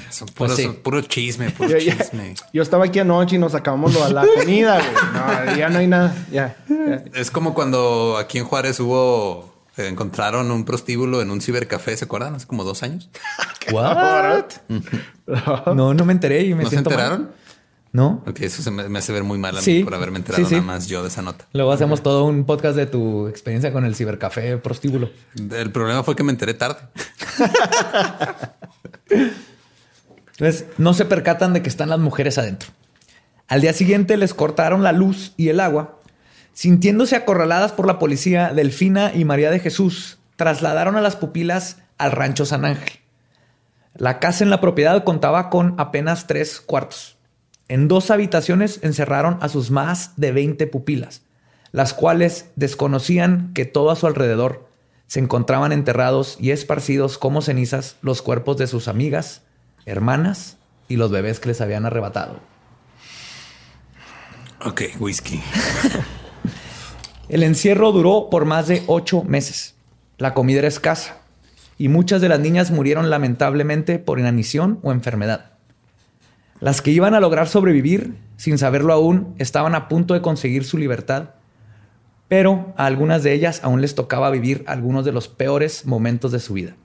Son 0.10 0.28
puros, 0.28 0.60
pues 0.60 0.68
puro 0.78 1.01
chisme, 1.01 1.49
puro 1.51 1.80
chisme. 1.80 2.36
Yo 2.51 2.62
estaba 2.62 2.86
aquí 2.86 2.99
anoche 2.99 3.38
y 3.38 3.39
nos 3.39 3.54
sacamos 3.54 3.93
lo 3.93 4.04
a 4.04 4.10
la 4.10 4.26
comida, 4.39 4.80
güey. 4.80 5.49
No, 5.51 5.56
ya 5.56 5.70
no 5.70 5.80
hay 5.80 5.88
nada. 5.88 6.14
Ya, 6.30 6.58
Es 7.14 7.32
como 7.32 7.54
cuando 7.54 8.18
aquí 8.18 8.39
en 8.39 8.43
Juárez 8.43 8.82
hubo 8.82 9.54
eh, 9.78 9.88
encontraron 9.88 10.51
un 10.51 10.66
prostíbulo 10.66 11.22
en 11.22 11.32
un 11.32 11.39
cibercafé, 11.39 11.95
¿se 11.95 12.04
acuerdan? 12.06 12.36
Hace 12.36 12.45
como 12.45 12.66
dos 12.66 12.84
años. 12.84 13.10
What? 13.72 14.45
no, 15.74 15.93
no 15.93 16.06
me 16.06 16.12
enteré 16.12 16.41
y 16.41 16.54
me 16.54 16.64
¿No 16.66 16.70
se 16.70 16.76
enteraron? 16.76 17.32
¿No? 17.94 18.24
Ok, 18.26 18.41
eso 18.41 18.72
me, 18.72 18.98
hace 18.98 19.14
ver 19.14 19.24
muy 19.24 19.38
mal 19.38 19.56
a 19.56 19.62
mí 19.62 19.84
por 19.84 19.94
haberme 19.94 20.18
enterado 20.18 20.44
nada 20.50 20.64
más 20.64 20.88
yo 20.88 21.04
de 21.04 21.10
esa 21.10 21.22
nota. 21.22 21.46
Luego 21.54 21.72
hacemos 21.72 22.02
todo 22.02 22.26
un 22.26 22.44
podcast 22.44 22.76
de 22.76 22.88
tu 22.88 23.28
experiencia 23.28 23.72
con 23.72 23.86
el 23.86 23.94
cibercafé 23.96 24.58
prostíbulo. 24.58 25.12
El 25.36 25.72
problema 25.72 26.02
fue 26.04 26.16
que 26.16 26.24
me 26.24 26.32
enteré 26.32 26.56
tarde. 26.56 26.80
Entonces, 30.32 30.66
no 30.80 30.96
se 30.96 31.06
percatan 31.06 31.54
de 31.54 31.62
que 31.62 31.70
están 31.70 31.89
las 31.89 32.00
mujeres 32.00 32.39
adentro. 32.39 32.70
Al 33.48 33.62
día 33.62 33.74
siguiente 33.74 34.18
les 34.18 34.34
cortaron 34.34 34.82
la 34.82 34.91
luz 34.91 35.34
y 35.38 35.50
el 35.50 35.60
agua. 35.60 36.00
Sintiéndose 36.54 37.16
acorraladas 37.16 37.74
por 37.74 37.86
la 37.86 38.00
policía, 38.00 38.54
Delfina 38.56 39.12
y 39.14 39.24
María 39.24 39.52
de 39.52 39.60
Jesús 39.60 40.18
trasladaron 40.36 40.96
a 40.96 41.02
las 41.02 41.16
pupilas 41.16 41.78
al 42.00 42.12
rancho 42.12 42.48
San 42.48 42.66
Ángel. 42.66 43.02
La 43.94 44.18
casa 44.18 44.44
en 44.44 44.50
la 44.50 44.60
propiedad 44.60 45.04
contaba 45.04 45.52
con 45.52 45.76
apenas 45.78 46.26
tres 46.26 46.60
cuartos. 46.60 47.18
En 47.68 47.88
dos 47.88 48.11
habitaciones 48.11 48.80
encerraron 48.84 49.38
a 49.41 49.49
sus 49.49 49.72
más 49.72 50.11
de 50.18 50.32
20 50.32 50.68
pupilas, 50.68 51.22
las 51.72 51.93
cuales 51.93 52.49
desconocían 52.55 53.51
que 53.53 53.66
todo 53.66 53.89
a 53.89 53.95
su 53.95 54.05
alrededor 54.07 54.68
se 55.07 55.20
encontraban 55.20 55.72
enterrados 55.72 56.38
y 56.39 56.51
esparcidos 56.51 57.18
como 57.18 57.41
cenizas 57.41 57.97
los 58.01 58.22
cuerpos 58.22 58.57
de 58.57 58.68
sus 58.68 58.88
amigas, 58.88 59.43
hermanas 59.86 60.57
y 60.88 60.97
los 60.97 61.11
bebés 61.11 61.39
que 61.39 61.49
les 61.49 61.61
habían 61.61 61.86
arrebatado. 61.86 62.39
Ok, 64.66 64.82
whisky. 64.99 65.41
El 67.30 67.43
encierro 67.43 67.91
duró 67.91 68.30
por 68.30 68.45
más 68.45 68.68
de 68.68 68.84
ocho 68.88 69.24
meses. 69.24 69.76
La 70.18 70.34
comida 70.34 70.59
era 70.59 70.68
escasa 70.68 71.18
y 71.78 71.89
muchas 71.89 72.22
de 72.22 72.30
las 72.30 72.39
niñas 72.39 72.72
murieron 72.72 73.09
lamentablemente 73.09 73.99
por 73.99 74.20
inanición 74.20 74.80
o 74.84 74.91
enfermedad. 74.91 75.53
Las 76.64 76.82
que 76.82 76.91
iban 76.91 77.14
a 77.14 77.20
lograr 77.20 77.49
sobrevivir, 77.49 78.16
sin 78.38 78.57
saberlo 78.57 78.93
aún, 78.93 79.36
estaban 79.38 79.76
a 79.76 79.89
punto 79.89 80.14
de 80.14 80.22
conseguir 80.22 80.64
su 80.64 80.78
libertad, 80.78 81.32
pero 82.30 82.74
a 82.78 82.86
algunas 82.86 83.22
de 83.22 83.34
ellas 83.34 83.59
aún 83.66 83.82
les 83.82 83.95
tocaba 83.95 84.30
vivir 84.30 84.64
algunos 84.66 85.03
de 85.03 85.11
los 85.11 85.28
peores 85.28 85.86
momentos 85.86 86.32
de 86.32 86.39
su 86.39 86.53
vida. 86.53 86.78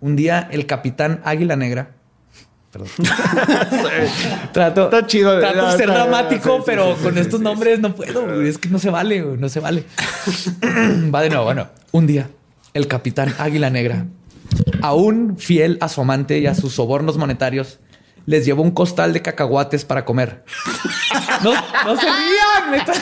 Un 0.00 0.16
día 0.16 0.48
el 0.50 0.64
capitán 0.64 1.20
Águila 1.24 1.56
Negra 1.56 1.90
Perdón. 2.72 2.88
trato, 4.54 4.84
Está 4.84 5.06
chido. 5.06 5.40
trato 5.40 5.72
de 5.72 5.76
ser 5.76 5.88
dramático, 5.88 6.56
sí, 6.56 6.56
sí, 6.56 6.62
pero 6.64 6.96
sí, 6.96 7.02
con 7.02 7.18
estos 7.18 7.40
nombres 7.42 7.78
no 7.78 7.94
puedo. 7.94 8.40
Es 8.40 8.56
que 8.56 8.70
no 8.70 8.78
se 8.78 8.88
vale, 8.88 9.20
no 9.20 9.50
se 9.50 9.60
vale. 9.60 9.84
Va 11.14 11.20
de 11.20 11.28
nuevo. 11.28 11.44
Bueno, 11.44 11.68
un 11.92 12.06
día 12.06 12.30
el 12.72 12.88
capitán 12.88 13.34
Águila 13.38 13.68
Negra, 13.68 14.06
aún 14.80 15.36
fiel 15.36 15.76
a 15.82 15.90
su 15.90 16.00
amante 16.00 16.38
y 16.38 16.46
a 16.46 16.54
sus 16.54 16.72
sobornos 16.72 17.18
monetarios, 17.18 17.78
les 18.26 18.44
llevó 18.44 18.62
un 18.62 18.70
costal 18.72 19.12
de 19.12 19.22
cacahuates 19.22 19.84
para 19.84 20.04
comer. 20.04 20.44
No, 21.42 21.52
no 21.52 21.96
se 22.00 22.06
rían, 22.06 22.70
neta. 22.72 22.92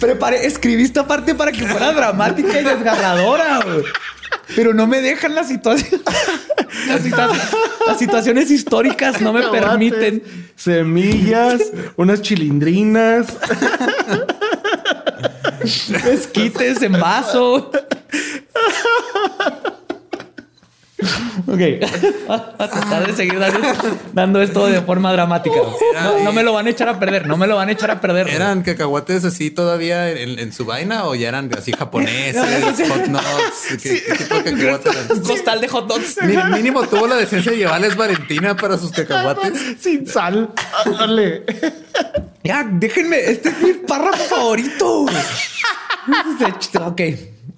Preparé, 0.00 0.46
escribí 0.46 0.82
esta 0.82 1.06
parte 1.06 1.34
para 1.34 1.52
que 1.52 1.66
fuera 1.66 1.92
dramática 1.92 2.60
y 2.60 2.64
desgarradora. 2.64 3.60
Pero 4.56 4.72
no 4.74 4.86
me 4.86 5.00
dejan 5.00 5.34
las 5.34 5.48
situaciones. 5.48 6.00
Las, 6.88 7.04
situa- 7.04 7.30
las 7.86 7.98
situaciones 7.98 8.50
históricas 8.50 9.20
no 9.20 9.32
me 9.34 9.42
permiten. 9.48 10.22
Semillas, 10.56 11.60
unas 11.96 12.22
chilindrinas. 12.22 13.26
Esquites 15.62 16.80
en 16.82 16.92
vaso. 16.92 17.70
Ok. 21.46 21.60
A 22.28 22.34
a 22.64 22.68
tratar 22.70 23.06
de 23.06 23.12
seguir 23.14 23.38
dando, 23.38 23.58
dando 24.12 24.42
esto 24.42 24.66
de 24.66 24.80
forma 24.82 25.12
dramática. 25.12 25.56
No, 26.02 26.18
no 26.24 26.32
me 26.32 26.42
lo 26.42 26.52
van 26.52 26.66
a 26.66 26.70
echar 26.70 26.88
a 26.88 26.98
perder. 26.98 27.26
No 27.26 27.36
me 27.36 27.46
lo 27.46 27.56
van 27.56 27.68
a 27.68 27.72
echar 27.72 27.90
a 27.90 28.00
perder. 28.00 28.28
¿Eran 28.28 28.62
cacahuates 28.62 29.24
así 29.24 29.50
todavía 29.50 30.10
en, 30.10 30.38
en 30.38 30.52
su 30.52 30.64
vaina 30.64 31.04
o 31.06 31.14
ya 31.14 31.28
eran 31.28 31.50
así 31.56 31.72
japoneses, 31.72 32.88
hot 32.88 33.06
nuts? 33.08 33.82
¿Qué, 33.82 34.02
qué 34.02 34.14
tipo 34.14 34.34
de 34.36 34.44
cacahuates 34.44 34.94
eran? 34.94 35.18
Un 35.18 35.22
costal 35.26 35.60
de 35.60 35.68
hot 35.68 35.86
dogs. 35.88 36.16
Mi- 36.22 36.36
Mínimo 36.56 36.82
tuvo 36.86 37.06
la 37.06 37.16
decencia 37.16 37.52
de 37.52 37.58
llevarles 37.58 37.96
Valentina 37.96 38.56
para 38.56 38.78
sus 38.78 38.90
cacahuates. 38.92 39.76
Sin 39.80 40.06
sal. 40.06 40.50
Ándale. 40.84 41.44
Ya, 42.44 42.64
déjenme. 42.70 43.18
Este 43.18 43.48
es 43.50 43.58
mi 43.60 43.72
párrafo 43.74 44.22
favorito. 44.24 45.06
ok. 46.80 47.00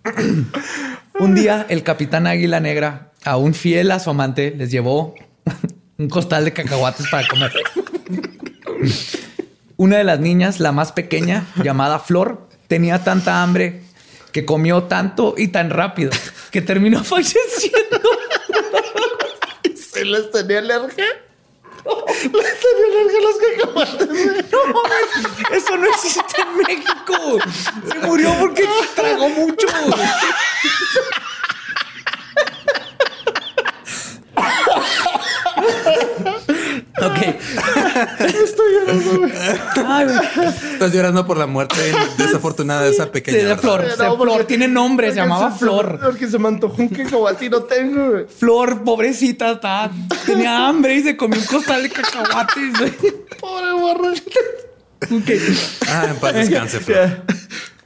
Un 1.19 1.35
día, 1.35 1.65
el 1.69 1.83
capitán 1.83 2.27
Águila 2.27 2.61
Negra, 2.61 3.13
aún 3.25 3.55
fiel 3.55 3.91
a 3.91 3.99
su 3.99 4.11
amante, 4.11 4.55
les 4.57 4.71
llevó 4.71 5.15
un 5.99 6.09
costal 6.09 6.45
de 6.45 6.53
cacahuates 6.53 7.09
para 7.09 7.27
comer. 7.27 7.53
Una 9.77 9.97
de 9.99 10.05
las 10.05 10.21
niñas, 10.21 10.61
la 10.61 10.73
más 10.73 10.93
pequeña, 10.93 11.47
llamada 11.63 11.99
Flor, 11.99 12.49
tenía 12.69 13.03
tanta 13.03 13.43
hambre 13.43 13.83
que 14.33 14.45
comió 14.45 14.85
tanto 14.85 15.35
y 15.37 15.49
tan 15.49 15.71
rápido 15.71 16.11
que 16.51 16.61
terminó 16.61 17.03
falleciendo. 17.05 18.01
¿Se 19.75 20.05
les 20.05 20.31
tenía 20.31 20.59
alergia? 20.59 21.07
Les 21.85 22.33
tenía 22.33 22.87
alergia 22.91 23.19
a 23.19 23.23
los 23.23 23.37
cacahuates. 23.37 24.51
No 24.51 24.59
mames, 24.67 25.63
eso 25.63 25.77
no 25.77 25.87
existe 25.89 26.41
en 26.41 26.57
México. 26.57 27.39
Se 27.93 28.07
murió 28.07 28.35
porque 28.41 28.67
tragó 28.95 29.29
mucho. 29.29 29.67
Ok. 36.97 37.19
Estoy 38.45 38.73
llorando. 38.73 39.29
Ay. 39.87 40.07
Estás 40.73 40.93
llorando 40.93 41.27
por 41.27 41.37
la 41.37 41.47
muerte 41.47 41.77
desafortunada 42.19 42.83
de 42.83 42.91
esa 42.91 43.11
pequeña. 43.11 43.55
Sí. 43.55 43.61
Flor. 43.61 43.91
Se- 43.97 44.03
No, 44.03 44.17
porque- 44.17 44.33
Flor 44.35 44.45
tiene 44.47 44.69
nombre, 44.69 45.11
se 45.11 45.17
llamaba 45.17 45.53
se- 45.53 45.59
Flor. 45.59 45.99
Porque 46.03 46.29
se 46.29 46.39
me 46.39 46.49
antojó 46.49 46.83
un 46.83 46.89
cacahuate 46.89 47.45
y 47.47 47.51
no 47.51 47.63
tengo, 47.65 48.11
güey. 48.11 48.27
Flor, 48.27 48.83
pobrecita, 48.85 49.53
está- 49.53 49.91
tenía 50.27 50.69
hambre 50.69 50.95
y 50.97 51.03
se 51.03 51.17
comió 51.17 51.39
un 51.39 51.47
costal 51.47 51.83
de 51.83 51.91
cacahuates. 51.91 52.79
güey. 52.79 52.93
Pobre 53.41 53.73
borra. 53.73 54.11
Ok. 55.11 55.31
Ah, 55.89 56.07
en 56.09 56.17
paz 56.17 56.35
descanse, 56.35 56.81
Flor. 56.81 57.23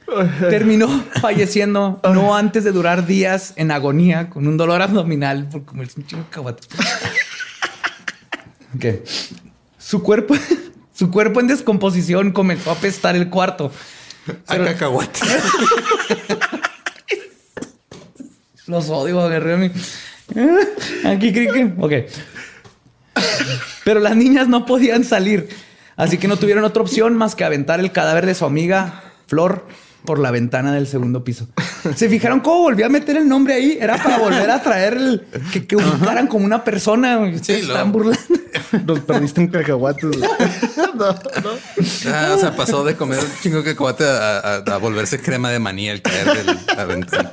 Terminó 0.41 0.89
falleciendo 1.21 2.01
no 2.03 2.37
antes 2.37 2.65
de 2.65 2.73
durar 2.73 3.07
días 3.07 3.53
en 3.57 3.71
agonía 3.71 4.31
con 4.31 4.47
un 4.47 4.57
dolor 4.57 4.83
abdominal 4.83 5.49
por 5.49 5.65
comerse 5.65 6.01
un 6.01 6.07
chingo 6.07 6.23
de 6.23 6.29
cacahuates. 6.29 6.69
Ok. 8.77 8.85
Su 9.79 10.03
cuerpo, 10.03 10.35
su 10.93 11.11
cuerpo 11.11 11.41
en 11.41 11.47
descomposición 11.47 12.33
comenzó 12.33 12.69
a 12.69 12.75
apestar 12.75 13.17
el 13.17 13.31
cuarto. 13.31 13.73
A 14.47 14.59
cacahuate. 14.59 15.21
Los 18.67 18.91
odio, 18.91 19.23
agarré 19.23 19.55
a 19.55 19.57
mí. 19.57 19.71
Aquí 21.07 21.33
creí 21.33 21.49
que. 21.49 21.73
Ok. 21.79 21.93
Pero 23.85 24.01
las 24.01 24.15
niñas 24.15 24.49
no 24.49 24.67
podían 24.67 25.03
salir. 25.03 25.49
Así 25.97 26.19
que 26.19 26.29
no 26.29 26.37
tuvieron 26.37 26.65
otra 26.65 26.83
opción 26.83 27.17
más 27.17 27.35
que 27.35 27.45
aventar 27.45 27.81
el 27.81 27.91
cadáver 27.91 28.27
de 28.27 28.35
su 28.35 28.45
amiga 28.45 29.03
Flor 29.27 29.67
por 30.05 30.19
la 30.19 30.31
ventana 30.31 30.73
del 30.73 30.87
segundo 30.87 31.23
piso. 31.25 31.49
¿Se 31.95 32.09
fijaron 32.09 32.41
cómo 32.41 32.61
volví 32.63 32.83
a 32.83 32.89
meter 32.89 33.17
el 33.17 33.29
nombre 33.29 33.55
ahí? 33.55 33.77
Era 33.81 34.03
para 34.03 34.19
volver 34.19 34.51
a 34.51 34.63
traer 34.63 34.95
el 34.95 35.27
que, 35.53 35.67
que 35.67 35.77
ubicaran 35.77 36.27
como 36.29 36.45
una 36.47 36.65
persona. 36.65 37.19
Sí, 37.43 37.63
lo- 37.63 37.75
están 37.75 37.93
burlando. 37.93 38.21
Nos 38.87 39.01
perdiste 39.01 39.41
en 39.43 39.49
cacahuates. 39.49 40.05
güey. 40.05 40.21
No, 40.95 41.13
no. 41.13 41.51
Ah, 42.13 42.33
o 42.35 42.39
sea, 42.41 42.57
pasó 42.57 42.83
de 42.85 42.97
comer 42.97 43.19
un 43.21 43.27
chingo 43.43 43.59
de 43.59 43.65
cacahuate 43.65 44.05
a, 44.05 44.39
a- 44.39 44.57
a 44.57 44.77
volverse 44.79 45.21
crema 45.21 45.51
de 45.51 45.59
maní 45.59 45.89
al 45.91 46.03
caer 46.03 46.27
de 46.45 46.75
la 46.77 46.85
ventana. 46.85 47.33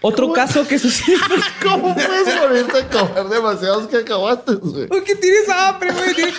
Otro 0.00 0.32
caso 0.32 0.66
que 0.66 0.78
sucedió. 0.78 1.18
¿Cómo 1.62 1.94
puedes 1.94 2.36
morirte 2.40 2.78
a 2.78 2.88
comer 2.88 3.24
demasiados 3.28 3.88
cacahuates, 3.88 4.56
güey? 4.60 4.86
Porque 4.86 5.14
tienes 5.16 5.48
hambre, 5.48 5.90
güey. 5.92 6.32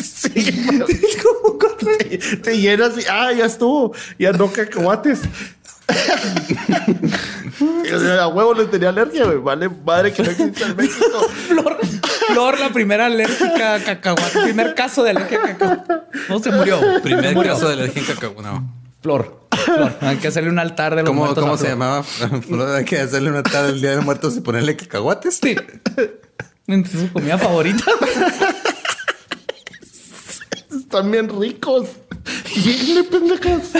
Sí, 0.00 0.28
Tienes 0.30 1.16
como 1.22 1.58
cuatro- 1.58 1.88
te, 1.98 2.18
te 2.18 2.58
llenas 2.60 2.96
y 2.98 3.04
ah, 3.10 3.32
ya 3.32 3.46
estuvo. 3.46 3.92
Ya 4.18 4.32
no 4.32 4.50
cacahuates. 4.52 5.20
Y, 7.84 7.92
o 7.92 8.00
sea, 8.00 8.22
a 8.22 8.28
huevo 8.28 8.54
le 8.54 8.64
tenía 8.66 8.88
alergia, 8.88 9.24
güey. 9.24 9.38
Vale, 9.38 9.68
madre 9.68 10.12
que 10.12 10.22
no 10.22 10.30
existe 10.30 10.64
en 10.64 10.76
México. 10.76 11.28
Flor, 11.48 11.78
Flor, 12.28 12.58
la 12.58 12.70
primera 12.70 13.06
alérgica 13.06 13.74
a 13.74 13.80
cacahuate. 13.80 14.40
Primer 14.42 14.74
caso 14.74 15.02
de 15.04 15.10
alergia 15.10 15.38
a 15.38 15.42
cacahuate. 15.48 15.94
No 16.28 16.38
se 16.38 16.50
murió. 16.50 16.80
Primer 17.02 17.28
Se 17.28 17.34
murió. 17.34 17.52
caso 17.52 17.66
de 17.68 17.74
alergia 17.74 18.00
en 18.00 18.06
cacahuate. 18.06 18.42
No. 18.42 18.81
Flor. 19.02 19.40
Flor. 19.64 19.92
Hay 20.00 20.16
que 20.16 20.28
hacerle 20.28 20.50
un 20.50 20.58
altar 20.58 20.94
de 20.94 21.02
los 21.02 21.10
¿Cómo, 21.10 21.24
muertos 21.24 21.42
cómo 21.42 21.56
se 21.56 21.68
llamaba? 21.68 22.02
Flor, 22.46 22.76
Hay 22.76 22.84
que 22.84 22.98
hacerle 22.98 23.30
una 23.30 23.42
tarde 23.42 23.70
el 23.70 23.80
día 23.80 23.90
de 23.90 24.00
muertos 24.00 24.36
y 24.36 24.40
ponerle 24.40 24.76
cacahuates. 24.76 25.40
Sí. 25.42 25.56
Es 26.66 26.90
su 26.90 27.12
comida 27.12 27.36
favorita. 27.38 27.84
Están 30.70 31.10
bien 31.10 31.28
ricos. 31.28 31.88
Pendejas. 33.10 33.72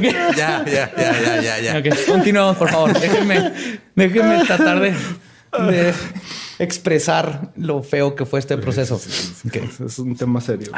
Ya, 0.00 0.64
ya, 0.64 0.64
ya, 0.66 0.92
ya, 0.96 1.40
ya, 1.40 1.58
ya. 1.60 1.78
Ok, 1.78 1.86
continuamos, 2.06 2.56
por 2.56 2.68
favor. 2.70 2.98
Déjenme, 2.98 3.78
déjenme 3.94 4.44
tratar 4.44 4.80
de, 4.80 4.92
de 5.70 5.94
expresar 6.58 7.52
lo 7.56 7.82
feo 7.82 8.14
que 8.14 8.26
fue 8.26 8.40
este 8.40 8.56
proceso. 8.58 9.00
Es 9.84 9.98
un 9.98 10.16
tema 10.16 10.40
serio. 10.40 10.72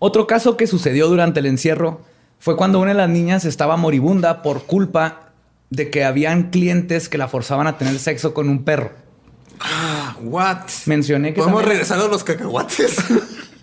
Otro 0.00 0.26
caso 0.26 0.56
que 0.56 0.66
sucedió 0.66 1.06
durante 1.08 1.38
el 1.38 1.46
encierro 1.46 2.00
fue 2.40 2.56
cuando 2.56 2.80
una 2.80 2.88
de 2.90 2.96
las 2.96 3.08
niñas 3.10 3.44
estaba 3.44 3.76
moribunda 3.76 4.42
por 4.42 4.64
culpa 4.64 5.30
de 5.68 5.90
que 5.90 6.02
habían 6.04 6.50
clientes 6.50 7.08
que 7.08 7.18
la 7.18 7.28
forzaban 7.28 7.68
a 7.68 7.78
tener 7.78 7.96
sexo 8.00 8.34
con 8.34 8.48
un 8.48 8.64
perro. 8.64 8.90
What? 10.22 10.62
Mencioné 10.86 11.32
que 11.34 11.38
¿Podemos 11.40 11.60
también- 11.60 11.70
regresar 11.78 12.00
a 12.00 12.08
los 12.08 12.24
cacahuates? 12.24 12.96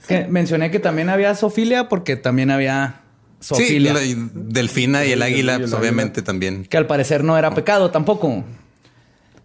Que 0.08 0.26
mencioné 0.26 0.72
que 0.72 0.80
también 0.80 1.10
había 1.10 1.36
zoofilia 1.36 1.90
porque 1.90 2.16
también 2.16 2.50
había 2.50 3.02
sí, 3.42 3.48
zoofilia, 3.56 3.94
la- 3.94 4.04
y 4.06 4.16
Delfina 4.34 5.04
y 5.04 5.12
el 5.12 5.22
águila, 5.22 5.58
pues 5.58 5.66
águila. 5.74 5.80
obviamente 5.82 6.22
también. 6.22 6.64
que 6.64 6.78
al 6.78 6.88
parecer 6.88 7.26
no 7.26 7.38
era 7.38 7.54
pecado 7.54 7.92
tampoco. 7.92 8.46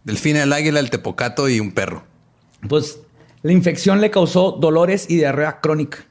Delfina, 0.05 0.45
el 0.45 0.53
águila, 0.53 0.79
el 0.79 0.89
tepocato 0.91 1.49
y 1.49 1.59
un 1.59 1.73
perro. 1.73 2.05
Pues 2.69 3.01
la 3.43 3.51
infección 3.51 4.01
le 4.01 4.13
causó 4.13 4.53
dolores 4.53 5.07
y 5.09 5.17
diarrea 5.17 5.59
crónica. 5.61 6.05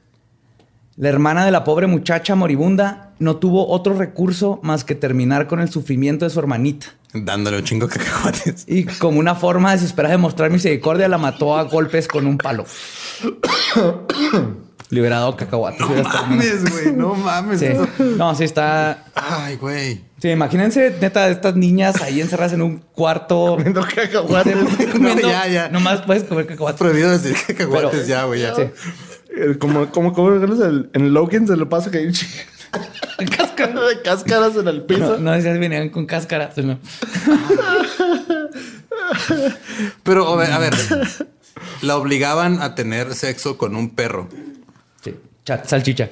La 1.02 1.08
hermana 1.08 1.44
de 1.44 1.50
la 1.50 1.64
pobre 1.64 1.88
muchacha 1.88 2.36
moribunda 2.36 3.10
no 3.18 3.34
tuvo 3.34 3.66
otro 3.68 3.94
recurso 3.98 4.60
más 4.62 4.84
que 4.84 4.94
terminar 4.94 5.48
con 5.48 5.58
el 5.58 5.68
sufrimiento 5.68 6.24
de 6.24 6.30
su 6.30 6.38
hermanita. 6.38 6.86
Dándole 7.12 7.56
un 7.58 7.64
chingo 7.64 7.88
de 7.88 7.98
cacahuates. 7.98 8.62
Y 8.68 8.84
como 8.84 9.18
una 9.18 9.34
forma 9.34 9.72
desesperada 9.72 10.14
de 10.14 10.18
mostrar 10.18 10.50
misericordia, 10.52 11.08
la 11.08 11.18
mató 11.18 11.56
a 11.56 11.64
golpes 11.64 12.06
con 12.06 12.24
un 12.28 12.38
palo. 12.38 12.64
Liberado 14.90 15.36
cacahuate. 15.36 15.80
No 15.80 16.02
mames, 16.04 16.70
güey. 16.70 16.92
No 16.92 17.14
mames. 17.16 17.58
Sí. 17.58 17.66
No, 18.16 18.32
sí 18.36 18.44
está. 18.44 19.06
Ay, 19.16 19.56
güey. 19.56 20.02
Sí, 20.20 20.28
imagínense, 20.28 20.94
neta, 21.00 21.28
estas 21.30 21.56
niñas 21.56 22.00
ahí 22.00 22.20
encerradas 22.20 22.52
en 22.52 22.62
un 22.62 22.78
cuarto. 22.78 23.56
Comiendo 23.56 23.82
cacahuates. 23.82 24.54
comiendo- 24.92 25.28
ya, 25.28 25.48
ya. 25.48 25.68
Nomás 25.68 26.02
puedes 26.02 26.22
comer 26.22 26.46
cacahuate. 26.46 26.78
Prohibido 26.78 27.10
decir 27.10 27.34
cacahuates 27.44 27.90
Pero- 27.90 28.06
ya, 28.06 28.22
güey. 28.24 28.42
Ya. 28.42 28.54
Sí. 28.54 28.62
Eh, 29.34 29.56
Como, 29.58 29.90
como, 29.90 30.12
como 30.12 30.30
el- 30.34 30.90
en 30.92 31.14
Logan 31.14 31.46
se 31.46 31.56
le 31.56 31.66
pasa 31.66 31.90
que 31.90 31.98
hay 31.98 32.06
un 32.06 32.12
de 32.12 33.26
cáscaras 34.04 34.56
en 34.56 34.68
el 34.68 34.82
piso. 34.82 35.12
No, 35.12 35.18
no 35.18 35.30
decías 35.32 35.58
venían 35.58 35.88
con 35.90 36.06
cáscara. 36.06 36.50
sino- 36.54 36.78
Pero, 40.02 40.28
a 40.28 40.36
ver, 40.36 40.52
a 40.52 40.58
ver. 40.58 40.74
La 41.82 41.96
obligaban 41.96 42.60
a 42.62 42.74
tener 42.74 43.14
sexo 43.14 43.56
con 43.58 43.76
un 43.76 43.90
perro. 43.90 44.28
Sí, 45.02 45.14
cha- 45.44 45.64
salchicha. 45.64 46.08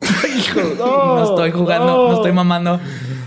Hijo, 0.36 0.60
No, 0.78 1.16
no, 1.16 1.24
estoy 1.24 1.50
jugando, 1.52 2.08
no, 2.08 2.14
estoy 2.16 2.32
mamando. 2.32 2.80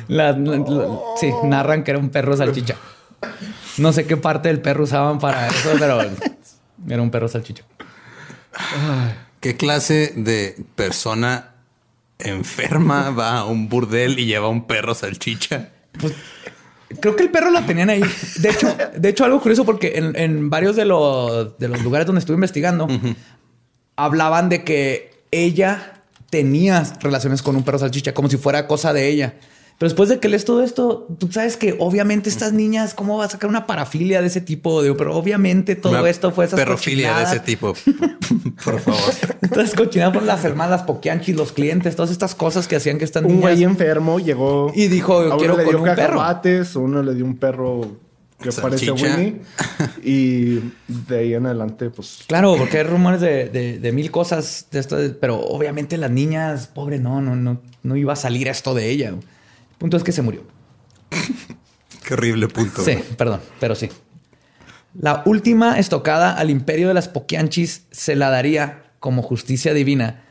La- 0.08 0.32
la- 0.34 0.58
la- 0.58 1.00
sí, 1.20 1.32
narran 1.44 1.84
que 1.84 1.92
era 1.92 2.00
un 2.00 2.10
perro 2.10 2.36
salchicha. 2.38 2.76
No 3.78 3.92
sé 3.92 4.06
qué 4.06 4.18
parte 4.18 4.50
del 4.50 4.62
perro 4.62 4.84
usaban 4.84 5.20
para 5.20 5.48
eso, 5.48 5.70
pero 5.80 6.00
era 6.88 7.02
un 7.02 7.12
perro 7.12 7.28
salchicha. 7.28 7.64
¿Qué 9.46 9.56
clase 9.56 10.12
de 10.16 10.56
persona 10.74 11.52
enferma 12.18 13.12
va 13.16 13.38
a 13.38 13.46
un 13.46 13.70
burdel 13.70 14.18
y 14.18 14.26
lleva 14.26 14.50
un 14.50 14.66
perro 14.66 14.96
salchicha? 14.96 15.70
Creo 17.00 17.16
que 17.16 17.22
el 17.22 17.30
perro 17.30 17.52
lo 17.52 17.64
tenían 17.64 17.92
ahí. 17.92 18.02
De 18.38 18.50
hecho, 18.50 18.76
de 18.98 19.08
hecho 19.08 19.24
algo 19.24 19.40
curioso 19.40 19.64
porque 19.64 19.98
en, 19.98 20.16
en 20.16 20.50
varios 20.50 20.76
de 20.76 20.86
los, 20.86 21.60
de 21.60 21.68
los 21.68 21.84
lugares 21.84 22.08
donde 22.08 22.22
estuve 22.22 22.34
investigando 22.34 22.88
hablaban 23.96 24.50
de 24.50 24.64
que 24.64 25.14
ella 25.30 26.02
tenía 26.32 26.82
relaciones 27.02 27.44
con 27.44 27.56
un 27.56 27.62
perro 27.62 27.78
salchicha, 27.78 28.16
como 28.16 28.32
si 28.32 28.38
fuera 28.38 28.66
cosa 28.66 28.94
de 28.94 29.10
ella. 29.10 29.36
Pero 29.78 29.90
después 29.90 30.08
de 30.08 30.20
que 30.20 30.30
lees 30.30 30.46
todo 30.46 30.64
esto, 30.64 31.06
tú 31.20 31.30
sabes 31.32 31.58
que 31.58 31.76
obviamente 31.80 32.30
estas 32.30 32.54
niñas, 32.54 32.94
¿cómo 32.94 33.18
va 33.18 33.26
a 33.26 33.30
sacar 33.30 33.50
una 33.50 33.68
parafilia 33.68 34.22
de 34.22 34.28
ese 34.28 34.40
tipo? 34.40 34.82
Digo, 34.82 34.96
pero 34.96 35.14
obviamente 35.18 35.76
todo 35.76 35.92
Una 36.00 36.10
esto 36.10 36.32
fue 36.32 36.46
esas 36.46 36.58
perrofilia 36.58 37.10
de 37.10 37.14
cochinadas. 37.26 37.34
ese 37.36 37.46
tipo. 37.46 37.74
Por 38.64 38.80
favor. 38.80 39.02
Estas 39.42 39.74
cochinadas 39.74 40.14
por 40.14 40.24
las 40.24 40.46
hermanas, 40.46 40.84
poquianchis, 40.84 41.36
los 41.36 41.52
clientes, 41.52 41.96
todas 41.96 42.10
estas 42.12 42.36
cosas 42.36 42.68
que 42.70 42.78
hacían 42.78 42.98
que 42.98 43.04
estas 43.04 43.24
Un 43.24 43.28
niñas... 43.34 43.42
güey 43.42 43.64
enfermo 43.64 44.20
llegó 44.20 44.72
Y 44.74 44.88
dijo, 44.88 45.14
a 45.20 45.26
uno 45.28 45.38
"Quiero 45.38 45.58
le 45.58 45.64
con 45.66 45.72
dio 45.76 45.84
un 45.84 45.96
perro". 45.96 46.22
uno 46.76 47.04
le 47.04 47.14
dio 47.14 47.26
un 47.26 47.36
perro 47.38 47.82
que 48.42 48.52
parece. 48.54 48.92
Winnie. 48.92 49.42
Y 50.04 50.60
de 50.88 51.20
ahí 51.20 51.34
en 51.34 51.46
adelante, 51.48 51.90
pues 51.90 52.20
Claro, 52.28 52.56
porque 52.58 52.78
hay 52.78 52.84
rumores 52.86 53.20
de, 53.22 53.50
de- 53.50 53.80
de 53.80 53.92
mil 53.92 54.10
cosas 54.12 54.68
de 54.72 54.80
esto, 54.80 54.96
de- 54.98 55.10
pero 55.10 55.40
obviamente 55.40 55.98
las 55.98 56.12
niñas, 56.12 56.68
pobre, 56.68 56.98
no, 57.00 57.22
no, 57.22 57.36
no, 57.36 57.62
no 57.84 57.96
iba 57.98 58.14
a 58.14 58.16
salir 58.16 58.48
esto 58.48 58.74
de 58.74 58.90
ella. 58.90 59.14
Punto 59.78 59.98
es 59.98 60.04
que 60.04 60.12
se 60.12 60.22
murió. 60.22 60.44
Qué 62.06 62.14
horrible 62.14 62.48
punto. 62.48 62.84
Sí, 62.84 63.00
perdón, 63.18 63.42
pero 63.60 63.76
sí. 63.76 63.90
La 64.94 65.24
última 65.26 65.78
estocada 65.78 66.32
al 66.32 66.50
imperio 66.50 66.88
de 66.88 66.94
las 66.94 67.10
Poquianchis 67.10 67.86
se 67.92 68.16
la 68.16 68.30
daría 68.30 68.84
como 69.00 69.22
justicia 69.22 69.74
divina 69.74 70.24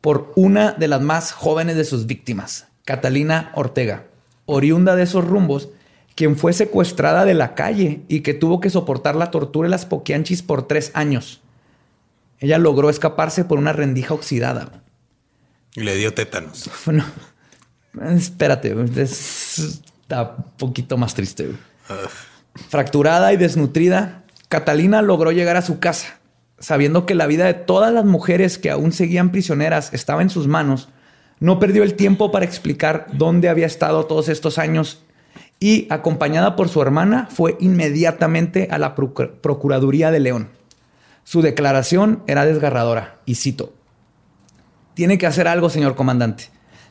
por 0.00 0.32
una 0.36 0.72
de 0.72 0.88
las 0.88 1.02
más 1.02 1.32
jóvenes 1.32 1.76
de 1.76 1.84
sus 1.84 2.06
víctimas, 2.06 2.68
Catalina 2.84 3.50
Ortega, 3.54 4.06
oriunda 4.46 4.94
de 4.94 5.02
esos 5.02 5.24
rumbos, 5.24 5.68
quien 6.14 6.36
fue 6.36 6.52
secuestrada 6.52 7.24
de 7.24 7.34
la 7.34 7.54
calle 7.54 8.02
y 8.08 8.20
que 8.20 8.32
tuvo 8.32 8.60
que 8.60 8.70
soportar 8.70 9.16
la 9.16 9.30
tortura 9.30 9.66
de 9.66 9.70
las 9.70 9.84
Poquianchis 9.84 10.42
por 10.42 10.66
tres 10.66 10.92
años. 10.94 11.42
Ella 12.38 12.58
logró 12.58 12.88
escaparse 12.88 13.44
por 13.44 13.58
una 13.58 13.72
rendija 13.72 14.14
oxidada. 14.14 14.82
Y 15.74 15.82
le 15.82 15.96
dio 15.96 16.14
tétanos. 16.14 16.70
Bueno, 16.86 17.04
espérate, 18.02 18.74
está 18.94 20.34
un 20.38 20.44
poquito 20.56 20.96
más 20.96 21.14
triste. 21.14 21.50
Fracturada 22.68 23.32
y 23.32 23.36
desnutrida, 23.36 24.24
Catalina 24.48 25.02
logró 25.02 25.32
llegar 25.32 25.56
a 25.56 25.62
su 25.62 25.78
casa, 25.78 26.18
sabiendo 26.58 27.06
que 27.06 27.14
la 27.14 27.26
vida 27.26 27.44
de 27.46 27.54
todas 27.54 27.92
las 27.92 28.04
mujeres 28.04 28.58
que 28.58 28.70
aún 28.70 28.92
seguían 28.92 29.30
prisioneras 29.30 29.92
estaba 29.92 30.22
en 30.22 30.30
sus 30.30 30.46
manos. 30.46 30.88
No 31.38 31.58
perdió 31.58 31.82
el 31.82 31.94
tiempo 31.94 32.32
para 32.32 32.46
explicar 32.46 33.08
dónde 33.12 33.48
había 33.48 33.66
estado 33.66 34.06
todos 34.06 34.28
estos 34.28 34.58
años 34.58 35.02
y, 35.60 35.86
acompañada 35.90 36.56
por 36.56 36.68
su 36.68 36.80
hermana, 36.80 37.28
fue 37.30 37.56
inmediatamente 37.60 38.68
a 38.70 38.78
la 38.78 38.94
Procu- 38.94 39.32
Procuraduría 39.42 40.10
de 40.10 40.20
León. 40.20 40.48
Su 41.24 41.42
declaración 41.42 42.22
era 42.26 42.46
desgarradora, 42.46 43.18
y 43.26 43.34
cito, 43.34 43.74
tiene 44.94 45.18
que 45.18 45.26
hacer 45.26 45.48
algo, 45.48 45.68
señor 45.68 45.94
comandante. 45.94 46.44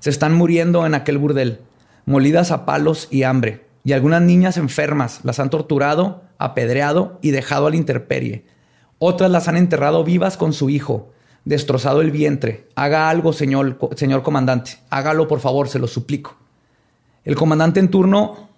Se 0.06 0.12
están 0.12 0.36
muriendo 0.36 0.86
en 0.86 0.94
aquel 0.94 1.18
burdel, 1.18 1.62
molidas 2.06 2.52
a 2.52 2.64
palos 2.68 3.08
y 3.10 3.24
hambre, 3.24 3.66
y 3.84 3.94
algunas 3.94 4.22
niñas 4.22 4.56
enfermas 4.56 5.22
las 5.24 5.40
han 5.40 5.50
torturado, 5.50 6.22
apedreado 6.38 7.18
y 7.24 7.32
dejado 7.32 7.66
a 7.66 7.72
la 7.72 7.76
intemperie. 7.76 8.46
Otras 9.00 9.32
las 9.32 9.48
han 9.48 9.58
enterrado 9.58 10.04
vivas 10.04 10.38
con 10.38 10.54
su 10.54 10.70
hijo, 10.70 11.12
destrozado 11.44 12.02
el 12.02 12.12
vientre. 12.12 12.68
Haga 12.76 13.10
algo, 13.10 13.34
señor, 13.34 13.80
señor 13.96 14.22
comandante. 14.22 14.78
Hágalo, 14.92 15.28
por 15.28 15.40
favor, 15.40 15.70
se 15.70 15.80
lo 15.80 15.88
suplico. 15.88 16.36
El 17.24 17.36
comandante 17.36 17.80
en 17.80 17.90
turno, 17.90 18.50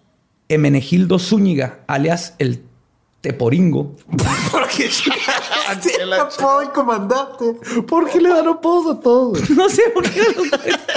Emenegildo 0.50 1.18
Zúñiga, 1.18 1.80
alias 1.88 2.36
el 2.40 2.62
Teporingo, 3.22 3.94
¿Por 4.52 4.68
qué? 4.68 4.90
¿Por 7.88 8.10
qué 8.10 8.22
le 8.22 8.30
dan 8.30 8.48
apodos 8.48 8.98
a 8.98 9.00
todos? 9.00 9.50
no 9.52 9.70
sé 9.70 9.84
por 9.94 10.04
qué. 10.10 10.22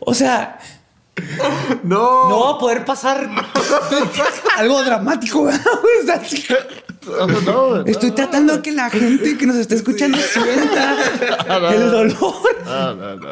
o 0.00 0.14
sea, 0.14 0.58
No. 1.84 2.28
no 2.28 2.40
va 2.44 2.50
a 2.52 2.58
poder 2.58 2.84
pasar 2.84 3.28
algo 4.56 4.82
dramático. 4.84 5.48
sí. 6.28 6.44
No, 7.06 7.26
no, 7.26 7.84
Estoy 7.86 8.10
tratando 8.10 8.56
de 8.56 8.62
que 8.62 8.72
la 8.72 8.90
gente 8.90 9.38
que 9.38 9.46
nos 9.46 9.56
está 9.56 9.76
escuchando 9.76 10.18
sienta 10.18 10.96
el 11.72 11.90
dolor. 11.90 12.56
no, 12.64 12.94
no, 12.94 13.16
no. 13.16 13.28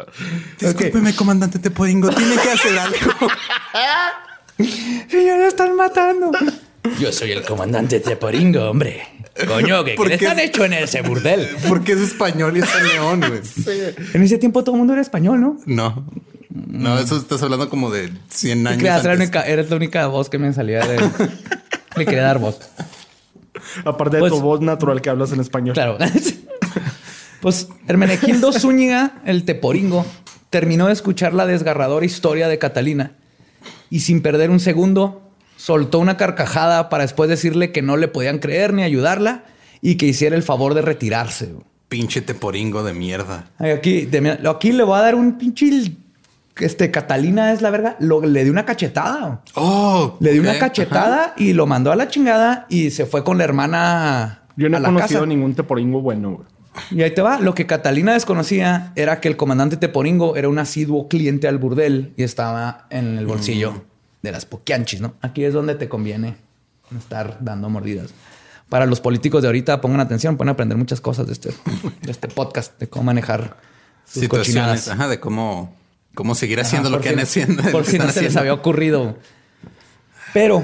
Discúlpeme, 0.59 1.13
comandante 1.15 1.59
Teporingo. 1.59 2.09
Tiene 2.09 2.37
que 2.37 2.51
hacer 2.51 2.79
algo. 2.79 3.27
Señor, 5.09 5.41
están 5.41 5.75
matando. 5.75 6.31
Yo 6.99 7.11
soy 7.11 7.33
el 7.33 7.43
comandante 7.43 7.99
Teporingo, 7.99 8.69
hombre. 8.69 9.07
Coño, 9.47 9.83
¿qué, 9.83 9.95
¿Por 9.95 10.07
¿qué 10.09 10.17
les 10.17 10.29
han 10.29 10.39
hecho 10.39 10.63
en 10.65 10.73
ese 10.73 11.01
burdel? 11.01 11.47
Porque 11.67 11.91
es 11.93 11.99
español 11.99 12.55
y 12.55 12.61
está 12.61 12.79
en 12.79 12.87
León, 12.87 13.19
güey. 13.27 13.41
En 14.13 14.23
ese 14.23 14.37
tiempo 14.37 14.63
todo 14.63 14.75
el 14.75 14.79
mundo 14.79 14.93
era 14.93 15.01
español, 15.01 15.41
¿no? 15.41 15.57
No. 15.65 16.05
No, 16.49 16.97
eso 16.99 17.17
estás 17.17 17.43
hablando 17.43 17.69
como 17.69 17.91
de 17.91 18.11
100 18.29 18.65
años. 18.67 18.79
Creas, 18.79 19.03
era 19.03 19.13
la 19.15 19.21
única, 19.23 19.41
eres 19.41 19.69
la 19.69 19.75
única 19.75 20.07
voz 20.07 20.29
que 20.29 20.37
me 20.37 20.53
salía 20.53 20.85
de... 20.87 20.97
Le 21.97 22.05
quería 22.05 22.21
dar 22.23 22.39
voz. 22.39 22.59
Aparte 23.83 24.17
de 24.17 24.19
Pues- 24.21 24.31
tu 24.31 24.39
voz 24.41 24.61
natural 24.61 25.01
que 25.01 25.09
hablas 25.09 25.31
en 25.33 25.41
español. 25.41 25.73
Claro. 25.73 25.97
pues 27.41 27.67
Hermenegildo 27.87 28.53
Zúñiga, 28.53 29.21
el 29.25 29.43
Teporingo, 29.43 30.05
terminó 30.49 30.87
de 30.87 30.93
escuchar 30.93 31.33
la 31.33 31.45
desgarradora 31.45 32.05
historia 32.05 32.47
de 32.47 32.57
Catalina 32.57 33.11
y 33.89 33.99
sin 33.99 34.21
perder 34.21 34.49
un 34.49 34.59
segundo 34.61 35.24
soltó 35.57 35.99
una 35.99 36.17
carcajada 36.17 36.89
para 36.89 37.03
después 37.03 37.29
decirle 37.29 37.71
que 37.71 37.81
no 37.81 37.97
le 37.97 38.07
podían 38.07 38.39
creer 38.39 38.73
ni 38.73 38.83
ayudarla 38.83 39.43
y 39.81 39.95
que 39.95 40.05
hiciera 40.05 40.35
el 40.35 40.43
favor 40.43 40.73
de 40.73 40.81
retirarse. 40.81 41.53
Pinche 41.89 42.21
Teporingo 42.21 42.83
de 42.83 42.93
mierda. 42.93 43.49
Aquí, 43.59 44.05
de- 44.05 44.39
aquí 44.49 44.71
le 44.71 44.83
voy 44.83 44.97
a 44.97 45.01
dar 45.01 45.15
un 45.15 45.37
pinche... 45.37 45.91
Este, 46.57 46.89
Catalina 46.89 47.51
es 47.51 47.61
la 47.61 47.69
verga. 47.69 47.97
Lo, 47.99 48.21
le 48.21 48.43
dio 48.43 48.51
una 48.53 48.65
cachetada. 48.65 49.41
Oh. 49.55 50.15
Le 50.21 50.31
dio 50.31 50.41
una 50.41 50.57
cachetada 50.57 51.33
y 51.37 51.51
lo 51.51 51.65
mandó 51.67 51.91
a 51.91 51.97
la 51.97 52.07
chingada 52.07 52.65
y 52.69 52.91
se 52.91 53.05
fue 53.05 53.25
con 53.25 53.37
la 53.37 53.43
hermana 53.43 54.43
Yo 54.55 54.69
no 54.69 54.77
a 54.77 54.79
he 54.79 54.81
la 54.83 54.87
conocido 54.87 55.19
casa. 55.19 55.25
ningún 55.27 55.53
teporingo 55.53 56.01
bueno, 56.01 56.31
güey. 56.31 56.47
Y 56.91 57.03
ahí 57.03 57.13
te 57.13 57.21
va. 57.21 57.39
Lo 57.39 57.53
que 57.53 57.65
Catalina 57.65 58.13
desconocía 58.13 58.93
era 58.95 59.19
que 59.21 59.27
el 59.27 59.35
comandante 59.37 59.75
Teporingo 59.77 60.35
era 60.37 60.47
un 60.49 60.57
asiduo 60.59 61.07
cliente 61.09 61.47
al 61.47 61.57
burdel 61.57 62.13
y 62.17 62.23
estaba 62.23 62.85
en 62.89 63.17
el 63.17 63.25
bolsillo 63.27 63.83
de 64.25 64.31
las 64.33 64.45
poquianchis, 64.45 64.99
¿no? 64.99 65.13
Aquí 65.21 65.43
es 65.45 65.53
donde 65.53 65.75
te 65.75 65.87
conviene 65.87 66.35
estar 66.97 67.37
dando 67.39 67.69
mordidas. 67.69 68.09
Para 68.67 68.85
los 68.85 68.99
políticos 68.99 69.41
de 69.43 69.47
ahorita, 69.47 69.79
pongan 69.79 69.99
atención, 70.01 70.37
pueden 70.37 70.49
aprender 70.49 70.77
muchas 70.77 70.99
cosas 70.99 71.27
de 71.27 71.33
este, 71.33 71.49
de 72.01 72.11
este 72.11 72.27
podcast, 72.27 72.77
de 72.79 72.87
cómo 72.89 73.03
manejar 73.05 73.57
sus 74.05 74.23
Situaciones. 74.23 74.47
cochinadas. 74.81 74.87
Ajá, 74.89 75.07
de 75.07 75.19
cómo, 75.19 75.73
cómo 76.15 76.35
seguir 76.35 76.59
haciendo 76.59 76.89
Ajá, 76.89 76.97
lo 76.97 77.01
que 77.03 77.09
si- 77.09 77.13
han 77.13 77.19
haciendo. 77.21 77.63
Por 77.71 77.85
si 77.85 77.97
no 77.99 78.09
se 78.09 78.23
les 78.23 78.35
había 78.35 78.53
ocurrido. 78.53 79.17
Pero 80.33 80.63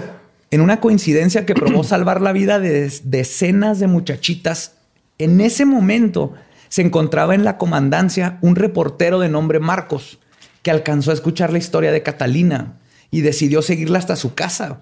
en 0.50 0.62
una 0.62 0.80
coincidencia 0.80 1.46
que 1.46 1.54
probó 1.54 1.84
salvar 1.86 2.22
la 2.22 2.32
vida 2.34 2.60
de 2.60 2.92
decenas 3.04 3.80
de 3.80 3.88
muchachitas, 3.88 4.74
en 5.18 5.40
ese 5.42 5.66
momento 5.66 6.34
se 6.70 6.82
encontraba 6.82 7.36
en 7.36 7.44
la 7.44 7.58
comandancia 7.58 8.38
un 8.42 8.56
reportero 8.56 9.20
de 9.20 9.30
nombre 9.30 9.60
Marcos 9.60 10.20
que 10.64 10.72
alcanzó 10.72 11.12
a 11.12 11.14
escuchar 11.14 11.52
la 11.52 11.58
historia 11.60 11.92
de 11.92 12.02
Catalina 12.04 12.74
y 13.12 13.22
decidió 13.22 13.62
seguirla 13.62 14.00
hasta 14.00 14.16
su 14.16 14.34
casa. 14.34 14.82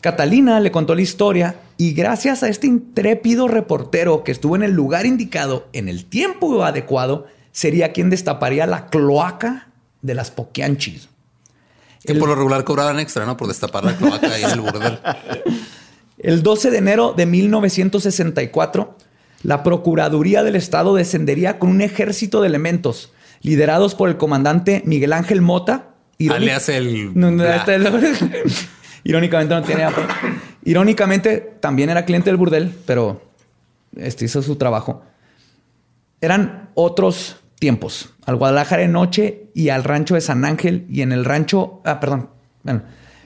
Catalina 0.00 0.58
le 0.60 0.72
contó 0.72 0.94
la 0.94 1.02
historia 1.02 1.56
y 1.76 1.92
gracias 1.92 2.42
a 2.42 2.48
este 2.48 2.66
intrépido 2.66 3.46
reportero 3.46 4.24
que 4.24 4.32
estuvo 4.32 4.56
en 4.56 4.62
el 4.62 4.72
lugar 4.72 5.06
indicado 5.06 5.68
en 5.72 5.88
el 5.88 6.04
tiempo 6.06 6.64
adecuado, 6.64 7.26
sería 7.52 7.92
quien 7.92 8.10
destaparía 8.10 8.66
la 8.66 8.86
cloaca 8.86 9.68
de 10.02 10.14
las 10.14 10.30
poquianchis. 10.30 11.08
Que 12.04 12.14
por 12.14 12.28
lo 12.28 12.36
regular 12.36 12.64
cobraban 12.64 12.98
extra, 13.00 13.26
¿no? 13.26 13.36
Por 13.36 13.48
destapar 13.48 13.84
la 13.84 13.96
cloaca 13.96 14.32
ahí 14.32 14.44
en 14.44 14.50
el 14.50 14.60
burdel. 14.60 14.98
El 16.18 16.42
12 16.42 16.72
de 16.72 16.78
enero 16.78 17.14
de 17.16 17.26
1964, 17.26 18.96
la 19.44 19.62
Procuraduría 19.62 20.42
del 20.42 20.56
Estado 20.56 20.96
descendería 20.96 21.60
con 21.60 21.70
un 21.70 21.80
ejército 21.80 22.40
de 22.40 22.48
elementos 22.48 23.12
liderados 23.40 23.94
por 23.94 24.08
el 24.08 24.16
comandante 24.16 24.82
Miguel 24.84 25.12
Ángel 25.12 25.42
Mota. 25.42 25.90
Alias 26.28 26.68
el... 26.68 27.12
este 27.40 27.78
Irónicamente 29.04 29.54
no 29.54 29.62
tiene... 29.62 29.86
Irónicamente 30.64 31.56
también 31.60 31.90
era 31.90 32.04
cliente 32.04 32.30
del 32.30 32.36
burdel, 32.36 32.74
pero 32.84 33.22
este 33.96 34.24
hizo 34.24 34.42
su 34.42 34.56
trabajo. 34.56 35.02
Eran 36.20 36.70
otros 36.74 37.36
tiempos. 37.58 38.14
Al 38.26 38.36
Guadalajara 38.36 38.82
de 38.82 38.88
noche 38.88 39.50
y 39.54 39.68
al 39.68 39.84
rancho 39.84 40.14
de 40.14 40.20
San 40.20 40.44
Ángel 40.44 40.86
y 40.90 41.02
en 41.02 41.12
el 41.12 41.24
rancho... 41.24 41.80
Ah, 41.84 42.00
perdón. 42.00 42.30
Bueno, 42.62 42.82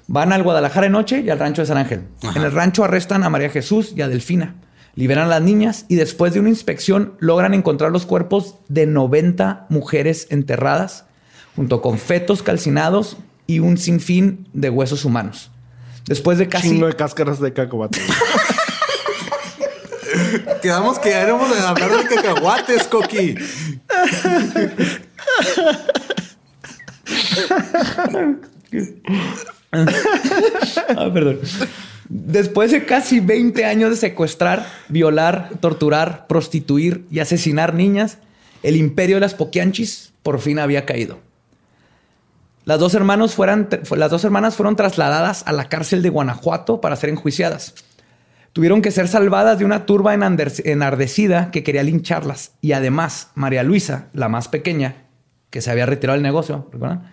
van 0.06 0.32
al 0.32 0.42
Guadalajara 0.42 0.86
de 0.86 0.90
noche 0.90 1.20
y 1.20 1.30
al 1.30 1.38
rancho 1.38 1.62
de 1.62 1.66
San 1.66 1.78
Ángel. 1.78 2.02
En 2.34 2.42
el 2.42 2.52
rancho 2.52 2.84
arrestan 2.84 3.24
a 3.24 3.30
María 3.30 3.50
Jesús 3.50 3.92
y 3.96 4.02
a 4.02 4.08
Delfina. 4.08 4.56
Liberan 4.94 5.24
a 5.24 5.28
las 5.28 5.42
niñas 5.42 5.86
y 5.88 5.96
después 5.96 6.34
de 6.34 6.40
una 6.40 6.50
inspección 6.50 7.14
logran 7.18 7.54
encontrar 7.54 7.90
los 7.90 8.04
cuerpos 8.04 8.56
de 8.68 8.86
90 8.86 9.66
mujeres 9.70 10.26
enterradas, 10.30 11.06
junto 11.56 11.82
con 11.82 11.98
fetos 11.98 12.42
calcinados 12.42 13.16
y 13.46 13.58
un 13.60 13.78
sinfín 13.78 14.48
de 14.52 14.70
huesos 14.70 15.04
humanos. 15.04 15.50
Después 16.06 16.38
de 16.38 16.48
casi... 16.48 16.70
Chingo 16.70 16.86
de 16.86 16.94
cáscaras 16.94 17.40
de 17.40 17.52
cacahuate. 17.52 18.00
Quedamos 20.62 20.98
que 20.98 21.10
éramos 21.10 21.50
de 21.50 21.60
hablar 21.60 21.90
de 21.90 22.14
cacahuates, 22.14 22.84
Coqui. 22.84 23.34
ah, 30.96 31.10
perdón. 31.12 31.40
Después 32.08 32.70
de 32.70 32.84
casi 32.84 33.20
20 33.20 33.64
años 33.64 33.90
de 33.90 33.96
secuestrar, 33.96 34.70
violar, 34.88 35.50
torturar, 35.60 36.26
prostituir 36.26 37.04
y 37.10 37.20
asesinar 37.20 37.74
niñas, 37.74 38.18
el 38.62 38.76
imperio 38.76 39.16
de 39.16 39.20
las 39.20 39.34
Poquianchis 39.34 40.12
por 40.22 40.40
fin 40.40 40.58
había 40.58 40.84
caído. 40.84 41.20
Las 42.64 42.78
dos, 42.78 42.94
hermanos 42.94 43.34
fueran, 43.34 43.68
las 43.96 44.10
dos 44.10 44.24
hermanas 44.24 44.56
fueron 44.56 44.76
trasladadas 44.76 45.42
a 45.46 45.52
la 45.52 45.68
cárcel 45.68 46.02
de 46.02 46.10
Guanajuato 46.10 46.80
para 46.80 46.96
ser 46.96 47.10
enjuiciadas. 47.10 47.74
Tuvieron 48.52 48.82
que 48.82 48.90
ser 48.90 49.08
salvadas 49.08 49.58
de 49.58 49.64
una 49.64 49.86
turba 49.86 50.14
enardecida 50.14 51.50
que 51.50 51.62
quería 51.62 51.82
lincharlas. 51.82 52.52
Y 52.60 52.72
además, 52.72 53.30
María 53.34 53.62
Luisa, 53.62 54.08
la 54.12 54.28
más 54.28 54.48
pequeña, 54.48 55.06
que 55.50 55.60
se 55.60 55.70
había 55.70 55.86
retirado 55.86 56.14
del 56.14 56.22
negocio, 56.22 56.68
¿recuerdan? 56.70 57.10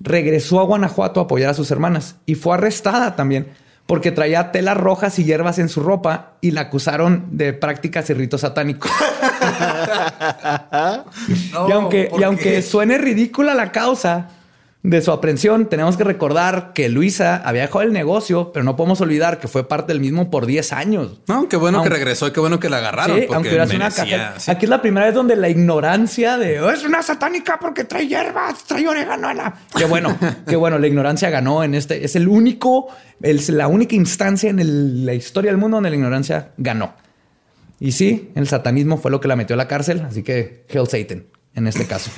regresó 0.00 0.60
a 0.60 0.64
Guanajuato 0.64 1.20
a 1.20 1.24
apoyar 1.24 1.50
a 1.50 1.54
sus 1.54 1.70
hermanas 1.70 2.16
y 2.26 2.34
fue 2.34 2.54
arrestada 2.54 3.16
también 3.16 3.48
porque 3.86 4.12
traía 4.12 4.52
telas 4.52 4.76
rojas 4.76 5.18
y 5.18 5.24
hierbas 5.24 5.58
en 5.58 5.68
su 5.68 5.82
ropa 5.82 6.36
y 6.40 6.52
la 6.52 6.62
acusaron 6.62 7.26
de 7.32 7.52
prácticas 7.52 8.08
y 8.08 8.14
ritos 8.14 8.42
satánicos. 8.42 8.90
y 11.28 11.72
aunque, 11.72 12.08
y 12.16 12.22
aunque 12.22 12.62
suene 12.62 12.98
ridícula 12.98 13.52
la 13.54 13.72
causa, 13.72 14.28
de 14.82 15.02
su 15.02 15.12
aprehensión, 15.12 15.68
tenemos 15.68 15.98
que 15.98 16.04
recordar 16.04 16.72
que 16.72 16.88
Luisa 16.88 17.36
había 17.36 17.62
dejado 17.62 17.82
el 17.82 17.92
negocio, 17.92 18.50
pero 18.52 18.64
no 18.64 18.76
podemos 18.76 19.00
olvidar 19.02 19.38
que 19.38 19.46
fue 19.46 19.68
parte 19.68 19.92
del 19.92 20.00
mismo 20.00 20.30
por 20.30 20.46
10 20.46 20.72
años. 20.72 21.20
No, 21.26 21.48
qué 21.50 21.56
bueno 21.56 21.82
que 21.82 21.90
regresó 21.90 22.28
y 22.28 22.30
qué 22.30 22.40
bueno 22.40 22.58
que 22.58 22.70
la 22.70 22.78
agarraron. 22.78 23.18
Sí, 23.18 23.26
aunque 23.30 23.54
era 23.54 23.64
una 23.64 23.90
caja. 23.90 24.34
Aquí 24.46 24.64
es 24.64 24.70
la 24.70 24.80
primera 24.80 25.06
vez 25.06 25.14
donde 25.14 25.36
la 25.36 25.50
ignorancia 25.50 26.38
de 26.38 26.60
oh, 26.60 26.70
es 26.70 26.82
una 26.84 27.02
satánica 27.02 27.58
porque 27.60 27.84
trae 27.84 28.08
hierbas, 28.08 28.64
trae 28.64 28.88
orégano. 28.88 29.28
Qué 29.76 29.84
bueno, 29.84 30.16
qué 30.48 30.56
bueno. 30.56 30.78
La 30.78 30.86
ignorancia 30.86 31.28
ganó 31.28 31.62
en 31.62 31.74
este. 31.74 32.02
Es 32.02 32.16
el 32.16 32.26
único, 32.26 32.88
es 33.20 33.50
la 33.50 33.68
única 33.68 33.94
instancia 33.94 34.48
en 34.48 35.04
la 35.04 35.12
historia 35.12 35.50
del 35.50 35.58
mundo 35.58 35.76
donde 35.76 35.90
la 35.90 35.96
ignorancia 35.96 36.52
ganó. 36.56 36.94
Y 37.78 37.92
sí, 37.92 38.30
el 38.34 38.48
satanismo 38.48 38.96
fue 38.96 39.10
lo 39.10 39.20
que 39.20 39.28
la 39.28 39.36
metió 39.36 39.54
a 39.54 39.56
la 39.58 39.68
cárcel, 39.68 40.00
así 40.00 40.22
que 40.22 40.64
Hell 40.68 40.86
Satan 40.86 41.24
en 41.54 41.66
este 41.66 41.86
caso. 41.86 42.10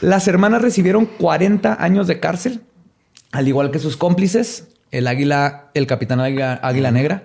las 0.00 0.28
hermanas 0.28 0.62
recibieron 0.62 1.06
40 1.06 1.82
años 1.82 2.06
de 2.06 2.20
cárcel, 2.20 2.62
al 3.32 3.48
igual 3.48 3.70
que 3.70 3.78
sus 3.78 3.96
cómplices, 3.96 4.68
el 4.90 5.06
águila, 5.06 5.70
el 5.74 5.86
capitán 5.86 6.20
águila, 6.20 6.90
negra. 6.90 7.24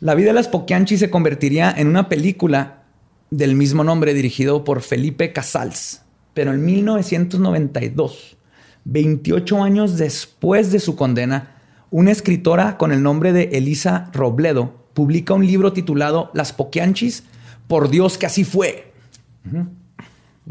La 0.00 0.14
vida 0.14 0.28
de 0.28 0.34
las 0.34 0.48
Poquianchi 0.48 0.96
se 0.96 1.10
convertiría 1.10 1.74
en 1.76 1.88
una 1.88 2.08
película 2.08 2.84
del 3.30 3.56
mismo 3.56 3.84
nombre 3.84 4.14
dirigido 4.14 4.64
por 4.64 4.80
Felipe 4.80 5.32
Casals, 5.32 6.02
pero 6.34 6.52
en 6.52 6.64
1992, 6.64 8.36
28 8.84 9.62
años 9.62 9.98
después 9.98 10.70
de 10.70 10.78
su 10.78 10.94
condena, 10.94 11.56
una 11.90 12.12
escritora 12.12 12.76
con 12.78 12.92
el 12.92 13.02
nombre 13.02 13.32
de 13.32 13.50
Elisa 13.52 14.10
Robledo 14.12 14.86
publica 14.94 15.34
un 15.34 15.46
libro 15.46 15.72
titulado 15.72 16.30
Las 16.32 16.52
Poquianchis, 16.52 17.24
por 17.66 17.90
Dios 17.90 18.18
que 18.18 18.26
así 18.26 18.44
fue, 18.44 18.87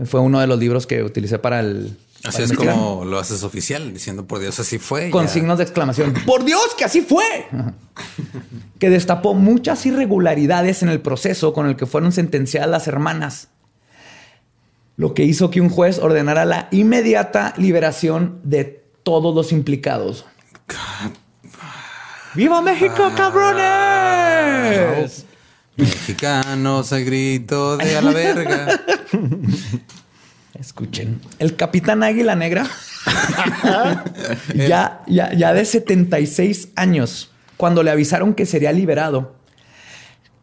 fue 0.06 0.20
uno 0.20 0.40
de 0.40 0.48
los 0.48 0.60
libros 0.60 0.88
que 0.88 1.04
utilicé 1.04 1.40
para 1.40 1.60
el. 1.60 1.98
Así 2.24 2.42
es 2.42 2.54
como 2.54 3.06
lo 3.06 3.20
haces 3.20 3.44
oficial, 3.44 3.94
diciendo 3.94 4.26
por 4.26 4.40
Dios, 4.40 4.60
así 4.60 4.80
fue. 4.80 5.10
Con 5.12 5.30
signos 5.30 5.60
de 5.60 5.64
exclamación. 5.64 6.14
¡Por 6.26 6.44
Dios, 6.44 6.74
que 6.78 6.84
así 6.84 7.02
fue! 7.02 7.24
que 8.80 8.90
destapó 8.90 9.34
muchas 9.34 9.86
irregularidades 9.86 10.82
en 10.84 10.90
el 10.90 11.00
proceso 11.00 11.54
con 11.54 11.68
el 11.68 11.76
que 11.76 11.86
fueron 11.86 12.12
sentenciadas 12.12 12.70
las 12.70 12.88
hermanas. 12.88 13.50
Lo 14.98 15.14
que 15.14 15.24
hizo 15.24 15.52
que 15.52 15.62
un 15.62 15.70
juez 15.70 16.00
ordenara 16.00 16.46
la 16.46 16.70
inmediata 16.72 17.54
liberación 17.58 18.40
de 18.44 18.84
todos 19.04 19.36
los 19.36 19.52
implicados. 19.52 20.26
¡Viva 22.34 22.62
México, 22.62 23.12
cabrones! 23.16 23.68
Mexicanos 25.78 26.92
al 26.92 27.06
grito 27.06 27.78
de 27.78 27.96
a 27.96 28.02
la 28.02 28.12
verga. 28.12 28.82
Escuchen. 30.60 31.22
El 31.38 31.56
capitán 31.56 32.02
Águila 32.02 32.36
Negra, 32.36 32.68
ya, 34.56 35.02
ya, 35.06 35.32
ya 35.34 35.54
de 35.54 35.66
76 35.66 36.70
años, 36.76 37.32
cuando 37.58 37.84
le 37.84 37.92
avisaron 37.92 38.34
que 38.34 38.48
sería 38.48 38.72
liberado, 38.72 39.36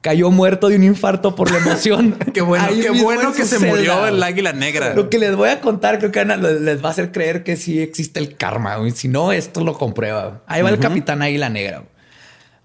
cayó 0.05 0.31
muerto 0.31 0.69
de 0.69 0.77
un 0.77 0.85
infarto 0.85 1.35
por 1.35 1.51
la 1.51 1.59
emoción. 1.59 2.17
qué 2.35 2.43
bueno, 2.43 2.69
qué 2.81 2.91
bueno 2.91 3.33
que 3.33 3.45
se 3.45 3.59
murió 3.59 4.07
el 4.07 4.23
águila 4.23 4.53
negra. 4.53 4.95
Lo 4.95 5.11
que 5.11 5.19
les 5.19 5.35
voy 5.35 5.49
a 5.49 5.61
contar 5.61 5.99
creo 5.99 6.13
que 6.13 6.25
les 6.25 6.85
va 6.85 6.89
a 6.89 6.93
hacer 6.93 7.11
creer 7.11 7.43
que 7.43 7.57
sí 7.57 7.81
existe 7.81 8.21
el 8.21 8.37
karma. 8.37 8.77
Si 8.95 9.09
no, 9.09 9.33
esto 9.33 9.65
lo 9.65 9.73
comprueba. 9.73 10.43
Ahí 10.47 10.63
va 10.63 10.71
el 10.71 10.79
capitán 10.79 11.23
águila 11.23 11.49
negra. 11.49 11.85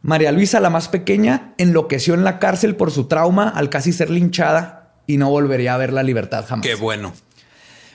María 0.02 0.32
Luisa, 0.32 0.60
la 0.60 0.70
más 0.70 0.88
pequeña, 0.88 1.54
enloqueció 1.58 2.14
en 2.14 2.24
la 2.24 2.40
cárcel 2.40 2.76
por 2.76 2.92
su 2.92 3.06
trauma 3.06 3.50
al 3.50 3.70
casi 3.70 3.92
ser 3.92 4.10
linchada 4.10 4.94
y 5.08 5.18
no 5.18 5.30
volvería 5.30 5.74
a 5.74 5.78
ver 5.78 5.92
la 5.92 6.04
libertad 6.04 6.46
jamás. 6.48 6.66
Qué 6.66 6.76
bueno. 6.76 7.14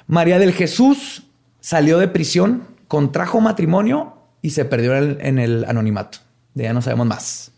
María 0.06 0.38
del 0.38 0.52
Jesús 0.52 1.24
salió 1.60 1.98
de 1.98 2.08
prisión, 2.08 2.66
contrajo 2.88 3.40
matrimonio 3.40 4.18
y 4.42 4.50
se 4.50 4.64
perdió 4.64 4.94
en 4.96 5.38
el 5.38 5.64
anonimato. 5.64 6.18
De 6.52 6.64
ya 6.64 6.72
no 6.72 6.82
sabemos 6.82 7.06
más. 7.06 7.50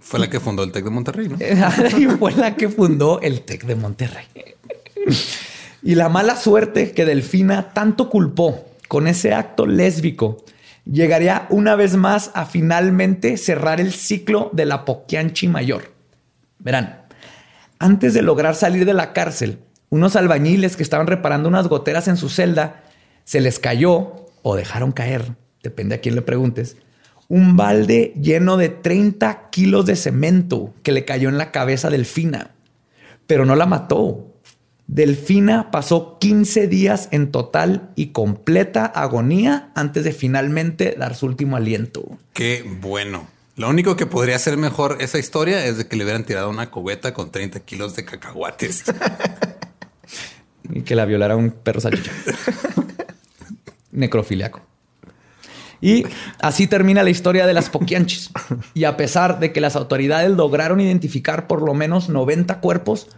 Fue 0.00 0.20
la 0.20 0.28
que 0.28 0.40
fundó 0.40 0.62
el 0.64 0.72
TEC 0.72 0.84
de 0.84 0.90
Monterrey, 0.90 1.28
¿no? 1.28 1.38
fue 2.18 2.32
la 2.32 2.56
que 2.56 2.68
fundó 2.68 3.20
el 3.20 3.42
TEC 3.42 3.64
de 3.64 3.74
Monterrey. 3.74 4.26
y 5.82 5.94
la 5.94 6.08
mala 6.08 6.36
suerte 6.36 6.92
que 6.92 7.04
Delfina 7.04 7.72
tanto 7.72 8.10
culpó 8.10 8.66
con 8.88 9.06
ese 9.06 9.32
acto 9.32 9.66
lésbico 9.66 10.44
llegaría 10.84 11.46
una 11.50 11.76
vez 11.76 11.96
más 11.96 12.30
a 12.34 12.46
finalmente 12.46 13.36
cerrar 13.36 13.80
el 13.80 13.92
ciclo 13.92 14.50
de 14.52 14.66
la 14.66 14.84
Poquianchi 14.84 15.48
mayor. 15.48 15.92
Verán, 16.58 17.02
antes 17.78 18.14
de 18.14 18.22
lograr 18.22 18.54
salir 18.54 18.84
de 18.84 18.94
la 18.94 19.12
cárcel, 19.12 19.58
unos 19.90 20.16
albañiles 20.16 20.76
que 20.76 20.82
estaban 20.82 21.06
reparando 21.06 21.48
unas 21.48 21.68
goteras 21.68 22.08
en 22.08 22.16
su 22.16 22.28
celda, 22.28 22.82
se 23.24 23.40
les 23.40 23.58
cayó 23.58 24.26
o 24.42 24.56
dejaron 24.56 24.92
caer, 24.92 25.36
depende 25.62 25.94
a 25.94 26.00
quién 26.00 26.14
le 26.14 26.22
preguntes, 26.22 26.76
un 27.28 27.56
balde 27.56 28.12
lleno 28.20 28.56
de 28.56 28.68
30 28.68 29.48
kilos 29.50 29.86
de 29.86 29.96
cemento 29.96 30.74
que 30.82 30.92
le 30.92 31.04
cayó 31.04 31.28
en 31.28 31.38
la 31.38 31.50
cabeza 31.50 31.90
del 31.90 32.04
Fina, 32.04 32.50
pero 33.26 33.46
no 33.46 33.56
la 33.56 33.66
mató. 33.66 34.33
Delfina 34.86 35.70
pasó 35.70 36.18
15 36.20 36.68
días 36.68 37.08
en 37.10 37.30
total 37.30 37.90
y 37.96 38.08
completa 38.08 38.84
agonía 38.84 39.70
antes 39.74 40.04
de 40.04 40.12
finalmente 40.12 40.94
dar 40.98 41.14
su 41.14 41.26
último 41.26 41.56
aliento. 41.56 42.18
Qué 42.32 42.64
bueno. 42.80 43.26
Lo 43.56 43.68
único 43.68 43.96
que 43.96 44.06
podría 44.06 44.38
ser 44.38 44.56
mejor 44.56 44.98
esa 45.00 45.18
historia 45.18 45.64
es 45.64 45.78
de 45.78 45.86
que 45.86 45.96
le 45.96 46.04
hubieran 46.04 46.24
tirado 46.24 46.50
una 46.50 46.70
cubeta 46.70 47.14
con 47.14 47.30
30 47.30 47.60
kilos 47.60 47.96
de 47.96 48.04
cacahuates. 48.04 48.84
y 50.70 50.82
que 50.82 50.94
la 50.94 51.04
violara 51.04 51.36
un 51.36 51.50
perro 51.50 51.80
salchicha. 51.80 52.10
Necrofiliaco. 53.92 54.60
Y 55.80 56.04
así 56.40 56.66
termina 56.66 57.02
la 57.02 57.10
historia 57.10 57.46
de 57.46 57.54
las 57.54 57.70
Poquianchis. 57.70 58.30
Y 58.74 58.84
a 58.84 58.96
pesar 58.96 59.38
de 59.38 59.52
que 59.52 59.60
las 59.60 59.76
autoridades 59.76 60.30
lograron 60.30 60.80
identificar 60.80 61.46
por 61.46 61.62
lo 61.62 61.74
menos 61.74 62.08
90 62.08 62.60
cuerpos, 62.60 63.08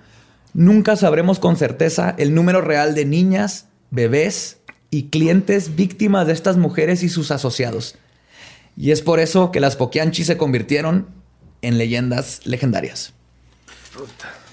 Nunca 0.57 0.97
sabremos 0.97 1.39
con 1.39 1.59
certeza 1.59 2.15
el 2.17 2.35
número 2.35 2.63
real 2.63 2.95
de 2.95 3.05
niñas, 3.05 3.67
bebés 3.91 4.57
y 4.91 5.11
clientes 5.11 5.77
víctimas 5.77 6.27
de 6.27 6.33
estas 6.33 6.57
mujeres 6.57 7.03
y 7.03 7.11
sus 7.11 7.31
asociados. 7.31 7.97
Y 8.75 8.91
es 8.91 9.03
por 9.03 9.21
eso 9.21 9.53
que 9.53 9.61
las 9.61 9.77
Poquianchi 9.77 10.25
se 10.25 10.39
convirtieron 10.39 11.09
en 11.61 11.77
leyendas 11.77 12.41
legendarias. 12.47 13.13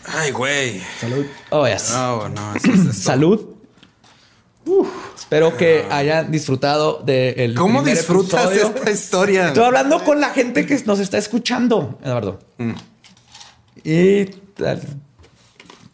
Ay, 0.05 0.31
güey. 0.31 0.81
Salud. 0.99 1.25
Oh, 1.51 1.65
yes. 1.65 1.91
No, 1.93 2.27
no. 2.27 2.53
eso. 2.53 2.91
Salud. 2.93 3.55
espero 5.15 5.55
que 5.55 5.85
hayan 5.89 6.29
disfrutado 6.33 7.01
del. 7.01 7.55
¿Cómo 7.55 7.81
primer 7.81 7.97
disfrutas 7.97 8.51
episodio. 8.51 8.75
esta 8.75 8.91
historia? 8.91 9.47
Estoy 9.47 9.63
hablando 9.63 10.03
con 10.03 10.19
la 10.19 10.31
gente 10.31 10.65
que 10.65 10.77
nos 10.85 10.99
está 10.99 11.17
escuchando, 11.17 11.97
Eduardo. 12.03 12.39
Y 13.85 14.25
tal, 14.25 14.81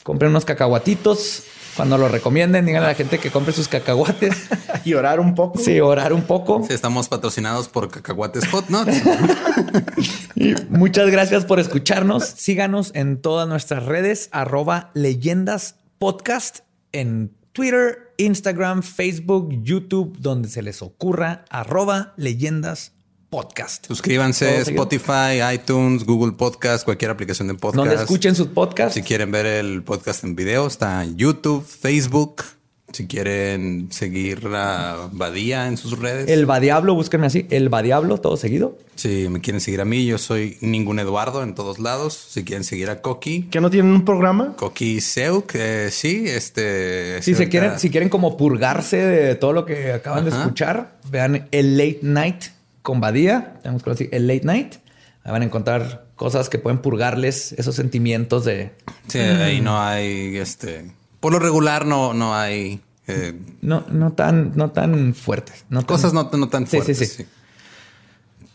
compren 0.10 0.32
unos 0.32 0.44
cacahuatitos. 0.44 1.44
Cuando 1.76 1.96
lo 2.00 2.10
recomienden, 2.10 2.66
díganle 2.66 2.88
a 2.88 2.90
la 2.90 2.96
gente 2.96 3.20
que 3.20 3.30
compre 3.30 3.54
sus 3.54 3.68
cacahuates. 3.68 4.48
Y 4.86 4.96
orar 4.96 5.20
un 5.20 5.36
poco. 5.36 5.60
Sí, 5.60 5.80
orar 5.80 6.14
un 6.14 6.24
poco. 6.24 6.64
Sí, 6.66 6.74
estamos 6.74 7.10
patrocinados 7.10 7.68
por 7.68 7.92
Cacahuates 7.92 8.48
Hot 8.48 8.70
Nuts. 8.70 8.92
Y 10.36 10.56
muchas 10.70 11.12
gracias 11.12 11.46
por 11.46 11.60
escucharnos. 11.60 12.24
Síganos 12.26 12.92
en 12.96 13.22
todas 13.22 13.48
nuestras 13.48 13.86
redes, 13.86 14.30
arroba 14.32 14.90
leyendas 14.96 15.76
podcast 16.00 16.62
en 16.92 17.36
Twitter, 17.52 18.14
Instagram, 18.18 18.82
Facebook, 18.82 19.50
YouTube, 19.62 20.18
donde 20.18 20.50
se 20.50 20.64
les 20.64 20.82
ocurra, 20.82 21.46
arroba 21.52 22.14
leyendas 22.18 22.94
podcast. 23.30 23.86
Suscríbanse. 23.86 24.62
Spotify, 24.62 25.42
iTunes, 25.54 26.06
Google 26.06 26.34
Podcast, 26.34 26.84
cualquier 26.84 27.12
aplicación 27.12 27.48
de 27.48 27.54
podcast. 27.56 27.76
Donde 27.76 27.96
escuchen 27.96 28.36
sus 28.36 28.48
podcasts. 28.48 28.96
Si 28.96 29.04
quieren 29.04 29.32
ver 29.32 29.46
el 29.46 29.84
podcast 29.84 30.24
en 30.24 30.36
video, 30.36 30.68
está 30.68 31.04
en 31.04 31.16
YouTube, 31.18 31.66
Facebook. 31.66 32.44
Si 32.92 33.06
quieren 33.06 33.90
seguir 33.92 34.48
a 34.56 35.10
Badía 35.12 35.68
en 35.68 35.78
sus 35.78 36.00
redes. 36.00 36.28
El 36.28 36.48
Badiablo, 36.48 36.96
búsquenme 36.96 37.28
así, 37.28 37.46
el 37.52 37.70
Badiablo, 37.70 38.18
todo 38.18 38.36
seguido. 38.36 38.80
Si 38.96 39.30
me 39.30 39.42
quieren 39.42 39.62
seguir 39.62 39.82
a 39.82 39.86
mí, 39.86 40.08
yo 40.08 40.18
soy 40.18 40.58
ningún 40.62 40.98
Eduardo 40.98 41.44
en 41.44 41.54
todos 41.54 41.78
lados. 41.78 42.16
Si 42.16 42.44
quieren 42.44 42.64
seguir 42.64 42.90
a 42.90 43.02
Coqui, 43.02 43.44
¿Que 43.44 43.62
no 43.62 43.70
tienen 43.70 43.92
un 43.92 44.06
programa? 44.06 44.56
Coqui 44.56 45.02
Seu, 45.02 45.46
que 45.46 45.92
sí, 45.92 46.24
este. 46.28 47.22
Si 47.22 47.36
se 47.36 47.48
quieren, 47.48 47.80
si 47.80 47.92
quieren 47.92 48.10
como 48.10 48.36
purgarse 48.36 48.98
de 48.98 49.36
todo 49.36 49.54
lo 49.54 49.66
que 49.66 49.94
acaban 49.94 50.26
de 50.26 50.32
escuchar, 50.32 50.98
vean 51.12 51.48
el 51.52 51.78
Late 51.78 52.00
Night 52.02 52.46
con 52.82 53.00
Badía. 53.02 53.56
Tenemos 53.62 53.84
que 53.84 53.90
decir 53.92 54.10
el 54.12 54.28
Late 54.28 54.46
Night. 54.46 54.76
Ahí 55.24 55.32
van 55.32 55.42
a 55.42 55.46
encontrar 55.46 56.06
cosas 56.16 56.50
que 56.50 56.60
pueden 56.60 56.80
purgarles 56.80 57.52
esos 57.54 57.76
sentimientos 57.76 58.46
de 58.46 58.72
Sí, 59.08 59.20
ahí 59.20 59.62
no 59.62 59.80
hay, 59.82 60.38
este. 60.38 60.92
Por 61.20 61.34
lo 61.34 61.40
regular, 61.40 61.86
no, 61.86 62.14
no 62.14 62.34
hay 62.36 62.82
eh, 63.08 63.34
no, 63.62 63.84
no 63.90 64.14
tan, 64.14 64.54
no 64.56 64.72
tan 64.72 65.14
fuertes. 65.16 65.66
No 65.70 65.80
tan- 65.82 65.88
cosas 65.88 66.14
no, 66.14 66.30
no 66.32 66.48
tan 66.50 66.66
Sí, 66.68 66.72
sí, 66.72 66.78
fuertes. 66.78 66.98
sí. 66.98 67.06
sí. 67.24 67.26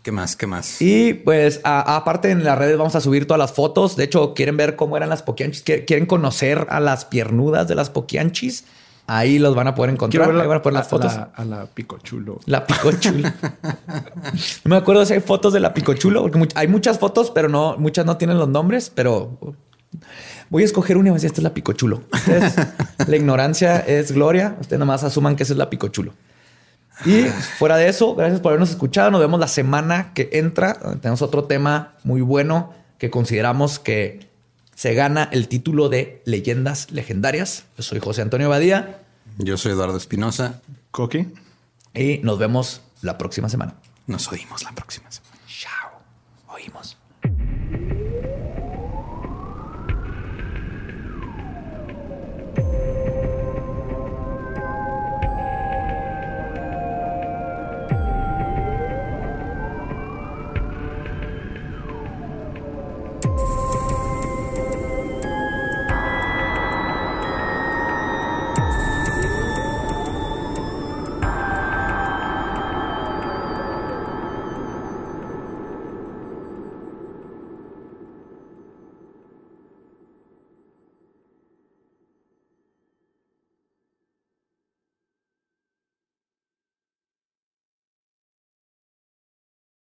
¿Qué 0.03 0.13
más? 0.13 0.37
¿Qué 0.37 0.47
más? 0.47 0.83
Y 0.83 1.15
pues 1.15 1.61
aparte 1.65 2.31
en 2.31 2.45
las 2.45 2.59
redes 2.59 2.77
vamos 2.77 2.95
a 2.95 3.01
subir 3.01 3.27
todas 3.27 3.39
las 3.39 3.53
fotos. 3.53 3.97
De 3.97 4.05
hecho, 4.05 4.35
quieren 4.35 4.57
ver 4.57 4.77
cómo 4.77 4.97
eran 4.99 5.09
las 5.09 5.23
poquianchis, 5.23 5.65
Quie- 5.65 5.87
quieren 5.87 6.05
conocer 6.07 6.67
a 6.69 6.79
las 6.81 7.07
piernudas 7.07 7.69
de 7.69 7.75
las 7.75 7.89
poquianchis. 7.89 8.65
Ahí 9.07 9.39
los 9.39 9.55
van 9.55 9.69
a 9.69 9.75
poder 9.75 9.91
encontrar. 9.93 10.23
Quiero 10.23 10.33
ver 10.33 10.43
Ahí 10.43 10.49
van 10.49 10.59
a 10.59 10.63
poner 10.63 10.75
las 10.79 10.87
a- 10.87 10.91
fotos. 10.91 11.15
La, 11.15 11.31
a 11.35 11.45
la 11.45 11.67
picochulo. 11.67 12.41
La 12.47 12.67
picochulo. 12.67 13.29
no 14.65 14.71
me 14.71 14.77
acuerdo 14.77 15.05
si 15.05 15.13
hay 15.15 15.21
fotos 15.21 15.53
de 15.53 15.61
la 15.61 15.75
picochulo, 15.75 16.23
porque 16.23 16.49
hay 16.55 16.69
muchas 16.69 16.99
fotos, 16.99 17.31
pero 17.31 17.49
no, 17.49 17.77
muchas 17.79 18.07
no 18.07 18.17
tienen 18.17 18.39
los 18.39 18.49
nombres, 18.49 18.91
pero 18.95 19.39
voy 20.51 20.63
a 20.63 20.67
escoger 20.67 20.97
una 20.97 21.09
y 21.09 21.11
voy 21.11 21.17
a 21.17 21.19
decir, 21.19 21.27
esta 21.29 21.41
es 21.41 21.45
la 21.45 21.53
picochulo. 21.55 22.03
Ustedes, 22.13 22.55
la 23.07 23.17
ignorancia 23.17 23.79
es 23.81 24.13
gloria. 24.13 24.57
Ustedes 24.61 24.79
nomás 24.81 25.05
asuman 25.05 25.37
que 25.37 25.43
esa 25.43 25.53
es 25.53 25.59
la 25.59 25.69
picochulo. 25.69 26.15
Y 27.05 27.25
fuera 27.59 27.77
de 27.77 27.89
eso, 27.89 28.15
gracias 28.15 28.41
por 28.41 28.51
habernos 28.51 28.71
escuchado. 28.71 29.11
Nos 29.11 29.21
vemos 29.21 29.39
la 29.41 29.49
semana 29.49 30.13
que 30.15 30.31
entra. 30.33 30.75
Tenemos 31.01 31.23
otro 31.23 31.45
tema 31.45 31.95
muy 32.05 32.21
bueno 32.21 32.73
que 32.99 33.11
consideramos 33.11 33.79
que 33.81 34.29
se 34.75 34.95
gana 34.95 35.29
el 35.33 35.49
título 35.49 35.89
de 35.89 36.23
Leyendas 36.25 36.91
Legendarias. 36.91 37.65
Yo 37.77 37.83
soy 37.83 38.01
José 38.01 38.23
Antonio 38.23 38.49
Badía 38.49 39.01
Yo 39.39 39.57
soy 39.57 39.73
Eduardo 39.73 39.97
Espinosa. 39.97 40.61
Coqui. 40.91 41.29
y 41.95 42.19
nos 42.19 42.39
vemos 42.39 42.83
la 43.03 43.19
próxima 43.19 43.49
semana. 43.49 43.75
Nos 44.07 44.31
oímos 44.31 44.63
la 44.63 44.73
próxima 44.73 45.11
semana. 45.11 45.24